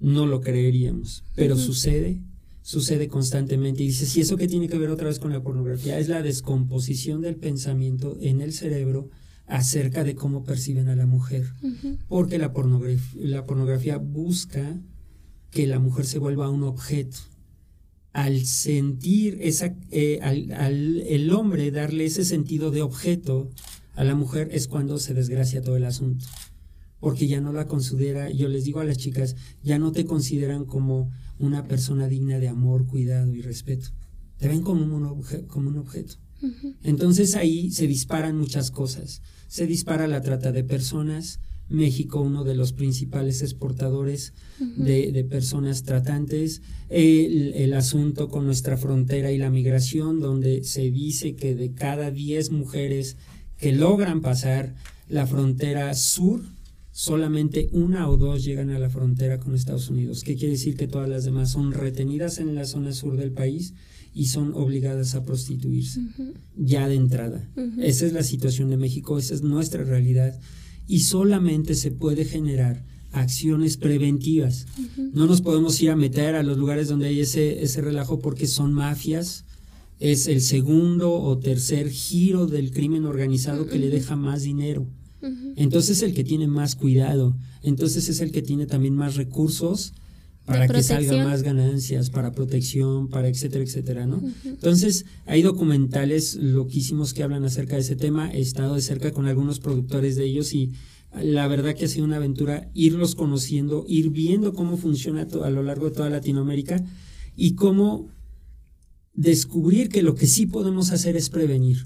no 0.00 0.26
lo 0.26 0.40
creeríamos. 0.40 1.24
Pero 1.34 1.56
sucede 1.56 2.22
sucede 2.68 3.08
constantemente. 3.08 3.82
Y 3.82 3.86
dices, 3.86 4.14
¿y 4.14 4.20
eso 4.20 4.36
qué 4.36 4.46
tiene 4.46 4.68
que 4.68 4.76
ver 4.76 4.90
otra 4.90 5.08
vez 5.08 5.18
con 5.18 5.32
la 5.32 5.42
pornografía? 5.42 5.98
Es 5.98 6.08
la 6.08 6.20
descomposición 6.20 7.22
del 7.22 7.36
pensamiento 7.36 8.18
en 8.20 8.42
el 8.42 8.52
cerebro 8.52 9.08
acerca 9.46 10.04
de 10.04 10.14
cómo 10.14 10.44
perciben 10.44 10.90
a 10.90 10.94
la 10.94 11.06
mujer. 11.06 11.46
Porque 12.08 12.36
la 12.36 12.52
pornografía, 12.52 13.22
la 13.22 13.46
pornografía 13.46 13.96
busca 13.96 14.78
que 15.50 15.66
la 15.66 15.78
mujer 15.78 16.04
se 16.04 16.18
vuelva 16.18 16.50
un 16.50 16.62
objeto. 16.62 17.16
Al 18.12 18.44
sentir 18.44 19.38
esa, 19.40 19.74
eh, 19.90 20.18
al, 20.20 21.00
el 21.00 21.32
hombre 21.32 21.70
darle 21.70 22.04
ese 22.04 22.26
sentido 22.26 22.70
de 22.70 22.82
objeto 22.82 23.50
a 23.94 24.04
la 24.04 24.14
mujer 24.14 24.50
es 24.52 24.68
cuando 24.68 24.98
se 24.98 25.14
desgracia 25.14 25.62
todo 25.62 25.78
el 25.78 25.86
asunto. 25.86 26.26
Porque 27.00 27.28
ya 27.28 27.40
no 27.40 27.54
la 27.54 27.66
considera, 27.66 28.28
yo 28.28 28.46
les 28.48 28.64
digo 28.64 28.80
a 28.80 28.84
las 28.84 28.98
chicas, 28.98 29.36
ya 29.62 29.78
no 29.78 29.90
te 29.92 30.04
consideran 30.04 30.66
como 30.66 31.10
una 31.38 31.66
persona 31.66 32.08
digna 32.08 32.38
de 32.38 32.48
amor, 32.48 32.86
cuidado 32.86 33.34
y 33.34 33.42
respeto. 33.42 33.88
Te 34.38 34.48
ven 34.48 34.62
como 34.62 34.82
un, 34.82 35.22
como 35.46 35.68
un 35.68 35.78
objeto. 35.78 36.16
Entonces 36.82 37.34
ahí 37.34 37.70
se 37.70 37.86
disparan 37.86 38.36
muchas 38.38 38.70
cosas. 38.70 39.22
Se 39.48 39.66
dispara 39.66 40.06
la 40.06 40.22
trata 40.22 40.52
de 40.52 40.64
personas. 40.64 41.40
México, 41.68 42.20
uno 42.22 42.44
de 42.44 42.54
los 42.54 42.72
principales 42.72 43.42
exportadores 43.42 44.32
de, 44.58 45.26
personas 45.28 45.82
tratantes. 45.82 46.62
El, 46.88 47.52
el, 47.54 47.74
asunto 47.74 48.28
con 48.28 48.46
nuestra 48.46 48.76
frontera 48.76 49.32
y 49.32 49.38
la 49.38 49.50
migración, 49.50 50.20
donde 50.20 50.64
se 50.64 50.90
dice 50.90 51.34
que 51.34 51.54
de 51.54 51.72
cada 51.74 52.10
10 52.10 52.52
mujeres 52.52 53.16
que 53.58 53.72
logran 53.72 54.22
pasar 54.22 54.74
la 55.08 55.26
frontera 55.26 55.92
sur, 55.94 56.42
solamente 56.98 57.68
una 57.70 58.10
o 58.10 58.16
dos 58.16 58.42
llegan 58.42 58.70
a 58.70 58.78
la 58.80 58.90
frontera 58.90 59.38
con 59.38 59.54
Estados 59.54 59.88
Unidos. 59.88 60.24
¿Qué 60.24 60.34
quiere 60.34 60.54
decir 60.54 60.76
que 60.76 60.88
todas 60.88 61.08
las 61.08 61.22
demás 61.22 61.52
son 61.52 61.70
retenidas 61.70 62.38
en 62.38 62.56
la 62.56 62.64
zona 62.64 62.92
sur 62.92 63.16
del 63.16 63.30
país 63.30 63.74
y 64.14 64.26
son 64.26 64.52
obligadas 64.52 65.14
a 65.14 65.24
prostituirse 65.24 66.00
ya 66.56 66.88
de 66.88 66.96
entrada? 66.96 67.48
Esa 67.80 68.04
es 68.04 68.12
la 68.12 68.24
situación 68.24 68.68
de 68.70 68.78
México, 68.78 69.16
esa 69.16 69.34
es 69.34 69.42
nuestra 69.42 69.84
realidad 69.84 70.40
y 70.88 70.98
solamente 70.98 71.76
se 71.76 71.92
puede 71.92 72.24
generar 72.24 72.84
acciones 73.12 73.76
preventivas. 73.76 74.66
No 75.12 75.26
nos 75.26 75.40
podemos 75.40 75.80
ir 75.80 75.90
a 75.90 75.96
meter 75.96 76.34
a 76.34 76.42
los 76.42 76.58
lugares 76.58 76.88
donde 76.88 77.06
hay 77.06 77.20
ese, 77.20 77.62
ese 77.62 77.80
relajo 77.80 78.18
porque 78.18 78.48
son 78.48 78.72
mafias. 78.72 79.44
Es 80.00 80.26
el 80.26 80.40
segundo 80.40 81.12
o 81.12 81.38
tercer 81.38 81.90
giro 81.90 82.48
del 82.48 82.72
crimen 82.72 83.04
organizado 83.04 83.68
que 83.68 83.78
le 83.78 83.88
deja 83.88 84.16
más 84.16 84.42
dinero 84.42 84.84
Entonces 85.56 86.02
el 86.02 86.14
que 86.14 86.24
tiene 86.24 86.46
más 86.46 86.76
cuidado, 86.76 87.36
entonces 87.62 88.08
es 88.08 88.20
el 88.20 88.30
que 88.30 88.42
tiene 88.42 88.66
también 88.66 88.94
más 88.94 89.16
recursos 89.16 89.92
para 90.48 90.66
que 90.66 90.82
salgan 90.82 91.26
más 91.26 91.42
ganancias, 91.42 92.08
para 92.08 92.32
protección, 92.32 93.08
para 93.08 93.28
etcétera, 93.28 93.64
etcétera, 93.64 94.06
¿no? 94.06 94.22
Entonces, 94.44 95.04
hay 95.26 95.42
documentales 95.42 96.36
loquísimos 96.36 97.12
que 97.12 97.22
hablan 97.22 97.44
acerca 97.44 97.74
de 97.74 97.82
ese 97.82 97.96
tema, 97.96 98.30
he 98.32 98.40
estado 98.40 98.74
de 98.74 98.80
cerca 98.80 99.12
con 99.12 99.26
algunos 99.26 99.60
productores 99.60 100.16
de 100.16 100.24
ellos 100.24 100.54
y 100.54 100.72
la 101.22 101.46
verdad 101.48 101.74
que 101.74 101.84
ha 101.84 101.88
sido 101.88 102.06
una 102.06 102.16
aventura 102.16 102.70
irlos 102.74 103.14
conociendo, 103.14 103.84
ir 103.88 104.10
viendo 104.10 104.54
cómo 104.54 104.76
funciona 104.78 105.26
a 105.42 105.50
lo 105.50 105.62
largo 105.62 105.86
de 105.86 105.96
toda 105.96 106.10
Latinoamérica 106.10 106.82
y 107.36 107.54
cómo 107.54 108.08
descubrir 109.14 109.88
que 109.88 110.02
lo 110.02 110.14
que 110.14 110.26
sí 110.26 110.46
podemos 110.46 110.92
hacer 110.92 111.16
es 111.16 111.28
prevenir, 111.28 111.84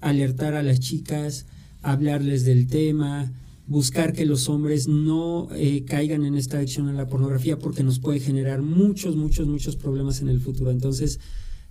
alertar 0.00 0.54
a 0.54 0.62
las 0.62 0.80
chicas, 0.80 1.46
hablarles 1.84 2.44
del 2.44 2.66
tema, 2.66 3.32
buscar 3.66 4.12
que 4.12 4.26
los 4.26 4.48
hombres 4.48 4.88
no 4.88 5.48
eh, 5.54 5.84
caigan 5.84 6.24
en 6.24 6.34
esta 6.34 6.58
adicción 6.58 6.88
a 6.88 6.92
la 6.92 7.06
pornografía 7.06 7.58
porque 7.58 7.82
nos 7.82 7.98
puede 7.98 8.20
generar 8.20 8.62
muchos, 8.62 9.16
muchos, 9.16 9.46
muchos 9.46 9.76
problemas 9.76 10.20
en 10.20 10.28
el 10.28 10.40
futuro. 10.40 10.70
Entonces, 10.70 11.20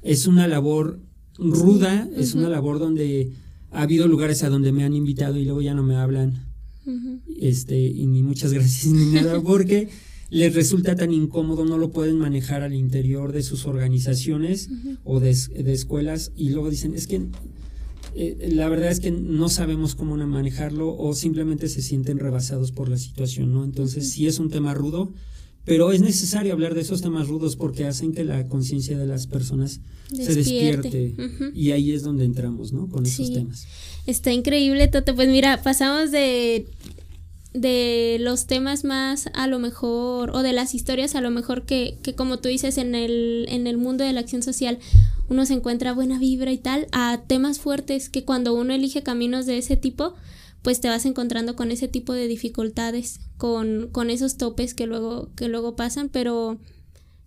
es 0.01 0.27
una 0.27 0.47
labor 0.47 0.99
ruda, 1.37 2.07
es 2.15 2.35
una 2.35 2.49
labor 2.49 2.79
donde 2.79 3.31
ha 3.71 3.81
habido 3.81 4.07
lugares 4.07 4.43
a 4.43 4.49
donde 4.49 4.71
me 4.71 4.83
han 4.83 4.93
invitado 4.93 5.37
y 5.37 5.45
luego 5.45 5.61
ya 5.61 5.73
no 5.73 5.83
me 5.83 5.95
hablan. 5.95 6.47
Este, 7.39 7.79
y 7.79 8.05
ni 8.07 8.23
muchas 8.23 8.53
gracias 8.53 8.93
ni 8.93 9.05
nada, 9.13 9.41
porque 9.43 9.89
les 10.29 10.53
resulta 10.53 10.95
tan 10.95 11.13
incómodo, 11.13 11.65
no 11.65 11.77
lo 11.77 11.91
pueden 11.91 12.17
manejar 12.17 12.61
al 12.61 12.73
interior 12.73 13.31
de 13.31 13.43
sus 13.43 13.65
organizaciones 13.65 14.69
o 15.03 15.19
de, 15.19 15.33
de, 15.33 15.73
escuelas, 15.73 16.31
y 16.35 16.49
luego 16.49 16.69
dicen, 16.69 16.93
es 16.93 17.07
que 17.07 17.27
eh, 18.15 18.49
la 18.51 18.69
verdad 18.69 18.91
es 18.91 18.99
que 18.99 19.11
no 19.11 19.49
sabemos 19.49 19.95
cómo 19.95 20.15
manejarlo 20.17 20.95
o 20.95 21.13
simplemente 21.13 21.67
se 21.69 21.81
sienten 21.81 22.19
rebasados 22.19 22.71
por 22.71 22.89
la 22.89 22.97
situación, 22.97 23.53
¿no? 23.53 23.63
Entonces 23.63 24.11
sí 24.11 24.27
es 24.27 24.39
un 24.39 24.49
tema 24.49 24.73
rudo, 24.73 25.13
pero 25.65 25.91
es 25.91 26.01
necesario 26.01 26.53
hablar 26.53 26.75
de 26.75 26.81
esos 26.81 27.01
temas 27.01 27.27
rudos 27.27 27.55
porque 27.55 27.85
hacen 27.85 28.13
que 28.13 28.23
la 28.23 28.47
conciencia 28.47 28.97
de 28.97 29.07
las 29.07 29.27
personas 29.27 29.81
se 30.13 30.35
despierte 30.35 31.15
y 31.53 31.71
ahí 31.71 31.91
es 31.91 32.03
donde 32.03 32.25
entramos, 32.25 32.73
¿no? 32.73 32.89
Con 32.89 33.05
esos 33.05 33.31
temas. 33.33 33.65
Está 34.05 34.31
increíble, 34.31 34.87
Toto. 34.89 35.15
Pues 35.15 35.29
mira, 35.29 35.61
pasamos 35.63 36.11
de 36.11 36.67
de 37.53 38.17
los 38.19 38.47
temas 38.47 38.83
más 38.83 39.29
a 39.33 39.47
lo 39.47 39.59
mejor 39.59 40.31
o 40.31 40.41
de 40.41 40.53
las 40.53 40.73
historias 40.73 41.13
a 41.15 41.21
lo 41.21 41.29
mejor 41.29 41.65
que, 41.65 41.99
que 42.01 42.15
como 42.15 42.39
tú 42.39 42.49
dices 42.49 42.77
en 42.79 42.95
el, 42.95 43.45
en 43.47 43.67
el 43.67 43.77
mundo 43.77 44.03
de 44.03 44.11
la 44.11 44.21
acción 44.21 44.41
social 44.41 44.79
uno 45.29 45.45
se 45.45 45.53
encuentra 45.53 45.93
buena 45.93 46.19
vibra 46.19 46.51
y 46.51 46.57
tal, 46.57 46.87
a 46.91 47.21
temas 47.27 47.59
fuertes 47.59 48.09
que 48.09 48.25
cuando 48.25 48.53
uno 48.53 48.73
elige 48.73 49.03
caminos 49.03 49.45
de 49.45 49.57
ese 49.57 49.77
tipo, 49.77 50.15
pues 50.61 50.79
te 50.79 50.89
vas 50.89 51.05
encontrando 51.05 51.55
con 51.55 51.71
ese 51.71 51.87
tipo 51.87 52.13
de 52.13 52.27
dificultades, 52.27 53.19
con, 53.37 53.89
con 53.91 54.09
esos 54.09 54.37
topes 54.37 54.73
que 54.73 54.85
luego, 54.85 55.29
que 55.35 55.47
luego 55.47 55.75
pasan, 55.75 56.09
pero 56.09 56.59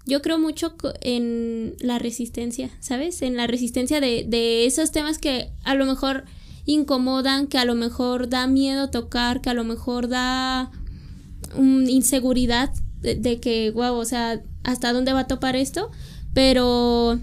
yo 0.07 0.22
creo 0.22 0.39
mucho 0.39 0.77
en 1.01 1.74
la 1.81 1.99
resistencia, 1.99 2.70
¿sabes? 2.81 3.22
En 3.22 3.37
la 3.37 3.47
resistencia 3.47 4.01
de, 4.01 4.24
de 4.27 4.66
esos 4.66 4.93
temas 4.93 5.18
que 5.18 5.51
a 5.64 5.74
lo 5.74 5.85
mejor 5.85 6.24
incomodan, 6.67 7.47
que 7.47 7.59
a 7.59 7.64
lo 7.64 7.75
mejor 7.75 8.29
da 8.29 8.47
miedo 8.47 8.91
tocar, 8.91 9.41
que 9.41 9.51
a 9.51 9.55
lo 9.55 9.64
mejor 9.64 10.09
da 10.09 10.71
inseguridad 11.57 12.73
de, 13.01 13.14
de, 13.14 13.41
que, 13.41 13.71
wow, 13.71 13.95
o 13.95 14.05
sea, 14.05 14.43
¿hasta 14.64 14.93
dónde 14.93 15.12
va 15.12 15.21
a 15.21 15.27
topar 15.27 15.57
esto? 15.57 15.91
Pero 16.35 17.19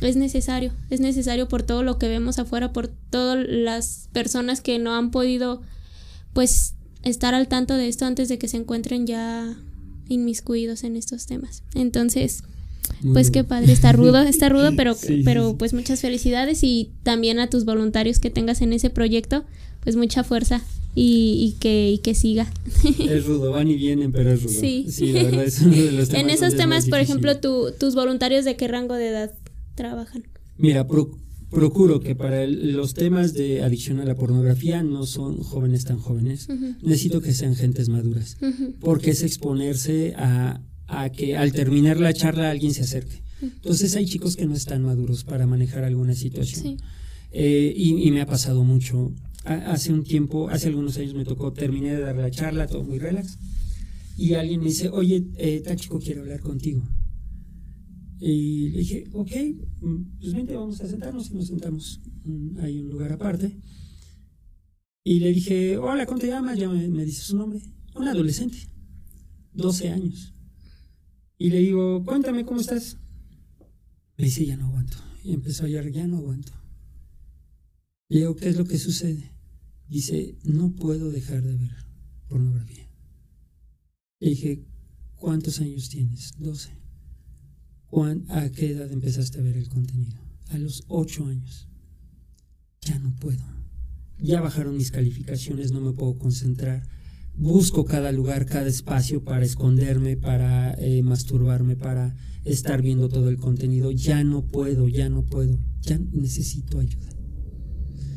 es 0.00 0.16
necesario, 0.16 0.72
es 0.90 1.00
necesario 1.00 1.48
por 1.48 1.62
todo 1.62 1.82
lo 1.82 1.98
que 1.98 2.08
vemos 2.08 2.38
afuera, 2.38 2.72
por 2.72 2.88
todas 2.88 3.46
las 3.48 4.08
personas 4.12 4.60
que 4.60 4.78
no 4.78 4.94
han 4.94 5.10
podido 5.10 5.62
pues 6.32 6.74
estar 7.02 7.34
al 7.34 7.48
tanto 7.48 7.74
de 7.74 7.88
esto 7.88 8.04
antes 8.04 8.28
de 8.28 8.38
que 8.38 8.48
se 8.48 8.58
encuentren 8.58 9.06
ya 9.06 9.56
inmiscuidos 10.08 10.84
en 10.84 10.96
estos 10.96 11.26
temas. 11.26 11.62
Entonces, 11.74 12.42
pues 13.12 13.30
qué 13.30 13.44
padre, 13.44 13.72
está 13.72 13.92
rudo, 13.92 14.18
está 14.22 14.48
rudo, 14.48 14.70
pero, 14.76 14.96
pero 15.24 15.56
pues 15.56 15.72
muchas 15.72 16.00
felicidades 16.00 16.62
y 16.62 16.92
también 17.02 17.38
a 17.38 17.48
tus 17.48 17.64
voluntarios 17.64 18.18
que 18.18 18.30
tengas 18.30 18.62
en 18.62 18.72
ese 18.72 18.90
proyecto, 18.90 19.44
pues 19.80 19.96
mucha 19.96 20.24
fuerza 20.24 20.62
y, 20.94 21.56
que, 21.60 21.90
y 21.90 21.98
que 21.98 22.14
siga. 22.14 22.50
Es 22.98 23.26
rudo, 23.26 23.52
van 23.52 23.68
y 23.68 23.76
vienen, 23.76 24.12
pero 24.12 24.32
es 24.32 24.42
rudo. 24.42 24.52
Sí, 24.52 25.12
la 25.12 25.24
verdad 25.24 25.44
es 25.44 25.60
uno 25.60 25.76
de 25.76 25.92
los 25.92 26.08
temas 26.10 26.22
En 26.24 26.30
esos 26.30 26.56
temas, 26.56 26.88
por 26.88 26.98
ejemplo, 26.98 27.38
tu, 27.38 27.72
tus 27.78 27.94
voluntarios 27.94 28.44
de 28.44 28.56
qué 28.56 28.66
rango 28.66 28.94
de 28.94 29.08
edad 29.08 29.32
trabajan? 29.76 30.24
Mira, 30.56 30.86
procuro 31.50 32.00
que 32.00 32.16
para 32.16 32.46
los 32.46 32.94
temas 32.94 33.34
de 33.34 33.62
adicción 33.62 34.00
a 34.00 34.04
la 34.04 34.16
pornografía 34.16 34.82
no 34.82 35.06
son 35.06 35.38
jóvenes 35.38 35.84
tan 35.84 35.98
jóvenes. 35.98 36.48
Necesito 36.82 37.20
que 37.20 37.32
sean 37.32 37.54
gentes 37.54 37.88
maduras, 37.88 38.38
porque 38.80 39.10
es 39.10 39.22
exponerse 39.22 40.14
a, 40.16 40.60
que 41.12 41.36
al 41.36 41.52
terminar 41.52 41.98
la 42.00 42.12
charla 42.12 42.50
alguien 42.50 42.72
se 42.74 42.82
acerque. 42.82 43.22
Entonces 43.42 43.94
hay 43.96 44.06
chicos 44.06 44.36
que 44.36 44.46
no 44.46 44.54
están 44.54 44.82
maduros 44.82 45.24
para 45.24 45.46
manejar 45.46 45.84
alguna 45.84 46.14
situación. 46.14 46.78
Eh, 47.32 47.72
y, 47.76 48.10
me 48.10 48.20
ha 48.20 48.26
pasado 48.26 48.64
mucho. 48.64 49.12
hace 49.44 49.92
un 49.92 50.02
tiempo, 50.04 50.48
hace 50.48 50.68
algunos 50.68 50.96
años 50.96 51.14
me 51.14 51.24
tocó, 51.24 51.52
terminé 51.52 51.94
de 51.94 52.00
dar 52.00 52.16
la 52.16 52.30
charla, 52.30 52.66
todo 52.66 52.82
muy 52.82 52.98
relax, 52.98 53.38
y 54.16 54.34
alguien 54.34 54.60
me 54.60 54.66
dice, 54.66 54.88
oye, 54.88 55.26
eh, 55.36 55.60
tal 55.64 55.76
chico 55.76 56.00
quiere 56.00 56.20
hablar 56.20 56.40
contigo. 56.40 56.82
Y 58.18 58.70
le 58.70 58.78
dije, 58.78 59.04
ok, 59.12 59.30
mm, 59.82 60.18
pues 60.18 60.32
vente, 60.32 60.56
vamos 60.56 60.80
a 60.80 60.88
sentarnos 60.88 61.30
y 61.30 61.34
nos 61.34 61.48
sentamos. 61.48 62.00
Mm, 62.24 62.58
hay 62.60 62.80
un 62.80 62.88
lugar 62.88 63.12
aparte. 63.12 63.60
Y 65.04 65.20
le 65.20 65.32
dije, 65.32 65.76
hola, 65.76 66.06
¿cómo 66.06 66.18
te 66.18 66.28
llamas? 66.28 66.58
Ya 66.58 66.68
me, 66.68 67.04
dice 67.04 67.22
su 67.22 67.36
nombre. 67.36 67.60
Un 67.94 68.08
adolescente, 68.08 68.58
12 69.52 69.90
años. 69.90 70.34
Y 71.38 71.50
le 71.50 71.58
digo, 71.58 72.04
cuéntame 72.04 72.44
cómo 72.44 72.60
estás. 72.60 72.98
Me 74.16 74.24
dice, 74.24 74.46
ya 74.46 74.56
no 74.56 74.66
aguanto. 74.66 74.96
Y 75.22 75.34
empezó 75.34 75.64
a 75.64 75.68
llorar, 75.68 75.90
ya 75.90 76.06
no 76.06 76.18
aguanto. 76.18 76.52
Le 78.08 78.20
digo, 78.20 78.36
¿qué 78.36 78.48
es 78.48 78.56
lo 78.56 78.64
que 78.64 78.78
sucede? 78.78 79.32
Dice, 79.88 80.38
no 80.44 80.74
puedo 80.74 81.10
dejar 81.10 81.42
de 81.42 81.56
ver 81.56 81.74
pornografía. 82.28 82.88
Le 84.20 84.30
dije, 84.30 84.66
¿cuántos 85.16 85.60
años 85.60 85.88
tienes? 85.88 86.34
12. 86.38 86.76
¿A 88.28 88.50
qué 88.50 88.72
edad 88.72 88.90
empezaste 88.92 89.38
a 89.38 89.42
ver 89.42 89.56
el 89.56 89.68
contenido? 89.68 90.18
A 90.48 90.58
los 90.58 90.84
ocho 90.88 91.26
años. 91.26 91.68
Ya 92.82 92.98
no 92.98 93.14
puedo. 93.16 93.44
Ya 94.18 94.40
bajaron 94.40 94.76
mis 94.76 94.90
calificaciones, 94.90 95.72
no 95.72 95.80
me 95.80 95.92
puedo 95.92 96.18
concentrar. 96.18 96.86
Busco 97.36 97.84
cada 97.84 98.12
lugar, 98.12 98.46
cada 98.46 98.68
espacio 98.68 99.22
para 99.22 99.44
esconderme, 99.44 100.16
para 100.16 100.74
eh, 100.78 101.02
masturbarme, 101.02 101.76
para 101.76 102.16
estar 102.44 102.80
viendo 102.80 103.08
todo 103.08 103.28
el 103.28 103.36
contenido. 103.36 103.90
Ya 103.90 104.24
no 104.24 104.46
puedo, 104.46 104.88
ya 104.88 105.08
no 105.08 105.22
puedo, 105.22 105.58
ya 105.82 106.00
necesito 106.12 106.78
ayuda. 106.78 107.10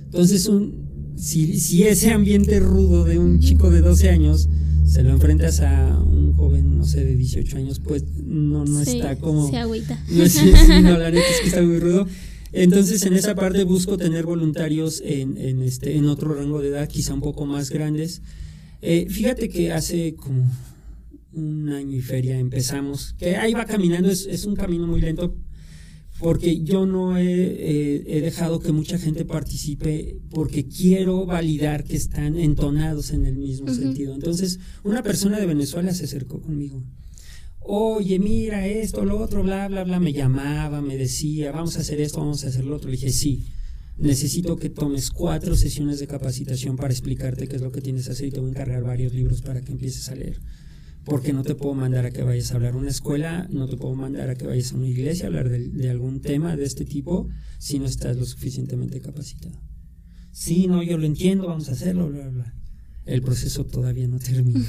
Entonces, 0.05 0.47
un, 0.47 1.13
si, 1.17 1.59
si 1.59 1.84
ese 1.84 2.11
ambiente 2.11 2.59
rudo 2.59 3.03
de 3.03 3.20
un 3.20 3.39
chico 3.39 3.70
de 3.70 3.82
12 3.82 4.09
años 4.09 4.47
se 4.86 5.03
lo 5.03 5.11
enfrentas 5.11 5.59
a 5.59 5.99
un 5.99 6.34
joven, 6.34 6.78
no 6.78 6.86
sé, 6.86 7.03
de 7.03 7.15
18 7.15 7.57
años, 7.57 7.80
pues 7.80 8.05
no, 8.15 8.65
no 8.65 8.82
está 8.82 9.17
como... 9.17 9.49
Se 9.49 9.57
agüita. 9.57 10.03
No, 10.09 10.28
sí, 10.28 10.51
no, 10.82 10.97
la 10.97 11.11
neta 11.11 11.28
es 11.30 11.41
que 11.41 11.47
está 11.47 11.61
muy 11.61 11.80
rudo. 11.80 12.07
Entonces, 12.51 13.05
en 13.05 13.13
esa 13.13 13.36
parte 13.36 13.63
busco 13.65 13.97
tener 13.97 14.26
voluntarios 14.26 15.03
en, 15.05 15.38
en, 15.38 15.61
este, 15.61 15.95
en 15.95 16.05
otro 16.07 16.34
rango 16.34 16.59
de 16.59 16.70
edad, 16.70 16.88
quizá 16.88 17.13
un 17.13 17.22
poco 17.22 17.45
más 17.45 17.70
grandes. 17.70 18.24
Eh, 18.82 19.08
fíjate 19.10 19.50
que 19.50 19.72
hace 19.72 20.16
como 20.16 20.50
un 21.34 21.70
año 21.70 21.98
y 21.98 22.02
feria 22.02 22.40
empezamos, 22.40 23.14
que 23.18 23.36
ahí 23.36 23.54
va 23.54 23.66
caminando, 23.66 24.10
es, 24.10 24.26
es 24.26 24.46
un 24.46 24.56
camino 24.56 24.88
muy 24.88 25.02
lento, 25.02 25.36
porque 26.20 26.62
yo 26.62 26.86
no 26.86 27.18
he, 27.18 28.22
dejado 28.22 28.60
que 28.60 28.74
mucha 28.74 29.00
gente 29.00 29.24
participe 29.24 30.20
porque 30.30 30.68
quiero 30.68 31.26
validar 31.26 31.86
que 31.86 31.96
están 31.96 32.38
entonados 32.38 33.12
en 33.12 33.26
el 33.26 33.38
mismo 33.38 33.74
sentido. 33.74 34.14
Entonces, 34.14 34.60
una 34.84 35.02
persona 35.02 35.40
de 35.40 35.46
Venezuela 35.46 35.94
se 35.94 36.04
acercó 36.04 36.42
conmigo. 36.42 36.84
Oye, 37.62 38.20
mira 38.20 38.68
esto, 38.68 39.06
lo 39.06 39.18
otro, 39.18 39.44
bla, 39.44 39.68
bla, 39.70 39.86
bla. 39.86 40.00
Me 40.00 40.12
llamaba, 40.12 40.82
me 40.82 40.98
decía, 40.98 41.52
vamos 41.52 41.78
a 41.78 41.82
hacer 41.82 42.02
esto, 42.02 42.20
vamos 42.20 42.44
a 42.44 42.50
hacer 42.50 42.66
lo 42.66 42.76
otro. 42.76 42.90
Le 42.90 42.98
dije, 42.98 43.12
sí, 43.12 43.46
necesito 44.00 44.56
que 44.56 44.70
tomes 44.70 45.10
cuatro 45.12 45.56
sesiones 45.56 46.00
de 46.00 46.08
capacitación 46.08 46.76
para 46.76 46.93
explicarte 46.93 47.47
qué 47.47 47.56
es 47.56 47.62
lo 47.62 47.72
que 47.72 47.82
tienes 47.82 48.06
que 48.06 48.14
hacer 48.14 48.28
y 48.28 48.32
te 48.32 48.39
voy 48.39 48.50
a 48.50 48.52
encargar 48.52 48.84
varios 48.84 49.14
libros 49.14 49.41
para 49.41 49.62
que 49.62 49.72
empieces 49.72 50.10
a 50.10 50.16
leer 50.16 50.39
porque 51.10 51.34
no 51.34 51.43
te 51.43 51.56
puedo 51.56 51.74
mandar 51.74 52.06
a 52.06 52.12
que 52.12 52.24
vayas 52.24 52.52
a 52.52 52.56
hablar 52.56 52.74
a 52.74 52.78
una 52.78 52.89
escuela, 52.89 53.47
no 53.50 53.68
te 53.68 53.78
puedo 53.78 53.95
mandar 53.95 54.30
a 54.30 54.36
que 54.36 54.45
vayas 54.45 54.72
a 54.72 54.78
una 54.78 54.88
iglesia 54.88 55.26
a 55.26 55.28
hablar 55.28 55.50
de, 55.50 55.89
algún 55.89 56.22
tema 56.22 56.56
de 56.56 56.66
este 56.66 56.86
tipo 56.86 57.28
si 57.58 57.80
no 57.80 57.86
estás 57.86 58.18
lo 58.18 58.26
suficientemente 58.26 59.02
capacitado. 59.02 59.60
Sí, 60.32 60.68
no, 60.68 60.84
yo 60.84 60.97
lo 60.97 61.06
entiendo, 61.06 61.47
vamos 61.47 61.70
a 61.70 61.74
hacerlo, 61.74 62.10
bla, 62.10 62.30
bla. 62.30 62.56
El 63.06 63.22
proceso 63.22 63.66
todavía 63.66 64.08
no 64.08 64.20
termina. 64.20 64.64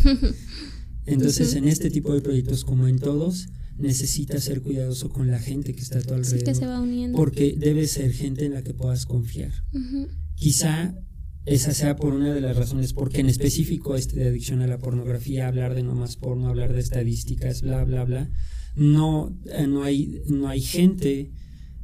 Entonces, 1.07 1.55
en 1.55 1.69
este 1.69 1.91
tipo 1.91 2.15
de 2.15 2.21
proyectos, 2.21 2.65
como 2.65 2.89
en 2.89 2.99
todos, 2.99 3.49
necesitas 3.81 4.45
ser 4.45 4.63
cuidadoso 4.63 5.09
con 5.11 5.31
la 5.31 5.39
gente 5.39 5.75
que 5.75 5.81
está 5.81 5.99
a 5.99 6.03
tu 6.03 6.15
alrededor. 6.15 6.45
que 6.45 6.55
se 6.55 6.67
va 6.67 6.81
uniendo. 6.81 7.17
Porque 7.17 7.55
debe 7.57 7.87
ser 7.87 8.13
gente 8.13 8.45
en 8.47 8.55
la 8.55 8.63
que 8.63 8.75
puedas 8.75 9.07
confiar. 9.07 9.53
Quizá 10.35 10.95
esa 11.47 11.73
sea 11.73 11.97
por 11.97 12.13
una 12.13 12.33
de 12.33 12.41
las 12.41 12.57
razones, 12.57 12.93
porque 12.93 13.21
en 13.21 13.29
específico 13.29 13.97
este 13.97 14.17
de 14.17 14.29
adicción 14.29 14.61
a 14.63 14.67
la 14.67 14.79
pornografía, 14.79 15.49
hablar 15.49 15.75
de 15.75 15.83
no 15.83 15.95
más 15.95 16.17
porno, 16.17 16.49
hablar 16.49 16.73
de 16.73 16.81
estadísticas, 16.81 17.63
bla, 17.63 17.85
bla, 17.85 18.05
bla, 18.05 18.31
no, 18.77 19.37
eh, 19.47 19.67
no, 19.67 19.83
hay, 19.83 20.23
no 20.27 20.49
hay 20.49 20.61
gente 20.61 21.33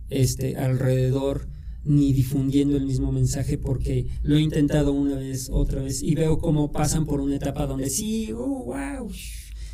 este, 0.08 0.56
alrededor 0.56 1.48
ni 1.84 2.12
difundiendo 2.12 2.76
el 2.76 2.84
mismo 2.84 3.12
mensaje 3.12 3.58
porque 3.58 4.08
lo 4.22 4.36
he 4.36 4.40
intentado 4.40 4.92
una 4.92 5.16
vez, 5.16 5.48
otra 5.50 5.82
vez 5.82 6.02
y 6.02 6.14
veo 6.14 6.38
cómo 6.38 6.72
pasan 6.72 7.06
por 7.06 7.20
una 7.20 7.36
etapa 7.36 7.66
donde 7.66 7.90
sí, 7.90 8.32
oh, 8.32 8.64
wow, 8.64 9.10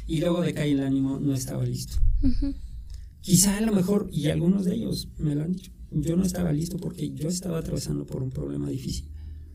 y 0.07 0.21
luego 0.21 0.41
decae 0.41 0.73
el 0.73 0.81
ánimo, 0.81 1.19
no 1.21 1.35
estaba 1.35 1.65
listo. 1.65 1.97
Quizá 3.21 3.59
a 3.59 3.61
lo 3.61 3.73
mejor, 3.73 4.09
y 4.13 4.29
algunos 4.29 4.65
de 4.65 4.75
ellos 4.75 5.09
me 5.19 5.35
lo 5.35 5.43
han 5.43 5.53
dicho, 5.53 5.73
yo 5.91 6.17
no 6.17 6.25
estaba 6.25 6.53
listo 6.53 6.79
porque 6.79 7.13
yo 7.13 7.29
estaba 7.29 7.59
atravesando 7.59 8.07
por 8.07 8.23
un 8.23 8.31
problema 8.31 8.69
difícil 8.69 9.13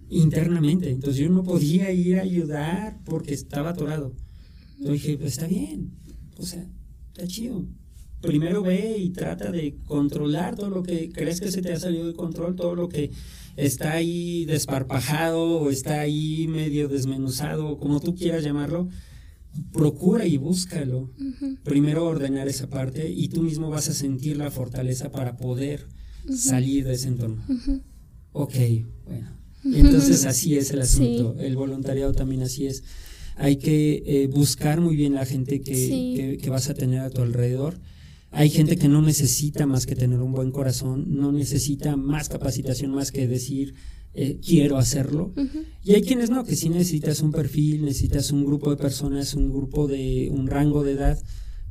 internamente, 0.10 0.90
entonces 0.90 1.22
yo 1.22 1.30
no 1.30 1.44
podía 1.44 1.92
ir 1.92 2.18
a 2.18 2.22
ayudar 2.22 3.02
porque 3.04 3.34
estaba 3.34 3.72
atorado. 3.72 4.14
Entonces 4.78 5.04
dije, 5.04 5.18
pues 5.18 5.34
está 5.34 5.48
bien, 5.48 5.92
o 6.38 6.46
sea, 6.46 6.66
está 7.14 7.28
chido, 7.28 7.66
primero 8.22 8.62
ve 8.62 8.98
y 9.00 9.10
trata 9.10 9.52
de 9.52 9.78
controlar 9.86 10.56
todo 10.56 10.70
lo 10.70 10.84
que 10.84 11.12
crees 11.12 11.42
que 11.42 11.52
se 11.52 11.62
te 11.62 11.74
ha 11.74 11.80
salido 11.80 12.08
de 12.08 12.14
control, 12.14 12.56
todo 12.56 12.76
lo 12.76 12.88
que 12.88 13.12
está 13.56 13.94
ahí 13.94 14.46
desparpajado 14.46 15.60
o 15.60 15.70
está 15.70 16.00
ahí 16.00 16.48
medio 16.48 16.88
desmenuzado, 16.88 17.80
como 17.80 18.00
tú 18.00 18.16
quieras 18.16 18.44
llamarlo, 18.44 18.88
procura 19.72 20.26
y 20.26 20.38
búscalo. 20.38 21.12
Primero 21.64 22.06
ordenar 22.06 22.48
esa 22.48 22.70
parte 22.70 23.10
y 23.10 23.30
tú 23.30 23.44
mismo 23.44 23.70
vas 23.70 23.90
a 23.90 23.94
sentir 23.94 24.38
la 24.38 24.52
fortaleza 24.52 25.12
para 25.12 25.38
poder 25.38 25.88
salir 26.36 26.86
de 26.86 26.94
ese 26.94 27.10
entorno. 27.10 27.44
Ok, 28.32 28.56
bueno. 29.06 29.32
Entonces 29.64 30.26
así 30.26 30.58
es 30.58 30.72
el 30.72 30.82
asunto. 30.82 31.36
El 31.40 31.56
voluntariado 31.56 32.14
también 32.14 32.44
así 32.44 32.68
es. 32.68 32.84
Hay 33.36 33.58
que 33.58 34.04
eh, 34.06 34.28
buscar 34.28 34.82
muy 34.82 34.96
bien 34.96 35.14
la 35.14 35.26
gente 35.26 35.62
que, 35.62 36.40
que 36.42 36.50
vas 36.50 36.70
a 36.70 36.74
tener 36.74 37.00
a 37.00 37.10
tu 37.10 37.22
alrededor 37.22 37.80
hay 38.32 38.50
gente 38.50 38.76
que 38.76 38.88
no 38.88 39.02
necesita 39.02 39.66
más 39.66 39.86
que 39.86 39.96
tener 39.96 40.20
un 40.20 40.32
buen 40.32 40.52
corazón, 40.52 41.06
no 41.08 41.32
necesita 41.32 41.96
más 41.96 42.30
capacitación 42.30 42.92
más 42.92 43.12
que 43.12 43.28
decir 43.28 43.76
eh, 44.20 44.40
quiero 44.44 44.78
hacerlo. 44.78 45.32
Y 45.84 45.94
hay 45.94 46.02
quienes 46.02 46.32
no, 46.32 46.44
que 46.44 46.56
sí 46.56 46.70
necesitas 46.70 47.22
un 47.22 47.32
perfil, 47.32 47.86
necesitas 47.86 48.32
un 48.32 48.44
grupo 48.44 48.72
de 48.72 48.78
personas, 48.78 49.36
un 49.36 49.52
grupo 49.52 49.88
de 49.88 50.30
un 50.32 50.48
rango 50.48 50.84
de 50.84 50.94
edad 50.94 51.20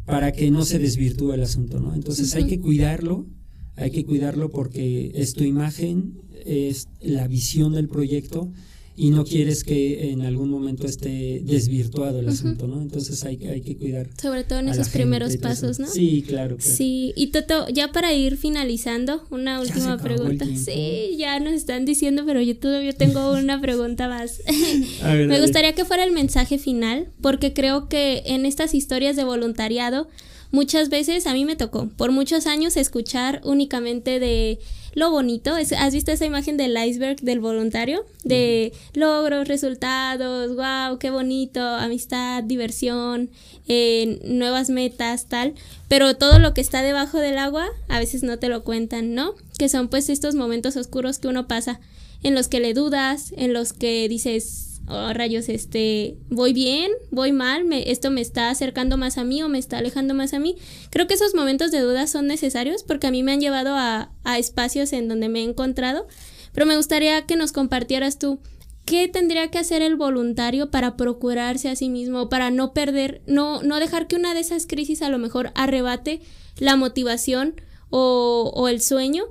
para 0.05 0.31
que 0.31 0.49
no 0.53 0.65
se 0.65 0.79
desvirtúe 0.79 1.33
el 1.33 1.43
asunto, 1.43 1.81
¿no? 1.81 1.93
Entonces 1.93 2.33
hay 2.37 2.47
que 2.47 2.61
cuidarlo, 2.61 3.27
hay 3.75 3.91
que 3.91 4.05
cuidarlo 4.05 4.53
porque 4.53 5.11
es 5.17 5.33
tu 5.35 5.43
imagen, 5.43 6.21
es 6.45 6.87
la 7.01 7.27
visión 7.27 7.73
del 7.73 7.89
proyecto 7.89 8.53
y 8.99 9.11
no 9.11 9.25
quieres 9.25 9.63
que 9.63 10.11
en 10.11 10.23
algún 10.23 10.49
momento 10.49 10.87
esté 10.87 11.41
desvirtuado 11.45 12.21
el 12.21 12.29
asunto, 12.31 12.67
¿no? 12.67 12.81
Entonces 12.81 13.23
hay, 13.25 13.45
hay 13.47 13.61
que 13.61 13.77
cuidar. 13.77 14.09
Sobre 14.21 14.43
todo 14.45 14.61
en 14.61 14.71
esos 14.71 14.89
primeros 14.89 15.37
pasos, 15.37 15.79
¿no? 15.79 15.87
Sí, 15.87 16.25
claro, 16.27 16.57
Sí, 16.59 17.13
y 17.15 17.29
Toto, 17.29 17.69
ya 17.69 17.93
para 17.93 18.15
ir 18.15 18.39
finalizando, 18.39 19.27
una 19.31 19.61
última 19.61 19.99
pregunta. 19.99 20.47
Sí, 20.57 21.17
ya 21.19 21.39
nos 21.41 21.53
están 21.53 21.85
diciendo, 21.85 22.23
pero 22.25 22.41
yo 22.41 22.57
todavía 22.57 22.95
tengo 22.95 23.33
una 23.39 23.61
pregunta 23.61 24.09
más. 24.09 24.41
Me 25.03 25.41
gustaría 25.41 25.75
que 25.75 25.85
fuera 25.85 26.03
el 26.03 26.13
mensaje 26.13 26.57
final, 26.59 27.09
porque 27.21 27.53
creo 27.53 27.89
que 27.89 28.23
en 28.27 28.47
estas 28.47 28.75
historias 28.75 29.15
de 29.17 29.25
voluntariado, 29.25 30.09
muchas 30.51 30.89
veces 30.89 31.27
a 31.27 31.35
mí 31.35 31.45
me 31.45 31.57
tocó 31.57 31.91
por 31.97 32.13
muchos 32.13 32.47
años 32.47 32.77
escuchar 32.79 33.43
únicamente 33.45 34.21
de 34.21 34.59
lo 34.97 35.11
bonito. 35.11 35.53
¿Has 35.55 35.93
visto 35.93 36.11
esa 36.11 36.25
imagen 36.25 36.57
del 36.57 36.75
iceberg 36.77 37.21
del 37.21 37.39
voluntario? 37.39 38.07
De 38.25 38.73
logros, 38.95 39.47
resultados, 39.47 40.57
wow, 40.57 40.99
qué 40.99 41.11
bonito, 41.11 41.61
amistad, 41.61 42.43
diversión, 42.43 43.29
eh, 43.69 44.19
nuevas 44.25 44.71
metas, 44.71 45.27
tal. 45.27 45.55
Pero 45.89 46.17
todo 46.17 46.39
lo 46.39 46.55
que 46.55 46.63
está 46.63 46.81
debajo 46.81 47.19
del 47.19 47.37
agua 47.37 47.69
a 47.89 47.99
veces 47.99 48.23
no 48.23 48.39
te 48.39 48.49
lo 48.49 48.65
cuentan, 48.65 49.15
¿no? 49.15 49.35
Que 49.59 49.69
son 49.69 49.89
pues 49.89 50.09
estos 50.09 50.35
momentos 50.35 50.79
oscuros 50.79 51.19
que 51.19 51.29
uno 51.29 51.47
pasa, 51.47 51.79
en 52.23 52.35
los 52.35 52.49
que 52.49 52.61
le 52.61 52.73
dudas, 52.73 53.35
en 53.37 53.53
los 53.53 53.75
que 53.75 54.09
dices, 54.09 54.76
oh, 54.89 55.13
rayos, 55.13 55.49
este, 55.49 56.17
voy 56.29 56.53
bien, 56.53 56.93
voy 57.11 57.33
mal, 57.33 57.65
me, 57.65 57.91
esto 57.91 58.11
me 58.11 58.21
está 58.21 58.51
acercando 58.51 58.97
más 58.97 59.19
a 59.19 59.25
mí 59.25 59.43
o 59.43 59.49
me 59.49 59.59
está 59.59 59.79
alejando 59.79 60.15
más 60.15 60.35
a 60.35 60.39
mí. 60.39 60.57
Creo 60.91 61.07
que 61.07 61.15
esos 61.15 61.35
momentos 61.35 61.71
de 61.71 61.81
duda 61.81 62.07
son 62.07 62.27
necesarios 62.27 62.83
porque 62.83 63.07
a 63.07 63.11
mí 63.11 63.23
me 63.23 63.33
han 63.33 63.41
llevado 63.41 63.75
a, 63.75 64.13
a 64.25 64.39
espacios 64.39 64.93
en 64.93 65.09
donde 65.09 65.29
me 65.29 65.41
he 65.41 65.45
encontrado, 65.45 66.07
pero 66.53 66.67
me 66.67 66.77
gustaría 66.77 67.27
que 67.27 67.37
nos 67.37 67.53
compartieras 67.53 68.19
tú. 68.19 68.41
¿Qué 68.85 69.09
tendría 69.09 69.51
que 69.51 69.59
hacer 69.59 69.83
el 69.83 69.97
voluntario 69.97 70.71
para 70.71 70.97
procurarse 70.97 71.69
a 71.69 71.75
sí 71.75 71.89
mismo, 71.89 72.29
para 72.29 72.53
no 72.53 72.73
perder, 72.73 73.21
no, 73.27 73.61
no 73.63 73.81
dejar 73.81 74.07
que 74.07 74.15
una 74.15 74.33
de 74.33 74.41
esas 74.41 74.69
crisis 74.69 75.03
a 75.03 75.09
lo 75.09 75.19
mejor 75.19 75.51
arrebate 75.57 76.21
la 76.59 76.77
motivación 76.77 77.61
o, 77.91 78.53
o 78.55 78.69
el 78.69 78.81
sueño 78.81 79.25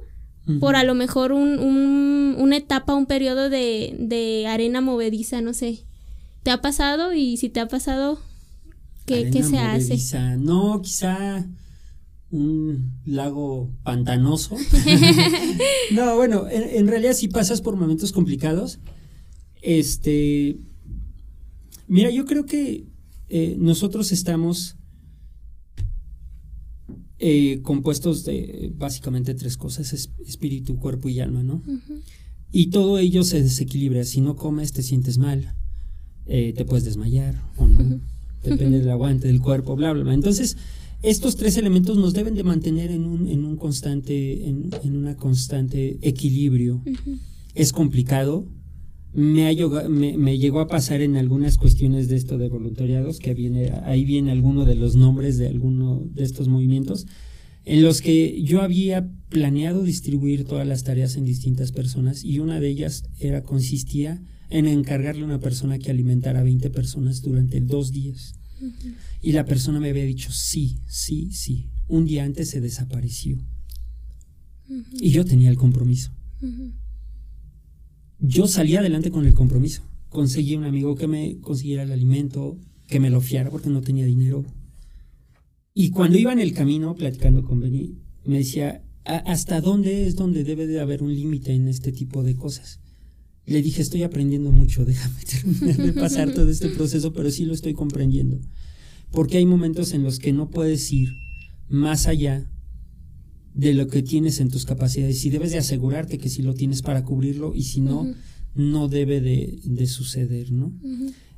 por 0.60 0.76
a 0.76 0.84
lo 0.84 0.93
mejor 0.93 1.32
un, 1.32 1.60
un, 1.60 2.36
una 2.38 2.58
etapa, 2.58 2.93
un 2.93 3.06
periodo 3.06 3.50
de, 3.50 3.96
de, 4.00 4.46
arena 4.48 4.82
movediza, 4.82 5.41
no 5.41 5.54
sé. 5.54 5.86
¿Te 6.43 6.52
ha 6.52 6.62
pasado? 6.62 7.14
Y 7.14 7.38
si 7.38 7.50
te 7.50 7.60
ha 7.60 7.68
pasado, 7.68 8.20
¿qué, 9.06 9.32
¿qué 9.32 9.43
se 9.43 9.58
movediza. 9.58 10.34
hace? 10.34 10.38
No, 10.38 10.82
quizá 10.82 11.46
un 12.32 12.93
lago 13.06 13.72
pantanoso. 13.84 14.56
no, 15.91 16.16
bueno, 16.16 16.46
en, 16.50 16.88
realidad 16.88 17.14
si 17.14 17.28
pasas 17.28 17.62
por 17.62 17.76
momentos 17.76 18.12
complicados, 18.12 18.80
este, 19.62 20.58
mira, 21.88 22.10
yo 22.12 22.26
creo 22.26 22.46
que 22.46 22.86
eh, 23.30 23.56
nosotros 23.58 24.12
estamos 24.12 24.76
eh, 27.20 27.61
compuestos 27.61 28.26
de 28.26 28.74
básicamente 28.78 29.34
tres 29.34 29.57
cosas, 29.57 30.09
espíritu, 30.26 30.78
cuerpo 30.78 31.09
y 31.09 31.20
alma, 31.20 31.43
¿no? 31.43 31.61
Y 32.51 32.68
todo 32.68 32.97
ello 32.97 33.24
se 33.24 33.41
desequilibra. 33.41 34.03
Si 34.03 34.22
no 34.22 34.36
comes, 34.36 34.72
te 34.72 34.84
sientes 34.84 35.18
mal, 35.18 35.55
eh, 36.26 36.53
te 36.55 36.66
puedes 36.66 36.86
desmayar 36.86 37.41
o 37.57 37.68
no, 37.68 37.99
depende 38.43 38.80
del 38.80 38.89
aguante 38.89 39.28
del 39.28 39.41
cuerpo, 39.41 39.76
bla, 39.76 39.93
bla, 39.93 40.03
bla. 40.03 40.13
Entonces, 40.13 40.57
estos 41.01 41.36
tres 41.36 41.57
elementos 41.57 41.97
nos 41.97 42.13
deben 42.13 42.36
de 42.36 42.43
mantener 42.43 42.91
en 42.91 43.05
un, 43.05 43.28
en 43.28 43.45
un 43.45 43.57
constante, 43.57 44.47
en, 44.47 44.70
en 44.84 44.95
una 44.95 45.16
constante 45.16 45.99
equilibrio. 46.01 46.82
Es 47.53 47.72
complicado, 47.72 48.47
me, 49.16 50.18
me, 50.18 50.38
llegó 50.38 50.59
a 50.59 50.68
pasar 50.68 51.01
en 51.01 51.16
algunas 51.16 51.57
cuestiones 51.57 52.09
de 52.09 52.18
esto 52.18 52.38
de 52.38 52.49
voluntariados, 52.49 53.20
que 53.20 53.34
viene, 53.34 53.72
ahí 53.84 54.03
viene 54.03 54.32
alguno 54.32 54.66
de 54.66 54.76
los 54.76 54.95
nombres 54.95 55.38
de 55.38 55.47
alguno 55.47 56.03
de 56.13 56.24
estos 56.24 56.47
movimientos, 56.47 57.07
en 57.63 57.82
los 57.82 58.01
que 58.01 58.41
yo 58.43 58.61
había 58.61 59.09
planeado 59.30 59.84
distribuir 59.84 60.43
todas 60.45 60.68
las 60.68 60.84
tareas 60.84 61.16
en 61.16 61.26
distintas 61.26 61.72
personas 61.72 62.24
y 62.24 62.39
una 62.39 62.59
de 62.59 62.70
ellas 62.70 63.03
era 63.20 63.43
consistía 63.43 64.22
en 64.49 64.68
encargarle 64.68 65.24
a 65.24 65.26
una 65.26 65.39
persona 65.39 65.80
que 65.80 65.89
alimentara 65.89 66.41
a 66.41 66.43
20 66.43 66.70
personas 66.70 67.22
durante 67.22 67.61
dos 67.61 67.91
días. 67.91 68.36
Y 69.22 69.32
la 69.32 69.45
persona 69.45 69.80
me 69.80 69.89
había 69.89 70.05
dicho, 70.05 70.32
sí, 70.32 70.80
sí, 70.88 71.32
sí. 71.32 71.70
Un 71.88 72.05
día 72.05 72.24
antes 72.24 72.49
se 72.49 72.61
desapareció. 72.61 73.38
Y 74.99 75.09
yo 75.09 75.26
tenía 75.26 75.49
el 75.49 75.57
compromiso 75.57 76.11
yo 78.28 78.47
salí 78.47 78.76
adelante 78.76 79.11
con 79.11 79.26
el 79.26 79.34
compromiso. 79.34 79.84
Conseguí 80.09 80.55
un 80.55 80.63
amigo 80.63 80.95
que 80.95 81.07
me 81.07 81.39
consiguiera 81.39 81.84
el 81.84 81.91
alimento, 81.91 82.57
que 82.88 82.99
me 82.99 83.09
lo 83.09 83.21
fiara 83.21 83.49
porque 83.49 83.69
no 83.69 83.82
tenía 83.82 84.05
dinero. 84.05 84.45
Y 85.73 85.89
cuando 85.89 86.17
iba 86.17 86.32
en 86.32 86.39
el 86.39 86.53
camino 86.53 86.95
platicando 86.95 87.43
con 87.43 87.59
Benny, 87.59 87.97
me 88.23 88.38
decía, 88.38 88.84
¿hasta 89.03 89.61
dónde 89.61 90.07
es 90.07 90.15
donde 90.15 90.43
debe 90.43 90.67
de 90.67 90.80
haber 90.80 91.03
un 91.03 91.13
límite 91.13 91.53
en 91.53 91.67
este 91.67 91.91
tipo 91.91 92.23
de 92.23 92.36
cosas? 92.36 92.80
Le 93.45 93.61
dije, 93.61 93.82
estoy 93.82 94.03
aprendiendo 94.03 94.51
mucho, 94.51 94.86
déjame 94.86 95.21
terminar 95.26 95.78
de 95.78 95.93
pasar 95.93 96.34
todo 96.34 96.49
este 96.49 96.69
proceso, 96.69 97.13
pero 97.13 97.30
sí 97.30 97.45
lo 97.45 97.53
estoy 97.53 97.73
comprendiendo. 97.73 98.39
Porque 99.11 99.38
hay 99.38 99.45
momentos 99.45 99.93
en 99.93 100.03
los 100.03 100.19
que 100.19 100.34
no 100.34 100.49
puedes 100.49 100.91
ir 100.91 101.09
más 101.67 102.07
allá 102.07 102.49
de 103.56 103.74
lo 103.74 103.88
que 103.88 104.03
tienes 104.03 104.41
en 104.41 104.49
tus 104.49 104.66
capacidades 104.66 105.24
y 105.24 105.30
debes 105.30 105.51
de 105.51 105.58
asegurarte 105.58 106.18
que 106.18 106.30
si 106.30 106.43
lo 106.43 106.53
tienes 106.53 106.82
para 106.82 107.03
cubrirlo 107.03 107.56
y 107.56 107.64
si 107.64 107.80
no, 107.80 108.14
no 108.53 108.89
debe 108.89 109.22
de, 109.22 109.88
suceder, 109.88 110.51
¿no? 110.51 110.74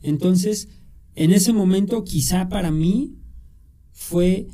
Entonces, 0.02 0.68
en 1.16 1.32
ese 1.32 1.54
momento 1.54 2.04
quizá 2.04 2.50
para 2.50 2.72
mí 2.72 3.16
fue, 3.92 4.48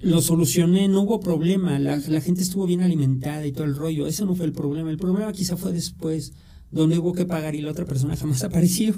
lo 0.00 0.22
solucioné, 0.22 0.86
no 0.86 1.02
hubo 1.02 1.18
problema, 1.18 1.78
la, 1.80 1.96
la, 1.96 2.20
gente 2.20 2.42
estuvo 2.42 2.66
bien 2.66 2.82
alimentada 2.82 3.44
y 3.46 3.52
todo 3.52 3.64
el 3.64 3.74
rollo, 3.74 4.06
ese 4.06 4.24
no 4.24 4.36
fue 4.36 4.46
el 4.46 4.52
problema, 4.52 4.90
el 4.90 4.98
problema 4.98 5.32
quizá 5.32 5.56
fue 5.56 5.72
después, 5.72 6.32
donde 6.70 6.98
hubo 6.98 7.14
que 7.14 7.24
pagar 7.24 7.56
y 7.56 7.62
la 7.62 7.72
otra 7.72 7.84
persona 7.84 8.16
jamás 8.16 8.44
apareció 8.44 8.94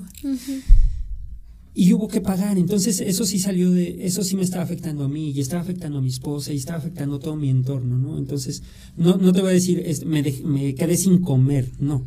y 1.75 1.93
hubo 1.93 2.09
que 2.09 2.21
pagar. 2.21 2.59
Entonces, 2.59 3.01
eso 3.01 3.25
sí 3.25 3.39
salió 3.39 3.71
de, 3.71 4.07
eso 4.07 4.23
sí 4.23 4.37
me 4.37 4.43
estaba 4.43 4.64
afectando 4.64 5.05
a 5.05 5.09
mí, 5.09 5.31
y 5.31 5.41
estaba 5.41 5.62
afectando 5.62 5.99
a 5.99 6.03
mi 6.03 6.09
esposa, 6.09 6.53
y 6.53 6.57
estaba 6.57 6.79
afectando 6.79 7.18
todo 7.18 7.37
mi 7.37 7.49
entorno, 7.49 7.99
¿no? 7.99 8.18
Entonces, 8.18 8.62
no, 8.97 9.16
no 9.16 9.33
te 9.33 9.41
voy 9.41 9.51
a 9.51 9.55
decir, 9.55 9.85
me, 10.07 10.23
me 10.45 10.75
quedé 10.75 10.97
sin 10.97 11.18
comer, 11.21 11.71
no. 11.79 12.05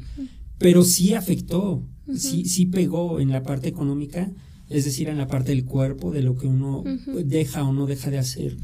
pero 0.57 0.83
sí 0.83 1.13
afectó, 1.13 1.83
sí, 2.15 2.45
sí 2.45 2.65
pegó 2.65 3.19
en 3.19 3.29
la 3.29 3.43
parte 3.43 3.69
económica, 3.69 4.31
es 4.69 4.85
decir, 4.85 5.09
en 5.09 5.17
la 5.17 5.27
parte 5.27 5.51
del 5.51 5.65
cuerpo, 5.65 6.11
de 6.11 6.23
lo 6.23 6.35
que 6.35 6.47
uno 6.47 6.83
deja 7.25 7.63
o 7.63 7.73
no 7.73 7.85
deja 7.85 8.09
de 8.09 8.17
hacer. 8.17 8.57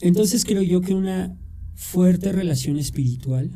Entonces 0.00 0.44
creo 0.44 0.62
yo 0.62 0.80
que 0.80 0.94
una 0.94 1.36
fuerte 1.74 2.32
relación 2.32 2.78
espiritual 2.78 3.50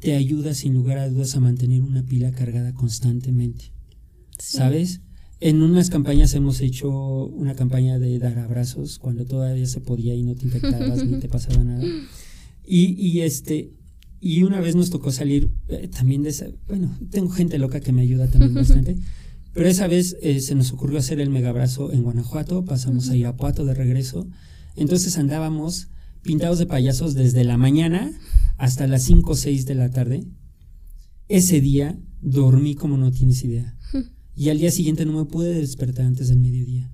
te 0.00 0.14
ayuda 0.14 0.54
sin 0.54 0.74
lugar 0.74 0.98
a 0.98 1.08
dudas 1.08 1.34
a 1.36 1.40
mantener 1.40 1.82
una 1.82 2.02
pila 2.02 2.32
cargada 2.32 2.72
constantemente. 2.74 3.72
¿Sabes? 4.38 5.00
En 5.38 5.62
unas 5.62 5.90
campañas 5.90 6.34
hemos 6.34 6.60
hecho 6.60 6.90
una 7.26 7.54
campaña 7.54 7.98
de 7.98 8.18
dar 8.18 8.38
abrazos 8.38 8.98
cuando 8.98 9.26
todavía 9.26 9.66
se 9.66 9.80
podía 9.80 10.14
y 10.14 10.22
no 10.22 10.34
te 10.34 10.46
infectabas 10.46 11.04
ni 11.04 11.18
te 11.18 11.28
pasaba 11.28 11.62
nada. 11.62 11.84
Y, 12.64 12.94
y 13.00 13.20
este 13.20 13.72
y 14.20 14.42
una 14.42 14.60
vez 14.60 14.74
nos 14.74 14.90
tocó 14.90 15.12
salir 15.12 15.50
eh, 15.68 15.88
también 15.88 16.22
de 16.22 16.30
esa, 16.30 16.46
bueno, 16.66 16.96
tengo 17.10 17.28
gente 17.30 17.58
loca 17.58 17.80
que 17.80 17.92
me 17.92 18.02
ayuda 18.02 18.28
también 18.28 18.54
bastante, 18.54 18.96
pero 19.52 19.68
esa 19.68 19.86
vez 19.86 20.16
eh, 20.20 20.40
se 20.40 20.54
nos 20.54 20.72
ocurrió 20.72 20.98
hacer 20.98 21.20
el 21.20 21.30
megabrazo 21.30 21.92
en 21.92 22.02
Guanajuato, 22.02 22.64
pasamos 22.64 23.10
a 23.10 23.16
Irapuato 23.16 23.64
de 23.64 23.74
regreso, 23.74 24.26
entonces 24.74 25.16
andábamos 25.18 25.88
pintados 26.22 26.58
de 26.58 26.66
payasos 26.66 27.14
desde 27.14 27.44
la 27.44 27.56
mañana 27.56 28.10
hasta 28.56 28.86
las 28.86 29.04
5 29.04 29.30
o 29.30 29.36
6 29.36 29.66
de 29.66 29.74
la 29.74 29.90
tarde. 29.90 30.26
Ese 31.28 31.60
día 31.60 31.98
dormí 32.20 32.74
como 32.74 32.96
no 32.96 33.12
tienes 33.12 33.44
idea. 33.44 33.76
Y 34.36 34.50
al 34.50 34.58
día 34.58 34.70
siguiente 34.70 35.06
no 35.06 35.12
me 35.12 35.24
pude 35.24 35.54
despertar 35.54 36.04
antes 36.06 36.28
del 36.28 36.38
mediodía. 36.38 36.92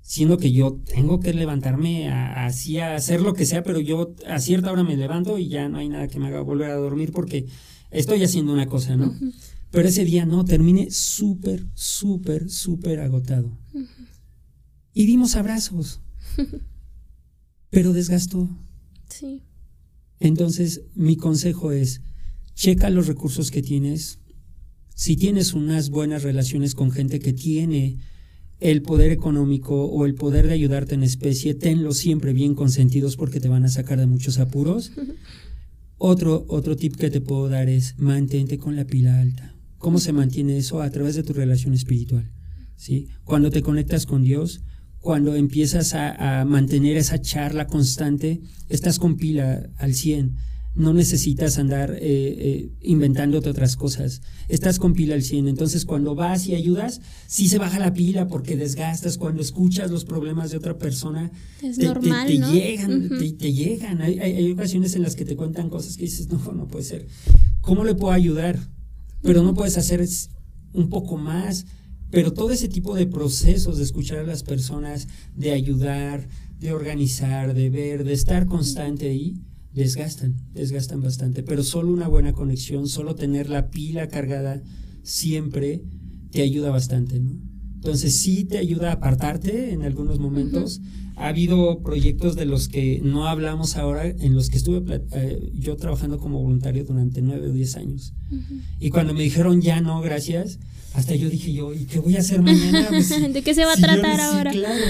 Siendo 0.00 0.38
que 0.38 0.50
yo 0.50 0.80
tengo 0.86 1.20
que 1.20 1.34
levantarme 1.34 2.10
así 2.10 2.78
a, 2.78 2.96
hacer 2.96 3.20
lo 3.20 3.34
que 3.34 3.46
sea, 3.46 3.62
pero 3.62 3.78
yo 3.78 4.14
a 4.26 4.40
cierta 4.40 4.72
hora 4.72 4.82
me 4.82 4.96
levanto 4.96 5.38
y 5.38 5.48
ya 5.48 5.68
no 5.68 5.78
hay 5.78 5.88
nada 5.88 6.08
que 6.08 6.18
me 6.18 6.28
haga 6.28 6.40
volver 6.40 6.70
a 6.70 6.76
dormir 6.76 7.12
porque 7.12 7.46
estoy 7.90 8.24
haciendo 8.24 8.52
una 8.52 8.66
cosa, 8.66 8.96
¿no? 8.96 9.14
Pero 9.70 9.88
ese 9.88 10.04
día 10.04 10.26
no, 10.26 10.44
terminé 10.44 10.90
súper, 10.90 11.66
súper, 11.74 12.50
súper 12.50 13.00
agotado. 13.00 13.56
Y 14.92 15.06
dimos 15.06 15.36
abrazos. 15.36 16.00
pero 17.70 17.92
desgastó. 17.92 18.48
Sí. 19.08 19.42
Entonces, 20.18 20.82
mi 20.94 21.16
consejo 21.16 21.72
es, 21.72 22.02
checa 22.54 22.90
los 22.90 23.06
recursos 23.06 23.50
que 23.50 23.62
tienes, 23.62 24.19
si 24.94 25.16
tienes 25.16 25.54
unas 25.54 25.90
buenas 25.90 26.22
relaciones 26.22 26.74
con 26.74 26.90
gente 26.90 27.20
que 27.20 27.32
tiene 27.32 27.98
el 28.60 28.82
poder 28.82 29.10
económico 29.10 29.86
o 29.86 30.04
el 30.04 30.14
poder 30.14 30.46
de 30.46 30.52
ayudarte 30.52 30.94
en 30.94 31.02
especie, 31.02 31.54
tenlos 31.54 31.96
siempre 31.96 32.32
bien 32.32 32.54
consentidos 32.54 33.16
porque 33.16 33.40
te 33.40 33.48
van 33.48 33.64
a 33.64 33.68
sacar 33.68 33.98
de 33.98 34.06
muchos 34.06 34.38
apuros. 34.38 34.92
Otro, 35.96 36.44
otro 36.48 36.76
tip 36.76 36.96
que 36.96 37.10
te 37.10 37.20
puedo 37.20 37.48
dar 37.48 37.68
es 37.68 37.98
mantente 37.98 38.58
con 38.58 38.76
la 38.76 38.84
pila 38.84 39.20
alta. 39.20 39.54
¿Cómo 39.78 39.98
se 39.98 40.12
mantiene 40.12 40.58
eso? 40.58 40.82
A 40.82 40.90
través 40.90 41.14
de 41.14 41.22
tu 41.22 41.32
relación 41.32 41.72
espiritual. 41.74 42.30
¿sí? 42.76 43.08
Cuando 43.24 43.50
te 43.50 43.62
conectas 43.62 44.04
con 44.06 44.22
Dios, 44.22 44.62
cuando 44.98 45.34
empiezas 45.34 45.94
a, 45.94 46.40
a 46.40 46.44
mantener 46.44 46.98
esa 46.98 47.20
charla 47.20 47.66
constante, 47.66 48.40
estás 48.68 48.98
con 48.98 49.16
pila 49.16 49.70
al 49.78 49.94
100 49.94 50.36
no 50.74 50.92
necesitas 50.92 51.58
andar 51.58 51.90
eh, 51.90 51.98
eh, 52.00 52.70
inventándote 52.82 53.50
otras 53.50 53.76
cosas. 53.76 54.22
Estás 54.48 54.78
con 54.78 54.92
pila 54.92 55.14
al 55.14 55.22
100. 55.22 55.48
Entonces, 55.48 55.84
cuando 55.84 56.14
vas 56.14 56.46
y 56.46 56.54
ayudas, 56.54 57.00
sí 57.26 57.48
se 57.48 57.58
baja 57.58 57.78
la 57.78 57.92
pila 57.92 58.28
porque 58.28 58.56
desgastas. 58.56 59.18
Cuando 59.18 59.42
escuchas 59.42 59.90
los 59.90 60.04
problemas 60.04 60.50
de 60.50 60.58
otra 60.58 60.78
persona, 60.78 61.30
te, 61.60 61.70
llegan, 61.70 63.08
te, 63.18 63.52
llegan. 63.52 64.00
Hay, 64.00 64.52
ocasiones 64.52 64.94
en 64.94 65.02
las 65.02 65.16
que 65.16 65.24
te 65.24 65.36
cuentan 65.36 65.70
cosas 65.70 65.96
que 65.96 66.04
dices, 66.04 66.28
no, 66.28 66.38
no 66.52 66.68
puede 66.68 66.84
ser. 66.84 67.06
¿Cómo 67.60 67.84
le 67.84 67.94
puedo 67.94 68.12
ayudar? 68.12 68.58
Pero 69.22 69.42
no 69.42 69.54
puedes 69.54 69.76
hacer 69.76 70.06
un 70.72 70.88
poco 70.88 71.16
más. 71.16 71.66
Pero 72.10 72.32
todo 72.32 72.50
ese 72.50 72.68
tipo 72.68 72.94
de 72.94 73.06
procesos 73.06 73.78
de 73.78 73.84
escuchar 73.84 74.18
a 74.18 74.24
las 74.24 74.42
personas, 74.42 75.08
de 75.36 75.52
ayudar, 75.52 76.28
de 76.58 76.72
organizar, 76.72 77.54
de 77.54 77.70
ver, 77.70 78.04
de 78.04 78.12
estar 78.12 78.46
constante 78.46 79.08
ahí, 79.08 79.40
desgastan, 79.72 80.36
desgastan 80.52 81.00
bastante, 81.00 81.42
pero 81.42 81.62
solo 81.62 81.92
una 81.92 82.08
buena 82.08 82.32
conexión, 82.32 82.88
solo 82.88 83.14
tener 83.14 83.48
la 83.48 83.70
pila 83.70 84.08
cargada 84.08 84.62
siempre 85.02 85.82
te 86.30 86.42
ayuda 86.42 86.70
bastante, 86.70 87.20
¿no? 87.20 87.38
Entonces 87.74 88.20
sí 88.20 88.44
te 88.44 88.58
ayuda 88.58 88.90
a 88.90 88.94
apartarte 88.94 89.72
en 89.72 89.82
algunos 89.82 90.18
momentos. 90.18 90.82
Ha 91.16 91.28
habido 91.28 91.82
proyectos 91.82 92.36
de 92.36 92.44
los 92.44 92.68
que 92.68 93.00
no 93.02 93.26
hablamos 93.26 93.76
ahora, 93.76 94.06
en 94.06 94.34
los 94.34 94.50
que 94.50 94.58
estuve 94.58 95.02
eh, 95.12 95.50
yo 95.54 95.76
trabajando 95.76 96.18
como 96.18 96.42
voluntario 96.42 96.84
durante 96.84 97.22
nueve 97.22 97.48
o 97.48 97.52
diez 97.52 97.76
años. 97.76 98.12
Y 98.78 98.90
cuando 98.90 99.14
me 99.14 99.22
dijeron 99.22 99.62
ya 99.62 99.80
no, 99.80 100.02
gracias, 100.02 100.58
hasta 100.92 101.14
yo 101.14 101.30
dije 101.30 101.54
yo, 101.54 101.72
¿y 101.72 101.86
qué 101.86 102.00
voy 102.00 102.16
a 102.16 102.20
hacer 102.20 102.42
mañana? 102.42 102.86
Pues 102.90 103.08
¿De 103.32 103.42
qué 103.42 103.54
se 103.54 103.64
va 103.64 103.72
a 103.72 103.76
tratar 103.76 104.20
ahora? 104.20 104.50
claro, 104.50 104.84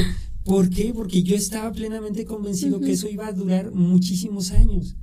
¿Por 0.45 0.70
qué? 0.70 0.93
Porque 0.95 1.22
yo 1.22 1.36
estaba 1.36 1.70
plenamente 1.72 2.24
convencido 2.24 2.80
que 2.80 2.93
eso 2.93 3.09
iba 3.09 3.26
a 3.26 3.32
durar 3.32 3.72
muchísimos 3.72 4.53
años 4.53 4.97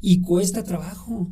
y 0.00 0.20
cuesta 0.20 0.64
trabajo. 0.64 1.30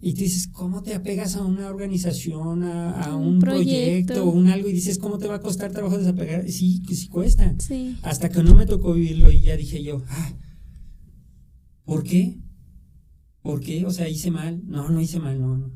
Y 0.00 0.12
tú 0.12 0.20
dices, 0.20 0.48
¿cómo 0.48 0.82
te 0.82 0.94
apegas 0.94 1.36
a 1.36 1.44
una 1.44 1.68
organización, 1.68 2.62
a, 2.64 3.16
un, 3.16 3.38
proyecto. 3.38 4.24
o 4.24 4.30
un 4.30 4.48
algo 4.48 4.68
y 4.68 4.72
dices, 4.72 4.98
¿cómo 4.98 5.18
te 5.18 5.26
va 5.26 5.36
a 5.36 5.40
costar 5.40 5.72
trabajo 5.72 5.98
desapegar? 5.98 6.48
Sí, 6.50 6.82
sí 6.88 7.08
cuesta. 7.08 7.54
Hasta 8.02 8.28
que 8.28 8.42
no 8.42 8.54
me 8.54 8.66
tocó 8.66 8.92
vivirlo 8.92 9.32
y 9.32 9.40
ya 9.40 9.56
dije 9.56 9.82
yo, 9.82 10.04
ah, 10.08 10.32
¿por 11.84 12.02
qué? 12.04 12.38
¿Por 13.40 13.60
qué? 13.60 13.86
O 13.86 13.90
sea, 13.90 14.08
hice 14.08 14.30
mal. 14.30 14.62
No, 14.66 14.90
no 14.90 15.00
hice 15.00 15.18
mal, 15.18 15.40
no, 15.40 15.56
no. 15.56 15.72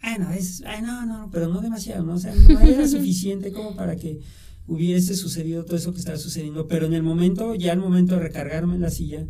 Bueno, 0.00 0.30
es, 0.30 0.62
ay, 0.64 0.82
no, 0.82 1.04
no, 1.06 1.28
pero 1.30 1.48
no 1.48 1.60
demasiado, 1.60 2.04
¿no? 2.04 2.14
O 2.14 2.18
sea, 2.18 2.34
no 2.34 2.60
era 2.60 2.86
suficiente 2.88 3.52
como 3.52 3.74
para 3.74 3.96
que 3.96 4.20
hubiese 4.68 5.16
sucedido 5.16 5.64
todo 5.64 5.76
eso 5.76 5.92
que 5.92 5.98
estaba 5.98 6.18
sucediendo, 6.18 6.68
pero 6.68 6.86
en 6.86 6.92
el 6.92 7.02
momento, 7.02 7.54
ya 7.54 7.72
el 7.72 7.80
momento 7.80 8.14
de 8.14 8.20
recargarme 8.20 8.74
en 8.74 8.82
la 8.82 8.90
silla 8.90 9.26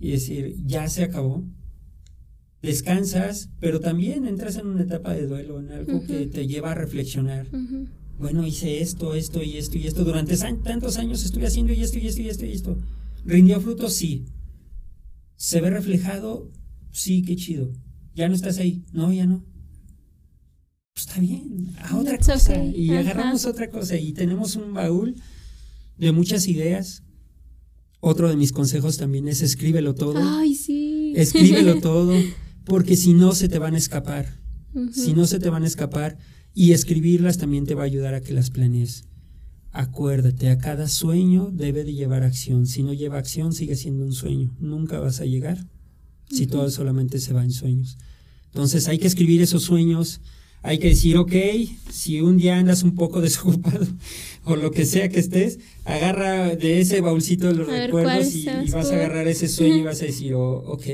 y 0.00 0.10
decir, 0.10 0.56
ya 0.64 0.88
se 0.88 1.04
acabó, 1.04 1.44
descansas, 2.62 3.50
pero 3.60 3.78
también 3.80 4.26
entras 4.26 4.56
en 4.56 4.66
una 4.66 4.82
etapa 4.82 5.12
de 5.12 5.26
duelo, 5.26 5.60
en 5.60 5.70
algo 5.70 6.04
que 6.06 6.26
te 6.26 6.46
lleva 6.46 6.72
a 6.72 6.74
reflexionar. 6.74 7.46
Bueno, 8.18 8.46
hice 8.46 8.80
esto, 8.80 9.14
esto 9.14 9.42
y 9.42 9.58
esto 9.58 9.76
y 9.76 9.86
esto, 9.86 10.02
durante 10.02 10.36
tantos 10.36 10.96
años 10.96 11.24
estuve 11.24 11.46
haciendo 11.46 11.74
y 11.74 11.82
esto 11.82 11.98
y 11.98 12.06
esto 12.06 12.22
y 12.22 12.28
esto 12.28 12.46
y 12.46 12.52
esto. 12.52 12.78
¿Rindió 13.26 13.60
fruto? 13.60 13.90
Sí. 13.90 14.24
¿Se 15.36 15.60
ve 15.60 15.70
reflejado? 15.70 16.50
Sí, 16.90 17.22
qué 17.22 17.36
chido. 17.36 17.70
¿Ya 18.14 18.28
no 18.28 18.34
estás 18.34 18.58
ahí? 18.58 18.84
No, 18.92 19.12
ya 19.12 19.26
no 19.26 19.44
pues 20.94 21.08
está 21.08 21.20
bien, 21.20 21.74
a 21.82 21.96
otra 21.96 22.18
cosa. 22.18 22.64
Y 22.64 22.90
agarramos 22.90 23.46
otra 23.46 23.68
cosa 23.68 23.98
y 23.98 24.12
tenemos 24.12 24.54
un 24.54 24.72
baúl 24.74 25.16
de 25.98 26.12
muchas 26.12 26.46
ideas. 26.46 27.02
Otro 27.98 28.28
de 28.28 28.36
mis 28.36 28.52
consejos 28.52 28.96
también 28.96 29.26
es 29.26 29.42
escríbelo 29.42 29.94
todo. 29.94 30.20
Ay, 30.22 30.54
sí. 30.54 31.12
Escríbelo 31.16 31.80
todo, 31.82 32.14
porque 32.64 32.96
si 32.96 33.12
no 33.12 33.32
se 33.32 33.48
te 33.48 33.58
van 33.58 33.74
a 33.74 33.78
escapar. 33.78 34.40
Si 34.92 35.14
no 35.14 35.26
se 35.26 35.40
te 35.40 35.50
van 35.50 35.64
a 35.64 35.66
escapar. 35.66 36.16
Y 36.56 36.70
escribirlas 36.70 37.38
también 37.38 37.66
te 37.66 37.74
va 37.74 37.82
a 37.82 37.86
ayudar 37.86 38.14
a 38.14 38.20
que 38.20 38.32
las 38.32 38.50
planees. 38.50 39.04
Acuérdate, 39.72 40.50
a 40.50 40.58
cada 40.58 40.86
sueño 40.86 41.50
debe 41.52 41.82
de 41.82 41.94
llevar 41.94 42.22
acción. 42.22 42.68
Si 42.68 42.84
no 42.84 42.92
lleva 42.92 43.18
acción, 43.18 43.52
sigue 43.52 43.74
siendo 43.74 44.04
un 44.04 44.12
sueño. 44.12 44.54
Nunca 44.60 45.00
vas 45.00 45.20
a 45.20 45.24
llegar 45.24 45.66
si 46.30 46.46
todo 46.46 46.70
solamente 46.70 47.18
se 47.18 47.32
va 47.32 47.42
en 47.42 47.50
sueños. 47.50 47.98
Entonces 48.46 48.86
hay 48.86 48.98
que 48.98 49.08
escribir 49.08 49.42
esos 49.42 49.64
sueños, 49.64 50.20
hay 50.64 50.78
que 50.78 50.88
decir, 50.88 51.18
ok, 51.18 51.32
si 51.90 52.22
un 52.22 52.38
día 52.38 52.56
andas 52.56 52.82
un 52.82 52.94
poco 52.94 53.20
desocupado 53.20 53.86
o 54.44 54.56
lo 54.56 54.70
que 54.70 54.86
sea 54.86 55.10
que 55.10 55.20
estés, 55.20 55.58
agarra 55.84 56.56
de 56.56 56.80
ese 56.80 57.02
baúlcito 57.02 57.48
de 57.48 57.54
los 57.54 57.68
recuerdos 57.68 58.34
y, 58.34 58.46
vas 58.72 58.90
a 58.90 58.94
agarrar 58.94 59.28
ese 59.28 59.46
sueño 59.46 59.76
y 59.76 59.82
vas 59.82 60.00
a 60.00 60.06
decir, 60.06 60.32
oh, 60.34 60.56
ok, 60.66 60.86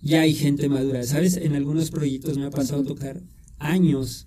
ya 0.00 0.22
hay 0.22 0.34
gente 0.34 0.70
madura. 0.70 1.02
¿Sabes? 1.02 1.36
En 1.36 1.54
algunos 1.54 1.90
proyectos 1.90 2.38
me 2.38 2.46
ha 2.46 2.50
pasado 2.50 2.82
tocar 2.82 3.20
años 3.58 4.26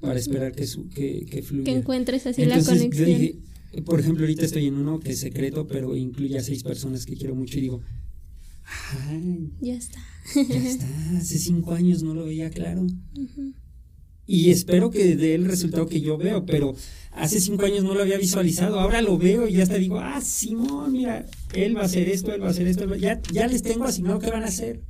para 0.00 0.18
esperar 0.18 0.52
que, 0.52 0.66
su, 0.66 0.88
que, 0.88 1.26
que 1.30 1.42
fluya. 1.42 1.64
Que 1.64 1.72
encuentres 1.72 2.26
así 2.26 2.46
la 2.46 2.62
conexión. 2.62 2.90
Yo 2.92 3.04
dije, 3.04 3.38
por 3.84 4.00
ejemplo, 4.00 4.24
ahorita 4.24 4.46
estoy 4.46 4.68
en 4.68 4.76
uno 4.76 5.00
que 5.00 5.12
es 5.12 5.20
secreto, 5.20 5.66
pero 5.66 5.94
incluye 5.96 6.38
a 6.38 6.42
seis 6.42 6.62
personas 6.62 7.04
que 7.04 7.14
quiero 7.14 7.34
mucho 7.34 7.58
y 7.58 7.62
digo, 7.62 7.82
ay, 8.64 9.50
ya 9.60 9.74
está. 9.74 10.00
Ya 10.34 10.66
está, 10.66 11.18
hace 11.18 11.38
cinco 11.38 11.72
años 11.72 12.02
no 12.02 12.14
lo 12.14 12.24
veía 12.24 12.48
claro 12.50 12.86
y 14.28 14.50
espero 14.50 14.90
que 14.90 15.16
dé 15.16 15.34
el 15.34 15.46
resultado 15.46 15.86
que 15.86 16.02
yo 16.02 16.18
veo, 16.18 16.44
pero 16.44 16.76
hace 17.12 17.40
cinco 17.40 17.64
años 17.64 17.82
no 17.82 17.94
lo 17.94 18.02
había 18.02 18.18
visualizado, 18.18 18.78
ahora 18.78 19.00
lo 19.00 19.16
veo 19.16 19.48
y 19.48 19.54
ya 19.54 19.62
hasta 19.62 19.78
digo, 19.78 19.98
ah, 19.98 20.20
Simón, 20.20 20.92
mira, 20.92 21.24
él 21.54 21.74
va 21.74 21.80
a 21.80 21.84
hacer 21.86 22.10
esto, 22.10 22.34
él 22.34 22.42
va 22.42 22.48
a 22.48 22.50
hacer 22.50 22.66
esto, 22.68 22.94
ya, 22.96 23.22
ya 23.32 23.48
les 23.48 23.62
tengo 23.62 23.86
asignado 23.86 24.18
qué 24.18 24.30
van 24.30 24.42
a 24.42 24.48
hacer. 24.48 24.82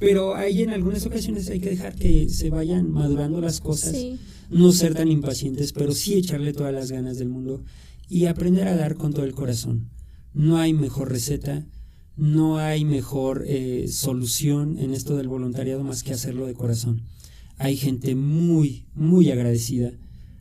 Pero 0.00 0.34
ahí 0.34 0.62
en 0.62 0.70
algunas 0.70 1.06
ocasiones 1.06 1.48
hay 1.48 1.60
que 1.60 1.70
dejar 1.70 1.94
que 1.94 2.28
se 2.28 2.50
vayan 2.50 2.90
madurando 2.90 3.40
las 3.40 3.60
cosas, 3.60 3.94
no 4.50 4.72
ser 4.72 4.94
tan 4.94 5.08
impacientes, 5.08 5.72
pero 5.72 5.92
sí 5.92 6.14
echarle 6.14 6.52
todas 6.52 6.74
las 6.74 6.90
ganas 6.90 7.18
del 7.18 7.28
mundo 7.28 7.62
y 8.08 8.26
aprender 8.26 8.66
a 8.66 8.76
dar 8.76 8.96
con 8.96 9.12
todo 9.12 9.24
el 9.24 9.34
corazón. 9.34 9.90
No 10.34 10.58
hay 10.58 10.72
mejor 10.72 11.12
receta, 11.12 11.64
no 12.16 12.58
hay 12.58 12.84
mejor 12.84 13.44
eh, 13.46 13.86
solución 13.88 14.76
en 14.78 14.92
esto 14.92 15.16
del 15.16 15.28
voluntariado 15.28 15.84
más 15.84 16.02
que 16.02 16.14
hacerlo 16.14 16.46
de 16.46 16.54
corazón. 16.54 17.02
Hay 17.60 17.76
gente 17.76 18.14
muy, 18.14 18.86
muy 18.94 19.30
agradecida. 19.30 19.92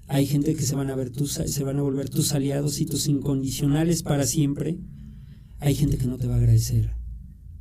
Hay 0.08 0.26
gente 0.26 0.56
que 0.56 0.62
se 0.62 0.74
van 0.74 0.90
a 0.90 0.96
ver 0.96 1.10
tus, 1.10 1.34
se 1.34 1.64
van 1.66 1.78
a 1.78 1.82
volver 1.82 2.10
tus 2.10 2.32
aliados 2.32 2.80
y 2.80 2.86
tus 2.86 3.10
incondicionales 3.10 4.04
para 4.04 4.26
siempre. 4.26 4.80
Hay 5.60 5.76
gente 5.76 5.98
que 5.98 6.08
no 6.08 6.18
te 6.18 6.28
va 6.28 6.36
a 6.36 6.38
agradecer. 6.38 6.94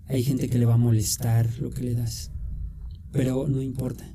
Hay 0.06 0.22
gente 0.22 0.48
que 0.48 0.58
le 0.58 0.64
va 0.64 0.74
a 0.74 0.78
molestar 0.78 1.50
lo 1.58 1.70
que 1.70 1.82
le 1.82 1.94
das. 1.94 2.30
Pero 3.10 3.48
no 3.48 3.60
importa. 3.60 4.08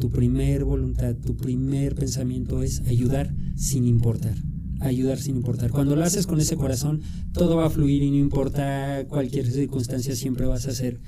Tu 0.00 0.10
primer 0.10 0.64
voluntad, 0.64 1.14
tu 1.14 1.36
primer 1.36 1.94
pensamiento 1.94 2.64
es 2.64 2.80
ayudar 2.80 3.32
sin 3.54 3.86
importar 3.86 4.34
ayudar 4.80 5.18
sin 5.18 5.36
importar. 5.36 5.70
Cuando 5.70 5.94
lo 5.94 6.02
haces 6.02 6.26
con 6.26 6.40
ese 6.40 6.56
corazón, 6.56 7.02
todo 7.32 7.54
va 7.54 7.66
a 7.66 7.70
fluir 7.70 8.02
y 8.02 8.10
no 8.10 8.16
importa 8.16 9.06
cualquier 9.06 9.48
circunstancia, 9.48 10.16
siempre 10.16 10.44
vas 10.44 10.66
a 10.66 10.72
ser 10.72 11.00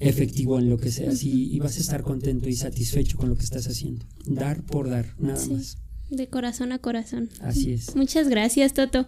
efectivo 0.00 0.58
en 0.58 0.70
lo 0.70 0.78
que 0.78 0.90
seas 0.90 1.22
y, 1.24 1.58
vas 1.58 1.76
a 1.76 1.80
estar 1.80 2.02
contento 2.02 2.48
y 2.48 2.54
satisfecho 2.54 3.16
con 3.16 3.28
lo 3.28 3.36
que 3.36 3.44
estás 3.44 3.66
haciendo. 3.66 4.06
Dar 4.26 4.62
por 4.62 4.88
dar, 4.88 5.14
nada 5.18 5.44
más. 5.46 5.78
De 6.10 6.26
corazón 6.26 6.72
a 6.72 6.78
corazón. 6.78 7.28
Así 7.40 7.70
es. 7.72 7.94
Muchas 7.94 8.30
gracias, 8.30 8.72
Toto. 8.72 9.06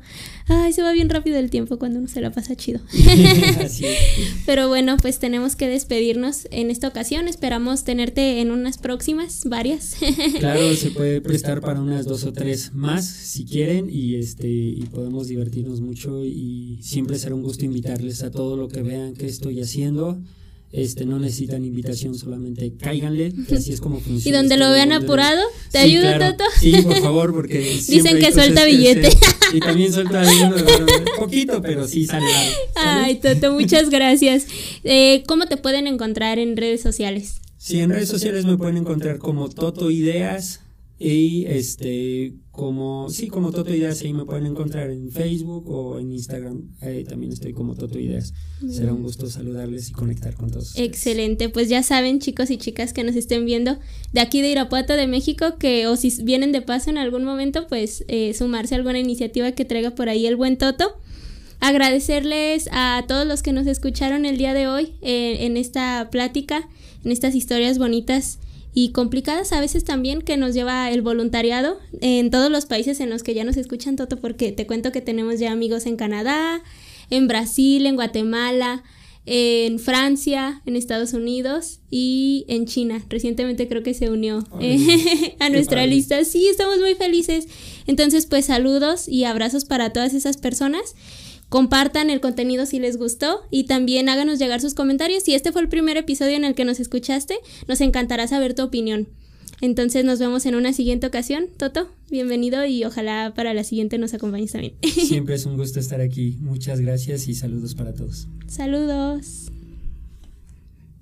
Ay, 0.48 0.74
se 0.74 0.82
va 0.82 0.92
bien 0.92 1.08
rápido 1.08 1.38
el 1.38 1.48
tiempo 1.48 1.78
cuando 1.78 1.98
uno 1.98 2.08
se 2.08 2.20
la 2.20 2.30
pasa 2.30 2.56
chido. 2.56 2.80
Así 3.64 3.86
es. 3.86 3.96
Pero 4.46 4.68
bueno, 4.68 4.98
pues 5.00 5.18
tenemos 5.18 5.56
que 5.56 5.66
despedirnos 5.66 6.46
en 6.50 6.70
esta 6.70 6.88
ocasión. 6.88 7.26
Esperamos 7.26 7.84
tenerte 7.84 8.42
en 8.42 8.50
unas 8.50 8.76
próximas, 8.76 9.44
varias. 9.46 9.96
claro, 10.40 10.74
se 10.74 10.90
puede 10.90 11.22
prestar 11.22 11.62
para 11.62 11.80
unas 11.80 12.04
dos 12.04 12.24
o 12.24 12.34
tres 12.34 12.74
más 12.74 13.06
si 13.06 13.46
quieren 13.46 13.88
y 13.88 14.16
este 14.16 14.48
y 14.50 14.82
podemos 14.92 15.26
divertirnos 15.26 15.80
mucho 15.80 16.26
y 16.26 16.80
siempre 16.82 17.18
será 17.18 17.34
un 17.34 17.42
gusto 17.42 17.64
invitarles 17.64 18.22
a 18.22 18.30
todo 18.30 18.58
lo 18.58 18.68
que 18.68 18.82
vean 18.82 19.14
que 19.14 19.26
estoy 19.26 19.62
haciendo 19.62 20.20
este, 20.72 21.04
no 21.04 21.18
necesitan 21.18 21.64
invitación, 21.64 22.14
solamente 22.14 22.72
cáiganle, 22.80 23.32
así 23.52 23.72
es 23.72 23.80
como 23.80 24.00
funciona. 24.00 24.38
Y 24.38 24.40
donde 24.40 24.56
lo 24.56 24.70
vean 24.70 24.92
apurado, 24.92 25.42
¿te 25.72 25.78
ayuda, 25.78 26.18
Toto? 26.18 26.44
Sí, 26.60 26.72
por 26.82 27.00
favor, 27.00 27.32
porque 27.34 27.58
dicen 27.88 28.18
que 28.18 28.32
suelta 28.32 28.64
billete. 28.64 29.10
y 29.52 29.60
también 29.60 29.92
suelta 29.92 30.22
poquito, 31.18 31.60
pero 31.60 31.88
sí 31.88 32.06
sale. 32.06 32.26
Ay, 32.76 33.16
Toto, 33.16 33.52
muchas 33.52 33.90
gracias. 33.90 34.46
Eh, 34.84 35.24
¿Cómo 35.26 35.46
te 35.46 35.56
pueden 35.56 35.88
encontrar 35.88 36.38
en 36.38 36.56
redes 36.56 36.80
sociales? 36.80 37.40
Sí, 37.58 37.80
en 37.80 37.90
redes 37.90 38.08
sociales 38.08 38.44
me 38.44 38.56
pueden 38.56 38.76
encontrar 38.76 39.18
como 39.18 39.48
Toto 39.48 39.90
Ideas 39.90 40.60
y 41.02 41.46
este, 41.46 42.34
como, 42.50 43.08
sí, 43.08 43.28
como 43.28 43.52
Toto 43.52 43.74
Ideas, 43.74 44.02
ahí 44.02 44.12
me 44.12 44.26
pueden 44.26 44.44
encontrar 44.44 44.90
en 44.90 45.10
Facebook 45.10 45.66
o 45.70 45.98
en 45.98 46.12
Instagram. 46.12 46.76
Ahí 46.82 47.04
también 47.04 47.32
estoy 47.32 47.54
como 47.54 47.74
Toto 47.74 47.98
Ideas. 47.98 48.34
Será 48.68 48.92
un 48.92 49.02
gusto 49.02 49.30
saludarles 49.30 49.88
y 49.88 49.92
conectar 49.92 50.34
con 50.34 50.50
todos. 50.50 50.76
Excelente, 50.76 51.48
pues 51.48 51.70
ya 51.70 51.82
saben, 51.82 52.18
chicos 52.18 52.50
y 52.50 52.58
chicas 52.58 52.92
que 52.92 53.02
nos 53.02 53.16
estén 53.16 53.46
viendo 53.46 53.78
de 54.12 54.20
aquí 54.20 54.42
de 54.42 54.50
Irapuato, 54.50 54.92
de 54.92 55.06
México, 55.06 55.56
que 55.58 55.86
o 55.86 55.96
si 55.96 56.22
vienen 56.22 56.52
de 56.52 56.60
paso 56.60 56.90
en 56.90 56.98
algún 56.98 57.24
momento, 57.24 57.66
pues 57.66 58.04
eh, 58.08 58.34
sumarse 58.34 58.74
a 58.74 58.76
alguna 58.76 58.98
iniciativa 58.98 59.52
que 59.52 59.64
traiga 59.64 59.92
por 59.92 60.10
ahí 60.10 60.26
el 60.26 60.36
buen 60.36 60.58
Toto. 60.58 60.98
Agradecerles 61.60 62.68
a 62.72 63.06
todos 63.08 63.26
los 63.26 63.42
que 63.42 63.54
nos 63.54 63.66
escucharon 63.66 64.26
el 64.26 64.36
día 64.36 64.52
de 64.52 64.68
hoy 64.68 64.92
eh, 65.00 65.46
en 65.46 65.56
esta 65.56 66.10
plática, 66.10 66.68
en 67.02 67.10
estas 67.10 67.34
historias 67.34 67.78
bonitas 67.78 68.38
y 68.72 68.90
complicadas 68.90 69.52
a 69.52 69.60
veces 69.60 69.84
también 69.84 70.22
que 70.22 70.36
nos 70.36 70.54
lleva 70.54 70.90
el 70.90 71.02
voluntariado 71.02 71.78
en 72.00 72.30
todos 72.30 72.50
los 72.50 72.66
países 72.66 73.00
en 73.00 73.10
los 73.10 73.22
que 73.22 73.34
ya 73.34 73.44
nos 73.44 73.56
escuchan 73.56 73.96
Toto 73.96 74.18
porque 74.18 74.52
te 74.52 74.66
cuento 74.66 74.92
que 74.92 75.00
tenemos 75.00 75.40
ya 75.40 75.52
amigos 75.52 75.86
en 75.86 75.96
Canadá, 75.96 76.62
en 77.10 77.26
Brasil, 77.26 77.86
en 77.86 77.96
Guatemala, 77.96 78.84
en 79.26 79.78
Francia, 79.78 80.62
en 80.66 80.76
Estados 80.76 81.12
Unidos 81.12 81.80
y 81.90 82.44
en 82.48 82.66
China. 82.66 83.04
Recientemente 83.08 83.68
creo 83.68 83.82
que 83.82 83.94
se 83.94 84.10
unió 84.10 84.44
a 85.40 85.50
nuestra 85.50 85.86
lista. 85.86 86.24
Sí, 86.24 86.46
estamos 86.48 86.78
muy 86.78 86.94
felices. 86.94 87.48
Entonces, 87.86 88.26
pues 88.26 88.46
saludos 88.46 89.08
y 89.08 89.24
abrazos 89.24 89.64
para 89.64 89.92
todas 89.92 90.14
esas 90.14 90.36
personas 90.36 90.94
compartan 91.50 92.08
el 92.08 92.20
contenido 92.20 92.64
si 92.64 92.78
les 92.78 92.96
gustó 92.96 93.42
y 93.50 93.64
también 93.64 94.08
háganos 94.08 94.38
llegar 94.38 94.62
sus 94.62 94.72
comentarios. 94.72 95.24
Si 95.24 95.34
este 95.34 95.52
fue 95.52 95.60
el 95.60 95.68
primer 95.68 95.98
episodio 95.98 96.36
en 96.36 96.44
el 96.44 96.54
que 96.54 96.64
nos 96.64 96.80
escuchaste, 96.80 97.34
nos 97.68 97.82
encantará 97.82 98.26
saber 98.26 98.54
tu 98.54 98.62
opinión. 98.62 99.08
Entonces 99.60 100.06
nos 100.06 100.18
vemos 100.18 100.46
en 100.46 100.54
una 100.54 100.72
siguiente 100.72 101.06
ocasión. 101.06 101.48
Toto, 101.58 101.90
bienvenido 102.08 102.64
y 102.64 102.84
ojalá 102.84 103.34
para 103.36 103.52
la 103.52 103.64
siguiente 103.64 103.98
nos 103.98 104.14
acompañes 104.14 104.52
también. 104.52 104.74
Siempre 104.82 105.34
es 105.34 105.44
un 105.44 105.58
gusto 105.58 105.80
estar 105.80 106.00
aquí. 106.00 106.38
Muchas 106.40 106.80
gracias 106.80 107.28
y 107.28 107.34
saludos 107.34 107.74
para 107.74 107.92
todos. 107.92 108.26
Saludos. 108.46 109.50